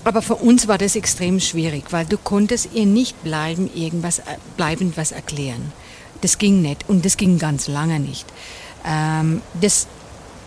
Aber 0.05 0.23
für 0.23 0.37
uns 0.37 0.69
war 0.69 0.79
das 0.79 0.95
extrem 0.95 1.41
schwierig, 1.41 1.87
weil 1.91 2.07
du 2.07 2.17
konntest 2.17 2.69
ihr 2.75 2.87
nicht 2.87 3.21
bleiben, 3.25 3.69
irgendwas, 3.75 4.21
äh, 4.21 4.37
bleibend 4.57 4.97
was 4.97 5.11
erklären. 5.11 5.73
Das 6.21 6.39
ging 6.39 6.63
nicht 6.63 6.89
und 6.89 7.05
das 7.05 7.17
ging 7.17 7.41
ganz 7.41 7.67
lange 7.67 7.99
nicht. 7.99 8.25
Ähm, 8.87 9.43
das, 9.61 9.89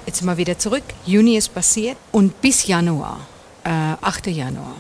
jetzt 0.05 0.23
mal 0.23 0.37
wieder 0.37 0.57
zurück, 0.57 0.85
Juni 1.05 1.35
ist 1.35 1.53
passiert 1.53 1.97
und 2.13 2.39
bis 2.39 2.67
Januar, 2.67 3.27
äh, 3.65 3.69
8. 3.69 4.27
Januar, 4.27 4.77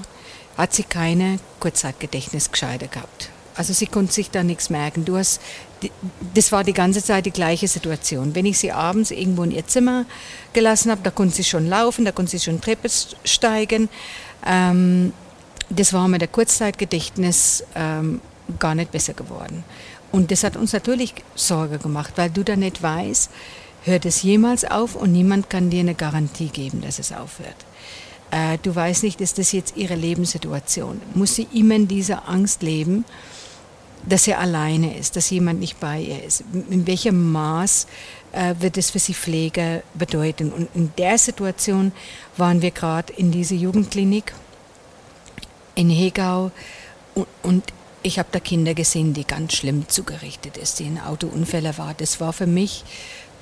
hat 0.57 0.73
sie 0.73 0.83
keine 0.83 1.39
Kurzzeitgedächtnisgescheide 1.59 2.87
gehabt. 2.87 3.30
Also 3.55 3.73
sie 3.73 3.87
konnte 3.87 4.13
sich 4.13 4.29
da 4.31 4.43
nichts 4.43 4.69
merken. 4.69 5.05
Du 5.05 5.17
hast, 5.17 5.41
das 6.33 6.51
war 6.51 6.63
die 6.63 6.73
ganze 6.73 7.03
Zeit 7.03 7.25
die 7.25 7.31
gleiche 7.31 7.67
Situation. 7.67 8.35
Wenn 8.35 8.45
ich 8.45 8.57
sie 8.57 8.71
abends 8.71 9.11
irgendwo 9.11 9.43
in 9.43 9.51
ihr 9.51 9.67
Zimmer 9.67 10.05
gelassen 10.53 10.91
habe, 10.91 11.01
da 11.03 11.11
konnte 11.11 11.35
sie 11.35 11.43
schon 11.43 11.67
laufen, 11.67 12.05
da 12.05 12.11
konnte 12.11 12.31
sie 12.31 12.39
schon 12.39 12.61
Treppe 12.61 12.89
steigen. 13.23 13.89
Ähm, 14.45 15.13
das 15.69 15.93
war 15.93 16.07
mit 16.07 16.21
der 16.21 16.27
Kurzzeitgedächtnis 16.27 17.63
ähm, 17.75 18.21
gar 18.59 18.75
nicht 18.75 18.91
besser 18.91 19.13
geworden. 19.13 19.63
Und 20.11 20.31
das 20.31 20.43
hat 20.43 20.57
uns 20.57 20.73
natürlich 20.73 21.13
Sorge 21.35 21.77
gemacht, 21.77 22.13
weil 22.17 22.29
du 22.29 22.43
da 22.43 22.55
nicht 22.55 22.83
weißt, 22.83 23.29
hört 23.83 24.05
es 24.05 24.23
jemals 24.23 24.65
auf 24.65 24.95
und 24.95 25.11
niemand 25.11 25.49
kann 25.49 25.69
dir 25.69 25.79
eine 25.79 25.95
Garantie 25.95 26.49
geben, 26.49 26.81
dass 26.81 26.99
es 26.99 27.11
aufhört. 27.11 27.55
Äh, 28.31 28.57
du 28.61 28.75
weißt 28.75 29.03
nicht, 29.03 29.21
ist 29.21 29.37
das 29.37 29.51
jetzt 29.51 29.77
ihre 29.77 29.95
Lebenssituation? 29.95 31.01
Muss 31.15 31.35
sie 31.35 31.47
immer 31.53 31.75
in 31.75 31.87
dieser 31.87 32.27
Angst 32.29 32.61
leben, 32.61 33.05
dass 34.05 34.23
sie 34.23 34.33
alleine 34.33 34.97
ist, 34.97 35.15
dass 35.15 35.29
jemand 35.29 35.59
nicht 35.59 35.79
bei 35.79 35.99
ihr 35.99 36.23
ist? 36.23 36.43
In 36.69 36.87
welchem 36.87 37.31
Maß 37.31 37.87
äh, 38.31 38.55
wird 38.59 38.77
es 38.77 38.91
für 38.91 38.99
sie 38.99 39.13
Pflege 39.13 39.83
bedeuten? 39.93 40.51
Und 40.51 40.69
in 40.73 40.91
der 40.97 41.17
Situation 41.17 41.91
waren 42.37 42.61
wir 42.61 42.71
gerade 42.71 43.13
in 43.13 43.31
dieser 43.31 43.55
Jugendklinik 43.55 44.33
in 45.75 45.89
Hegau 45.89 46.51
und, 47.13 47.27
und 47.43 47.63
ich 48.03 48.19
habe 48.19 48.29
da 48.31 48.39
Kinder 48.39 48.73
gesehen, 48.73 49.13
die 49.13 49.25
ganz 49.25 49.53
schlimm 49.53 49.87
zugerichtet 49.87 50.57
ist, 50.57 50.79
die 50.79 50.85
in 50.85 50.99
Autounfälle 50.99 51.77
war. 51.77 51.93
Das 51.93 52.19
war 52.19 52.33
für 52.33 52.47
mich 52.47 52.83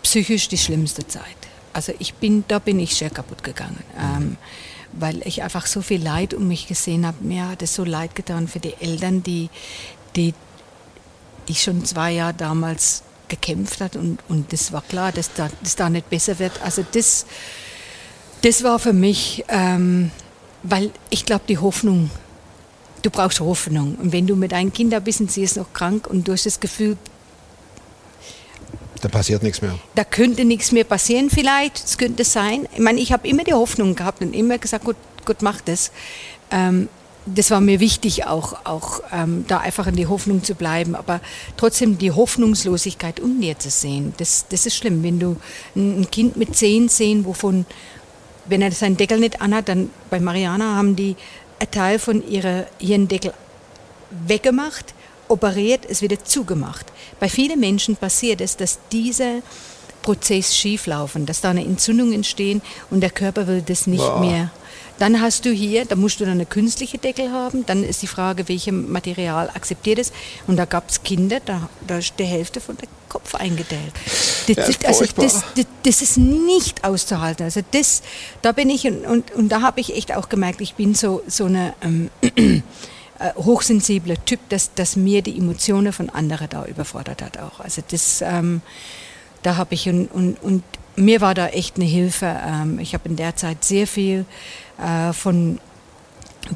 psychisch 0.03 0.47
die 0.47 0.57
schlimmste 0.57 1.07
Zeit. 1.07 1.23
Also 1.71 1.93
ich 1.99 2.15
bin, 2.15 2.43
da 2.47 2.59
bin 2.59 2.79
ich 2.79 2.95
sehr 2.95 3.09
kaputt 3.09 3.43
gegangen, 3.43 3.83
ähm, 3.97 4.37
weil 4.91 5.25
ich 5.25 5.43
einfach 5.43 5.65
so 5.65 5.81
viel 5.81 6.01
Leid 6.01 6.33
um 6.33 6.47
mich 6.47 6.67
gesehen 6.67 7.05
habe. 7.05 7.17
Mir 7.21 7.47
hat 7.47 7.61
es 7.61 7.75
so 7.75 7.83
leid 7.83 8.15
getan 8.15 8.47
für 8.47 8.59
die 8.59 8.73
Eltern, 8.79 9.23
die, 9.23 9.49
die, 10.15 10.33
die 11.49 11.55
schon 11.55 11.83
zwei 11.83 12.11
Jahre 12.11 12.33
damals 12.33 13.03
gekämpft 13.27 13.81
hat 13.81 13.95
und, 13.95 14.19
und 14.29 14.53
das 14.53 14.71
war 14.71 14.81
klar, 14.81 15.11
dass 15.11 15.33
da, 15.33 15.49
das 15.61 15.75
da 15.75 15.89
nicht 15.89 16.09
besser 16.09 16.39
wird. 16.39 16.61
Also 16.63 16.85
das, 16.91 17.25
das 18.41 18.63
war 18.63 18.79
für 18.79 18.93
mich, 18.93 19.43
ähm, 19.49 20.11
weil 20.63 20.91
ich 21.09 21.25
glaube, 21.25 21.43
die 21.47 21.57
Hoffnung, 21.57 22.09
du 23.01 23.09
brauchst 23.09 23.39
Hoffnung. 23.39 23.95
Und 23.95 24.11
wenn 24.11 24.27
du 24.27 24.35
mit 24.35 24.51
deinen 24.51 24.73
Kindern 24.73 25.03
bist 25.03 25.21
und 25.21 25.31
sie 25.31 25.43
ist 25.43 25.57
noch 25.57 25.73
krank 25.73 26.07
und 26.07 26.27
du 26.27 26.31
hast 26.31 26.45
das 26.45 26.59
Gefühl, 26.59 26.97
da 29.01 29.07
passiert 29.07 29.43
nichts 29.43 29.61
mehr. 29.61 29.79
da 29.95 30.03
könnte 30.03 30.43
nichts 30.43 30.73
mehr 30.73 30.83
passieren 30.83 31.29
vielleicht, 31.29 31.77
es 31.77 31.97
könnte 31.97 32.25
sein. 32.25 32.67
Ich 32.73 32.79
meine, 32.79 32.99
ich 32.99 33.13
habe 33.13 33.27
immer 33.27 33.43
die 33.43 33.53
Hoffnung 33.53 33.95
gehabt 33.95 34.21
und 34.21 34.33
immer 34.33 34.57
gesagt, 34.57 34.83
gut, 34.83 34.97
Gott 35.23 35.41
macht 35.41 35.67
das. 35.67 35.91
Ähm, 36.51 36.89
das 37.25 37.51
war 37.51 37.61
mir 37.61 37.79
wichtig, 37.79 38.25
auch, 38.25 38.65
auch 38.65 39.01
ähm, 39.11 39.45
da 39.47 39.59
einfach 39.59 39.87
in 39.87 39.95
die 39.95 40.07
Hoffnung 40.07 40.43
zu 40.43 40.55
bleiben, 40.55 40.95
aber 40.95 41.21
trotzdem 41.57 41.97
die 41.97 42.11
Hoffnungslosigkeit 42.11 43.19
um 43.19 43.39
dir 43.41 43.57
zu 43.59 43.69
sehen, 43.69 44.13
das, 44.17 44.45
das 44.49 44.65
ist 44.65 44.75
schlimm. 44.75 45.03
Wenn 45.03 45.19
du 45.19 45.37
ein 45.75 46.09
Kind 46.11 46.37
mit 46.37 46.55
Zehen 46.55 46.89
sehen, 46.89 47.25
wovon, 47.25 47.65
wenn 48.45 48.61
er 48.61 48.71
seinen 48.71 48.97
Deckel 48.97 49.19
nicht 49.19 49.41
anhat, 49.41 49.69
dann 49.69 49.89
bei 50.09 50.19
Mariana 50.19 50.75
haben 50.75 50.95
die 50.95 51.15
einen 51.59 51.71
Teil 51.71 51.99
von 51.99 52.27
ihrer 52.27 52.65
Hirndeckel 52.79 53.33
weggemacht, 54.27 54.93
operiert, 55.27 55.85
es 55.87 56.01
wieder 56.01 56.23
zugemacht. 56.23 56.87
Bei 57.19 57.29
vielen 57.29 57.59
Menschen 57.59 57.95
passiert 57.95 58.41
es, 58.41 58.57
dass 58.57 58.79
dieser 58.91 59.41
Prozess 60.01 60.55
schieflaufen, 60.55 61.25
dass 61.25 61.41
da 61.41 61.51
eine 61.51 61.63
Entzündung 61.63 62.13
entstehen 62.13 62.61
und 62.89 63.01
der 63.01 63.11
Körper 63.11 63.47
will 63.47 63.61
das 63.61 63.85
nicht 63.85 63.99
Boah. 63.99 64.19
mehr. 64.19 64.51
Dann 64.99 65.21
hast 65.21 65.45
du 65.45 65.51
hier, 65.51 65.85
da 65.85 65.95
musst 65.95 66.19
du 66.19 66.25
dann 66.25 66.33
eine 66.33 66.45
künstliche 66.45 66.97
Deckel 66.97 67.31
haben, 67.31 67.65
dann 67.65 67.83
ist 67.83 68.01
die 68.01 68.07
Frage, 68.07 68.47
welches 68.49 68.73
Material 68.73 69.49
akzeptiert 69.49 69.97
es. 69.97 70.11
Und 70.45 70.57
da 70.57 70.65
gab 70.65 70.89
es 70.89 71.03
Kinder, 71.03 71.39
da, 71.43 71.69
da 71.87 71.97
ist 71.97 72.13
die 72.19 72.25
Hälfte 72.25 72.59
von 72.59 72.77
der 72.77 72.89
Kopf 73.07 73.33
eingedellt. 73.35 73.93
Das, 74.47 74.57
Ja, 74.57 74.63
ist 74.65 74.85
also 74.85 75.05
das, 75.15 75.43
das, 75.55 75.65
das 75.83 76.01
ist 76.01 76.17
nicht 76.17 76.83
auszuhalten. 76.83 77.45
Also 77.45 77.61
das, 77.71 78.03
da 78.41 78.51
bin 78.51 78.69
ich 78.69 78.85
und, 78.87 79.05
und, 79.05 79.31
und 79.31 79.49
da 79.49 79.61
habe 79.61 79.79
ich 79.79 79.95
echt 79.95 80.15
auch 80.15 80.29
gemerkt, 80.29 80.61
ich 80.61 80.75
bin 80.75 80.93
so, 80.93 81.23
so 81.27 81.45
eine 81.45 81.73
ähm, 81.81 82.09
äh, 83.19 83.33
hochsensible 83.35 84.15
Typ, 84.25 84.39
dass, 84.49 84.73
dass 84.73 84.95
mir 84.95 85.21
die 85.21 85.37
Emotionen 85.37 85.93
von 85.93 86.09
anderen 86.09 86.49
da 86.49 86.65
überfordert 86.65 87.21
hat 87.21 87.37
auch. 87.37 87.59
Also 87.59 87.81
das, 87.89 88.21
ähm, 88.21 88.61
da 89.43 89.55
habe 89.55 89.75
ich 89.75 89.87
und, 89.87 90.07
und, 90.07 90.41
und 90.43 90.63
mir 90.95 91.21
war 91.21 91.33
da 91.33 91.47
echt 91.47 91.77
eine 91.77 91.85
Hilfe. 91.85 92.37
Ähm, 92.45 92.79
ich 92.79 92.93
habe 92.93 93.09
in 93.09 93.15
der 93.15 93.35
Zeit 93.35 93.63
sehr 93.63 93.87
viel 93.87 94.25
äh, 94.81 95.13
von 95.13 95.59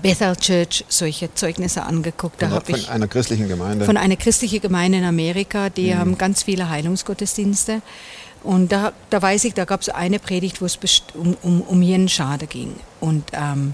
Bethel 0.01 0.35
Church 0.35 0.85
solche 0.87 1.33
Zeugnisse 1.33 1.83
angeguckt. 1.83 2.41
Da 2.41 2.47
Von, 2.47 2.55
habe 2.55 2.71
ich 2.71 2.85
von 2.85 2.93
einer 2.93 3.07
christlichen 3.07 3.47
Gemeinde. 3.47 3.85
von 3.85 3.97
einer 3.97 4.15
christlichen 4.15 4.61
Gemeinde 4.61 4.97
in 4.99 5.03
Amerika, 5.03 5.69
die 5.69 5.95
haben 5.95 6.17
ganz 6.17 6.43
viele 6.43 6.69
Heilungsgottesdienste. 6.69 7.81
Und 8.43 8.71
da, 8.71 8.91
da 9.09 9.21
weiß 9.21 9.45
ich, 9.45 9.53
da 9.53 9.65
gab 9.65 9.81
es 9.81 9.89
eine 9.89 10.19
Predigt, 10.19 10.61
wo 10.61 10.65
es 10.65 10.77
um, 11.13 11.37
um, 11.41 11.61
um 11.61 11.81
Hirnschade 11.81 12.47
ging. 12.47 12.75
Und 12.99 13.23
ähm, 13.31 13.73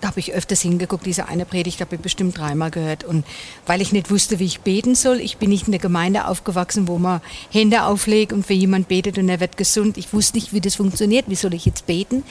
da 0.00 0.08
habe 0.08 0.20
ich 0.20 0.32
öfters 0.32 0.60
hingeguckt, 0.60 1.06
diese 1.06 1.28
eine 1.28 1.44
Predigt 1.44 1.80
habe 1.80 1.96
ich 1.96 2.00
bestimmt 2.00 2.36
dreimal 2.36 2.70
gehört. 2.70 3.04
Und 3.04 3.24
weil 3.66 3.80
ich 3.80 3.92
nicht 3.92 4.10
wusste, 4.10 4.38
wie 4.38 4.44
ich 4.44 4.60
beten 4.60 4.94
soll, 4.94 5.20
ich 5.20 5.38
bin 5.38 5.50
nicht 5.50 5.66
in 5.66 5.72
der 5.72 5.80
Gemeinde 5.80 6.26
aufgewachsen, 6.26 6.88
wo 6.88 6.98
man 6.98 7.20
Hände 7.50 7.84
auflegt 7.84 8.32
und 8.32 8.46
für 8.46 8.54
jemand 8.54 8.88
betet 8.88 9.18
und 9.18 9.28
er 9.28 9.40
wird 9.40 9.56
gesund. 9.56 9.96
Ich 9.96 10.12
wusste 10.12 10.36
nicht, 10.36 10.52
wie 10.52 10.60
das 10.60 10.74
funktioniert, 10.74 11.26
wie 11.28 11.34
soll 11.34 11.54
ich 11.54 11.64
jetzt 11.64 11.86
beten. 11.86 12.24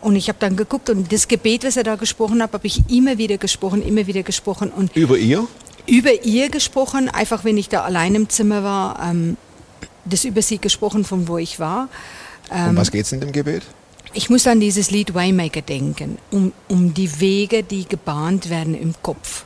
Und 0.00 0.16
ich 0.16 0.28
habe 0.28 0.38
dann 0.40 0.56
geguckt 0.56 0.88
und 0.88 1.12
das 1.12 1.28
Gebet, 1.28 1.64
was 1.64 1.76
er 1.76 1.84
da 1.84 1.96
gesprochen 1.96 2.42
hat, 2.42 2.52
habe 2.52 2.66
ich 2.66 2.82
immer 2.90 3.18
wieder 3.18 3.36
gesprochen, 3.36 3.82
immer 3.82 4.06
wieder 4.06 4.22
gesprochen. 4.22 4.70
Und 4.70 4.96
Über 4.96 5.18
ihr? 5.18 5.46
über 5.86 6.24
ihr 6.24 6.50
gesprochen, 6.50 7.08
einfach 7.08 7.44
wenn 7.44 7.58
ich 7.58 7.68
da 7.68 7.82
allein 7.82 8.14
im 8.14 8.28
Zimmer 8.28 8.62
war, 8.62 9.02
ähm, 9.02 9.36
das 10.04 10.24
über 10.24 10.40
sie 10.42 10.58
gesprochen, 10.58 11.04
von 11.04 11.28
wo 11.28 11.38
ich 11.38 11.58
war. 11.58 11.88
um 12.50 12.76
was 12.76 12.90
geht 12.90 13.04
es 13.04 13.12
in 13.12 13.20
dem 13.20 13.32
Gebet? 13.32 13.62
Ich 14.12 14.30
muss 14.30 14.46
an 14.46 14.58
dieses 14.58 14.90
Lied 14.90 15.14
Waymaker 15.14 15.62
denken, 15.62 16.18
um, 16.30 16.52
um 16.68 16.94
die 16.94 17.20
Wege, 17.20 17.62
die 17.62 17.86
gebahnt 17.86 18.50
werden 18.50 18.74
im 18.74 18.94
Kopf. 19.02 19.44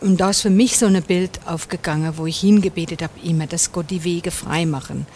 Und 0.00 0.18
da 0.18 0.30
ist 0.30 0.42
für 0.42 0.50
mich 0.50 0.78
so 0.78 0.86
ein 0.86 1.02
Bild 1.02 1.40
aufgegangen, 1.44 2.14
wo 2.16 2.26
ich 2.26 2.40
hingebetet 2.40 3.02
habe, 3.02 3.12
immer, 3.22 3.46
dass 3.46 3.72
Gott 3.72 3.90
die 3.90 4.04
Wege 4.04 4.30
frei 4.30 4.64
machen, 4.64 5.06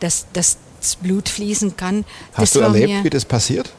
dass, 0.00 0.26
dass 0.32 0.58
das 0.80 0.96
Blut 0.96 1.28
fließen 1.28 1.76
kann. 1.76 2.04
Hast 2.34 2.54
das 2.54 2.60
du 2.60 2.60
erlebt, 2.60 3.02
wie 3.02 3.10
das 3.10 3.24
passiert? 3.24 3.72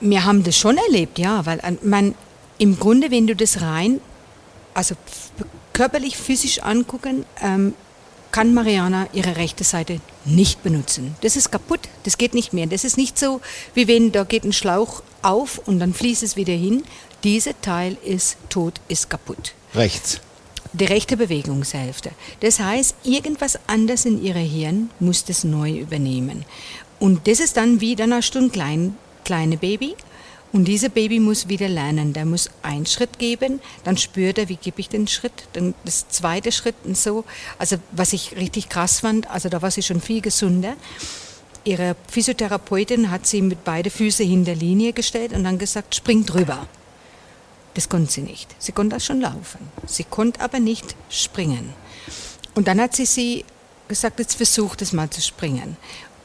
Wir 0.00 0.24
haben 0.24 0.42
das 0.42 0.56
schon 0.56 0.76
erlebt, 0.78 1.18
ja, 1.18 1.44
weil 1.46 1.60
an- 1.60 1.78
man 1.82 2.14
im 2.58 2.78
Grunde, 2.78 3.10
wenn 3.10 3.26
du 3.26 3.36
das 3.36 3.60
rein, 3.60 4.00
also 4.74 4.94
körperlich, 5.72 6.16
physisch 6.16 6.60
angucken, 6.62 7.24
ähm, 7.42 7.74
kann 8.32 8.52
Mariana 8.52 9.08
ihre 9.12 9.36
rechte 9.36 9.64
Seite 9.64 10.00
nicht 10.24 10.62
benutzen. 10.62 11.14
Das 11.22 11.36
ist 11.36 11.50
kaputt, 11.50 11.80
das 12.04 12.18
geht 12.18 12.34
nicht 12.34 12.52
mehr. 12.52 12.66
Das 12.66 12.84
ist 12.84 12.96
nicht 12.98 13.18
so, 13.18 13.40
wie 13.74 13.88
wenn 13.88 14.12
da 14.12 14.24
geht 14.24 14.44
ein 14.44 14.52
Schlauch 14.52 15.02
auf 15.22 15.58
und 15.66 15.78
dann 15.78 15.94
fließt 15.94 16.22
es 16.22 16.36
wieder 16.36 16.52
hin. 16.52 16.82
Dieser 17.24 17.58
Teil 17.62 17.96
ist 18.04 18.36
tot, 18.50 18.80
ist 18.88 19.08
kaputt. 19.08 19.54
Rechts. 19.74 20.20
Die 20.74 20.84
rechte 20.84 21.16
Bewegungshälfte. 21.16 22.10
Das 22.40 22.60
heißt, 22.60 22.96
irgendwas 23.04 23.58
anders 23.66 24.04
in 24.04 24.22
ihrer 24.22 24.38
Hirn 24.40 24.90
muss 25.00 25.24
das 25.24 25.44
neu 25.44 25.70
übernehmen. 25.78 26.44
Und 26.98 27.26
das 27.28 27.40
ist 27.40 27.56
dann 27.56 27.80
wie 27.80 27.96
dann 27.96 28.12
eine 28.12 28.22
Stunde 28.22 28.50
klein, 28.50 28.96
kleine 29.26 29.58
Baby. 29.58 29.94
Und 30.52 30.64
dieser 30.64 30.88
Baby 30.88 31.20
muss 31.20 31.48
wieder 31.48 31.68
lernen. 31.68 32.14
Der 32.14 32.24
muss 32.24 32.48
einen 32.62 32.86
Schritt 32.86 33.18
geben, 33.18 33.60
dann 33.84 33.98
spürt 33.98 34.38
er, 34.38 34.48
wie 34.48 34.56
gebe 34.56 34.80
ich 34.80 34.88
den 34.88 35.06
Schritt, 35.06 35.48
dann 35.52 35.74
das 35.84 36.08
zweite 36.08 36.50
Schritt 36.52 36.76
und 36.84 36.96
so. 36.96 37.24
Also 37.58 37.76
was 37.92 38.14
ich 38.14 38.36
richtig 38.36 38.70
krass 38.70 39.00
fand, 39.00 39.28
also 39.28 39.50
da 39.50 39.60
war 39.60 39.70
sie 39.70 39.82
schon 39.82 40.00
viel 40.00 40.22
gesünder. 40.22 40.74
Ihre 41.64 41.96
Physiotherapeutin 42.08 43.10
hat 43.10 43.26
sie 43.26 43.42
mit 43.42 43.64
beide 43.64 43.90
Füße 43.90 44.22
hinter 44.22 44.54
Linie 44.54 44.92
gestellt 44.92 45.32
und 45.32 45.44
dann 45.44 45.58
gesagt, 45.58 45.96
spring 45.96 46.24
drüber. 46.24 46.66
Das 47.74 47.88
konnte 47.88 48.10
sie 48.12 48.22
nicht. 48.22 48.54
Sie 48.58 48.72
konnte 48.72 48.96
auch 48.96 49.00
schon 49.00 49.20
laufen. 49.20 49.58
Sie 49.86 50.04
konnte 50.04 50.40
aber 50.40 50.60
nicht 50.60 50.94
springen. 51.10 51.74
Und 52.54 52.68
dann 52.68 52.80
hat 52.80 52.94
sie 52.94 53.04
sie 53.04 53.44
gesagt, 53.88 54.20
jetzt 54.20 54.36
versucht 54.36 54.80
es 54.80 54.92
mal 54.92 55.10
zu 55.10 55.20
springen. 55.20 55.76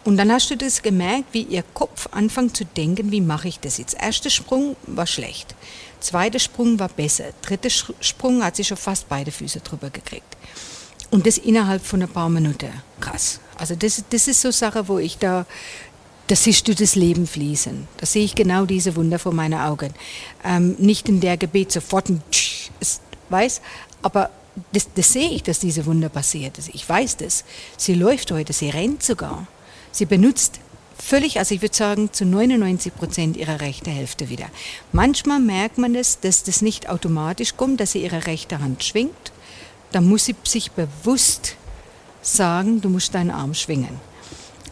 Und 0.03 0.17
dann 0.17 0.31
hast 0.31 0.49
du 0.49 0.57
das 0.57 0.81
gemerkt, 0.81 1.25
wie 1.31 1.43
ihr 1.43 1.63
Kopf 1.73 2.07
anfängt 2.11 2.57
zu 2.57 2.65
denken, 2.65 3.11
wie 3.11 3.21
mache 3.21 3.47
ich 3.47 3.59
das 3.59 3.77
jetzt? 3.77 3.95
Erster 4.01 4.31
Sprung 4.31 4.75
war 4.87 5.05
schlecht, 5.05 5.55
zweiter 5.99 6.39
Sprung 6.39 6.79
war 6.79 6.89
besser, 6.89 7.25
dritter 7.41 7.69
Sprung 7.69 8.43
hat 8.43 8.55
sie 8.55 8.63
schon 8.63 8.77
fast 8.77 9.07
beide 9.09 9.31
Füße 9.31 9.59
drüber 9.59 9.91
gekriegt. 9.91 10.37
Und 11.11 11.27
das 11.27 11.37
innerhalb 11.37 11.85
von 11.85 12.01
ein 12.01 12.09
paar 12.09 12.29
Minuten. 12.29 12.71
Krass. 12.99 13.39
Also 13.57 13.75
das, 13.75 14.03
das 14.09 14.27
ist 14.27 14.41
so 14.41 14.49
Sache, 14.49 14.87
wo 14.87 14.97
ich 14.97 15.17
da, 15.17 15.45
da 16.27 16.35
siehst 16.35 16.67
du 16.67 16.73
das 16.73 16.95
Leben 16.95 17.27
fließen. 17.27 17.87
Da 17.97 18.05
sehe 18.05 18.23
ich 18.23 18.33
genau 18.33 18.65
diese 18.65 18.95
Wunder 18.95 19.19
vor 19.19 19.33
meinen 19.33 19.59
Augen. 19.59 19.93
Ähm, 20.43 20.75
nicht 20.79 21.09
in 21.09 21.19
der 21.19 21.35
Gebet 21.35 21.71
sofort 21.73 22.09
ein 22.09 22.23
Tsch, 22.31 22.71
ist, 22.79 23.01
weiß, 23.29 23.61
aber 24.01 24.31
das, 24.71 24.87
das 24.95 25.13
sehe 25.13 25.29
ich, 25.29 25.43
dass 25.43 25.59
diese 25.59 25.85
Wunder 25.85 26.09
passiert 26.09 26.57
ist. 26.57 26.69
Ich 26.73 26.87
weiß 26.87 27.17
das. 27.17 27.43
Sie 27.77 27.93
läuft 27.93 28.31
heute, 28.31 28.53
sie 28.53 28.69
rennt 28.69 29.03
sogar. 29.03 29.47
Sie 29.91 30.05
benutzt 30.05 30.59
völlig, 30.97 31.39
also 31.39 31.55
ich 31.55 31.61
würde 31.61 31.75
sagen, 31.75 32.13
zu 32.13 32.25
99 32.25 32.95
Prozent 32.95 33.37
ihre 33.37 33.61
rechte 33.61 33.89
Hälfte 33.89 34.29
wieder. 34.29 34.45
Manchmal 34.91 35.39
merkt 35.39 35.77
man 35.77 35.95
es, 35.95 36.19
dass 36.19 36.43
das 36.43 36.61
nicht 36.61 36.89
automatisch 36.89 37.57
kommt, 37.57 37.79
dass 37.79 37.93
sie 37.93 38.03
ihre 38.03 38.27
rechte 38.27 38.59
Hand 38.59 38.83
schwingt. 38.83 39.31
Da 39.91 39.99
muss 39.99 40.25
sie 40.25 40.35
sich 40.43 40.71
bewusst 40.71 41.55
sagen, 42.21 42.81
du 42.81 42.89
musst 42.89 43.13
deinen 43.13 43.31
Arm 43.31 43.53
schwingen. 43.53 43.99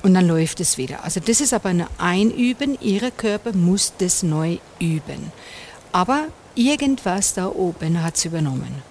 Und 0.02 0.14
dann 0.14 0.28
läuft 0.28 0.62
es 0.62 0.78
wieder. 0.78 1.04
Also 1.04 1.20
das 1.20 1.42
ist 1.42 1.54
aber 1.54 1.70
ein 1.70 1.86
Einüben. 1.98 2.78
Ihr 2.80 3.12
Körper 3.12 3.52
muss 3.54 3.94
das 3.98 4.24
neu 4.24 4.60
üben. 4.80 5.32
Aber 5.92 6.28
irgendwas 6.56 7.34
da 7.34 7.48
oben 7.48 8.02
hat 8.02 8.16
es 8.16 8.26
übernommen. 8.26 8.82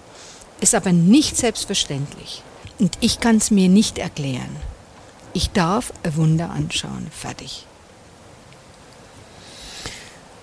Ist 0.61 0.75
aber 0.75 0.91
nicht 0.91 1.35
selbstverständlich. 1.35 2.43
Und 2.77 2.97
ich 3.01 3.19
kann 3.19 3.37
es 3.37 3.49
mir 3.49 3.69
nicht 3.69 3.97
erklären. 3.97 4.55
Ich 5.33 5.51
darf 5.51 5.93
ein 6.03 6.15
Wunder 6.15 6.49
anschauen. 6.49 7.07
Fertig. 7.11 7.65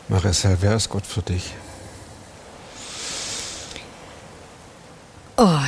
Maricel, 0.09 0.57
wer 0.61 0.77
ist 0.77 0.89
Gott 0.89 1.07
für 1.07 1.23
dich? 1.23 1.53
Oh. 5.37 5.59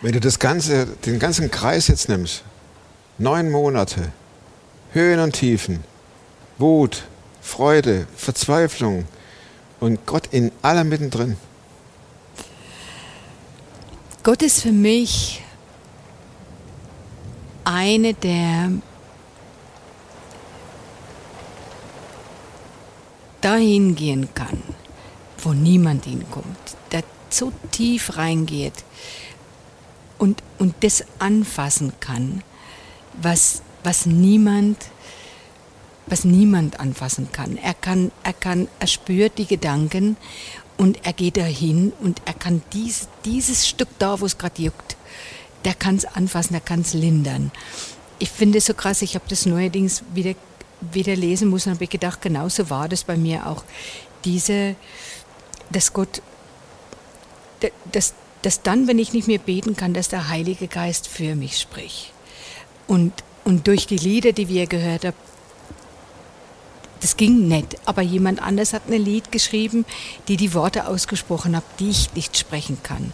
Wenn 0.00 0.12
du 0.12 0.20
das 0.20 0.38
ganze, 0.38 0.86
den 0.86 1.18
ganzen 1.18 1.50
Kreis 1.50 1.88
jetzt 1.88 2.08
nimmst, 2.08 2.44
neun 3.16 3.50
Monate, 3.50 4.12
Höhen 4.92 5.18
und 5.20 5.32
Tiefen, 5.32 5.82
Wut, 6.58 7.04
Freude, 7.40 8.06
Verzweiflung 8.16 9.06
und 9.80 10.06
Gott 10.06 10.28
in 10.30 10.52
allem 10.62 10.88
mittendrin. 10.88 11.36
Gott 14.22 14.42
ist 14.42 14.62
für 14.62 14.72
mich 14.72 15.42
eine 17.68 18.14
der 18.14 18.72
dahin 23.42 23.94
gehen 23.94 24.28
kann, 24.34 24.62
wo 25.42 25.52
niemand 25.52 26.06
hinkommt, 26.06 26.58
der 26.92 27.04
so 27.28 27.52
tief 27.70 28.16
reingeht 28.16 28.84
und, 30.16 30.42
und 30.58 30.76
das 30.80 31.04
anfassen 31.18 31.92
kann, 32.00 32.42
was, 33.20 33.62
was 33.84 34.06
niemand 34.06 34.78
was 36.10 36.24
niemand 36.24 36.80
anfassen 36.80 37.30
kann. 37.32 37.58
Er 37.58 37.74
kann, 37.74 38.12
er 38.22 38.32
kann, 38.32 38.68
er 38.78 38.86
spürt 38.86 39.36
die 39.36 39.44
Gedanken 39.44 40.16
und 40.78 41.04
er 41.04 41.12
geht 41.12 41.36
dahin 41.36 41.92
und 42.00 42.22
er 42.24 42.32
kann 42.32 42.62
dies, 42.72 43.08
dieses 43.26 43.68
Stück 43.68 43.88
da, 43.98 44.18
wo 44.18 44.24
es 44.24 44.38
gerade 44.38 44.62
juckt, 44.62 44.96
der 45.64 45.74
kann 45.74 45.96
es 45.96 46.04
anfassen, 46.04 46.52
der 46.52 46.60
kann 46.60 46.80
es 46.80 46.94
lindern. 46.94 47.50
Ich 48.18 48.30
finde 48.30 48.58
es 48.58 48.66
so 48.66 48.74
krass, 48.74 49.02
ich 49.02 49.14
habe 49.14 49.24
das 49.28 49.46
neuerdings 49.46 50.02
wieder, 50.14 50.34
wieder 50.80 51.16
lesen 51.16 51.50
müssen 51.50 51.70
und 51.70 51.76
habe 51.76 51.86
gedacht, 51.86 52.22
genauso 52.22 52.70
war 52.70 52.88
das 52.88 53.04
bei 53.04 53.16
mir 53.16 53.46
auch. 53.46 53.64
Diese, 54.24 54.76
dass 55.70 55.92
Gott, 55.92 56.22
dass, 57.92 58.14
dass 58.42 58.62
dann, 58.62 58.86
wenn 58.88 58.98
ich 58.98 59.12
nicht 59.12 59.28
mehr 59.28 59.38
beten 59.38 59.76
kann, 59.76 59.94
dass 59.94 60.08
der 60.08 60.28
Heilige 60.28 60.68
Geist 60.68 61.08
für 61.08 61.34
mich 61.34 61.58
spricht. 61.58 62.12
Und, 62.86 63.12
und 63.44 63.66
durch 63.66 63.86
die 63.86 63.98
Lieder, 63.98 64.32
die 64.32 64.48
wir 64.48 64.66
gehört 64.66 65.04
haben, 65.04 65.16
das 67.00 67.16
ging 67.16 67.46
nicht, 67.46 67.76
aber 67.84 68.02
jemand 68.02 68.42
anders 68.42 68.72
hat 68.72 68.82
ein 68.90 69.00
Lied 69.00 69.30
geschrieben, 69.30 69.84
die 70.26 70.36
die 70.36 70.52
Worte 70.54 70.88
ausgesprochen 70.88 71.56
hat, 71.56 71.64
die 71.78 71.90
ich 71.90 72.12
nicht 72.14 72.36
sprechen 72.36 72.78
kann. 72.82 73.12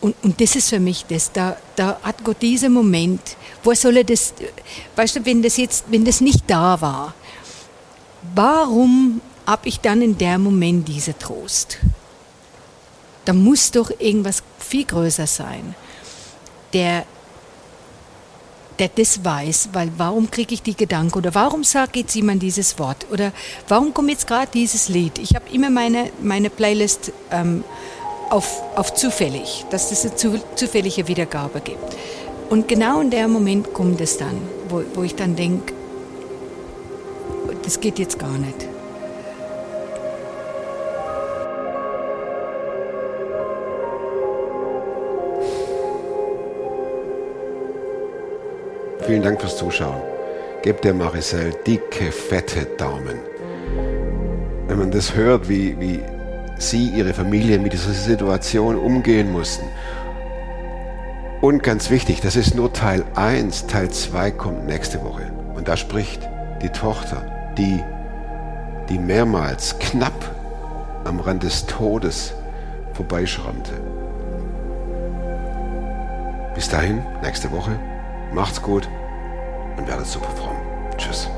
Und, 0.00 0.16
und 0.22 0.40
das 0.40 0.56
ist 0.56 0.70
für 0.70 0.80
mich 0.80 1.04
das, 1.06 1.30
da, 1.32 1.56
da 1.76 1.98
hat 2.02 2.24
Gott 2.24 2.40
diesen 2.40 2.72
Moment, 2.72 3.20
wo 3.62 3.74
soll 3.74 3.98
er 3.98 4.04
das, 4.04 4.32
weißt 4.96 5.16
du, 5.16 5.26
wenn 5.26 5.42
das 5.42 5.58
jetzt, 5.58 5.84
wenn 5.88 6.04
das 6.04 6.20
nicht 6.20 6.44
da 6.46 6.80
war, 6.80 7.14
warum 8.34 9.20
habe 9.46 9.68
ich 9.68 9.80
dann 9.80 10.00
in 10.00 10.16
dem 10.16 10.42
Moment 10.42 10.88
diesen 10.88 11.18
Trost? 11.18 11.78
Da 13.26 13.34
muss 13.34 13.70
doch 13.70 13.90
irgendwas 13.98 14.42
viel 14.58 14.84
größer 14.84 15.26
sein, 15.26 15.74
der, 16.72 17.04
der 18.78 18.88
das 18.88 19.22
weiß, 19.22 19.68
weil 19.72 19.92
warum 19.98 20.30
kriege 20.30 20.54
ich 20.54 20.62
die 20.62 20.74
Gedanken 20.74 21.18
oder 21.18 21.34
warum 21.34 21.62
sagt 21.62 21.96
jetzt 21.96 22.14
jemand 22.14 22.42
dieses 22.42 22.78
Wort 22.78 23.06
oder 23.10 23.32
warum 23.68 23.92
kommt 23.92 24.08
jetzt 24.08 24.26
gerade 24.26 24.50
dieses 24.52 24.88
Lied? 24.88 25.18
Ich 25.18 25.34
habe 25.34 25.44
immer 25.52 25.68
meine, 25.68 26.10
meine 26.22 26.48
Playlist 26.48 27.12
ähm, 27.30 27.64
auf, 28.30 28.62
auf 28.76 28.94
zufällig, 28.94 29.66
dass 29.70 29.92
es 29.92 30.04
eine 30.04 30.14
zu, 30.14 30.40
zufällige 30.54 31.06
Wiedergabe 31.08 31.60
gibt. 31.60 31.96
Und 32.48 32.68
genau 32.68 33.00
in 33.00 33.10
dem 33.10 33.30
Moment 33.30 33.74
kommt 33.74 34.00
es 34.00 34.16
dann, 34.16 34.40
wo, 34.68 34.82
wo 34.94 35.02
ich 35.02 35.14
dann 35.14 35.36
denke, 35.36 35.74
das 37.64 37.80
geht 37.80 37.98
jetzt 37.98 38.18
gar 38.18 38.38
nicht. 38.38 38.66
Vielen 49.06 49.22
Dank 49.22 49.40
fürs 49.40 49.56
Zuschauen. 49.56 50.02
Gebt 50.62 50.84
der 50.84 50.94
Maricel 50.94 51.52
dicke, 51.66 52.12
fette 52.12 52.64
Daumen. 52.76 53.18
Wenn 54.68 54.78
man 54.78 54.90
das 54.90 55.14
hört, 55.14 55.48
wie, 55.48 55.78
wie 55.80 56.00
sie, 56.60 56.88
ihre 56.88 57.14
Familie 57.14 57.58
mit 57.58 57.72
dieser 57.72 57.92
Situation 57.92 58.76
umgehen 58.76 59.32
mussten. 59.32 59.64
Und 61.40 61.62
ganz 61.62 61.90
wichtig, 61.90 62.20
das 62.20 62.36
ist 62.36 62.54
nur 62.54 62.72
Teil 62.72 63.04
1, 63.14 63.66
Teil 63.66 63.90
2 63.90 64.30
kommt 64.32 64.66
nächste 64.66 65.02
Woche. 65.02 65.32
Und 65.54 65.68
da 65.68 65.76
spricht 65.76 66.28
die 66.62 66.68
Tochter, 66.68 67.24
die, 67.56 67.82
die 68.88 68.98
mehrmals 68.98 69.78
knapp 69.78 70.12
am 71.04 71.18
Rand 71.20 71.42
des 71.42 71.66
Todes 71.66 72.34
vorbeischrammte. 72.92 73.72
Bis 76.54 76.68
dahin, 76.68 77.02
nächste 77.22 77.50
Woche, 77.52 77.78
macht's 78.34 78.60
gut 78.60 78.86
und 79.78 79.88
werdet 79.88 80.06
super 80.06 80.30
fromm. 80.36 80.56
Tschüss. 80.98 81.28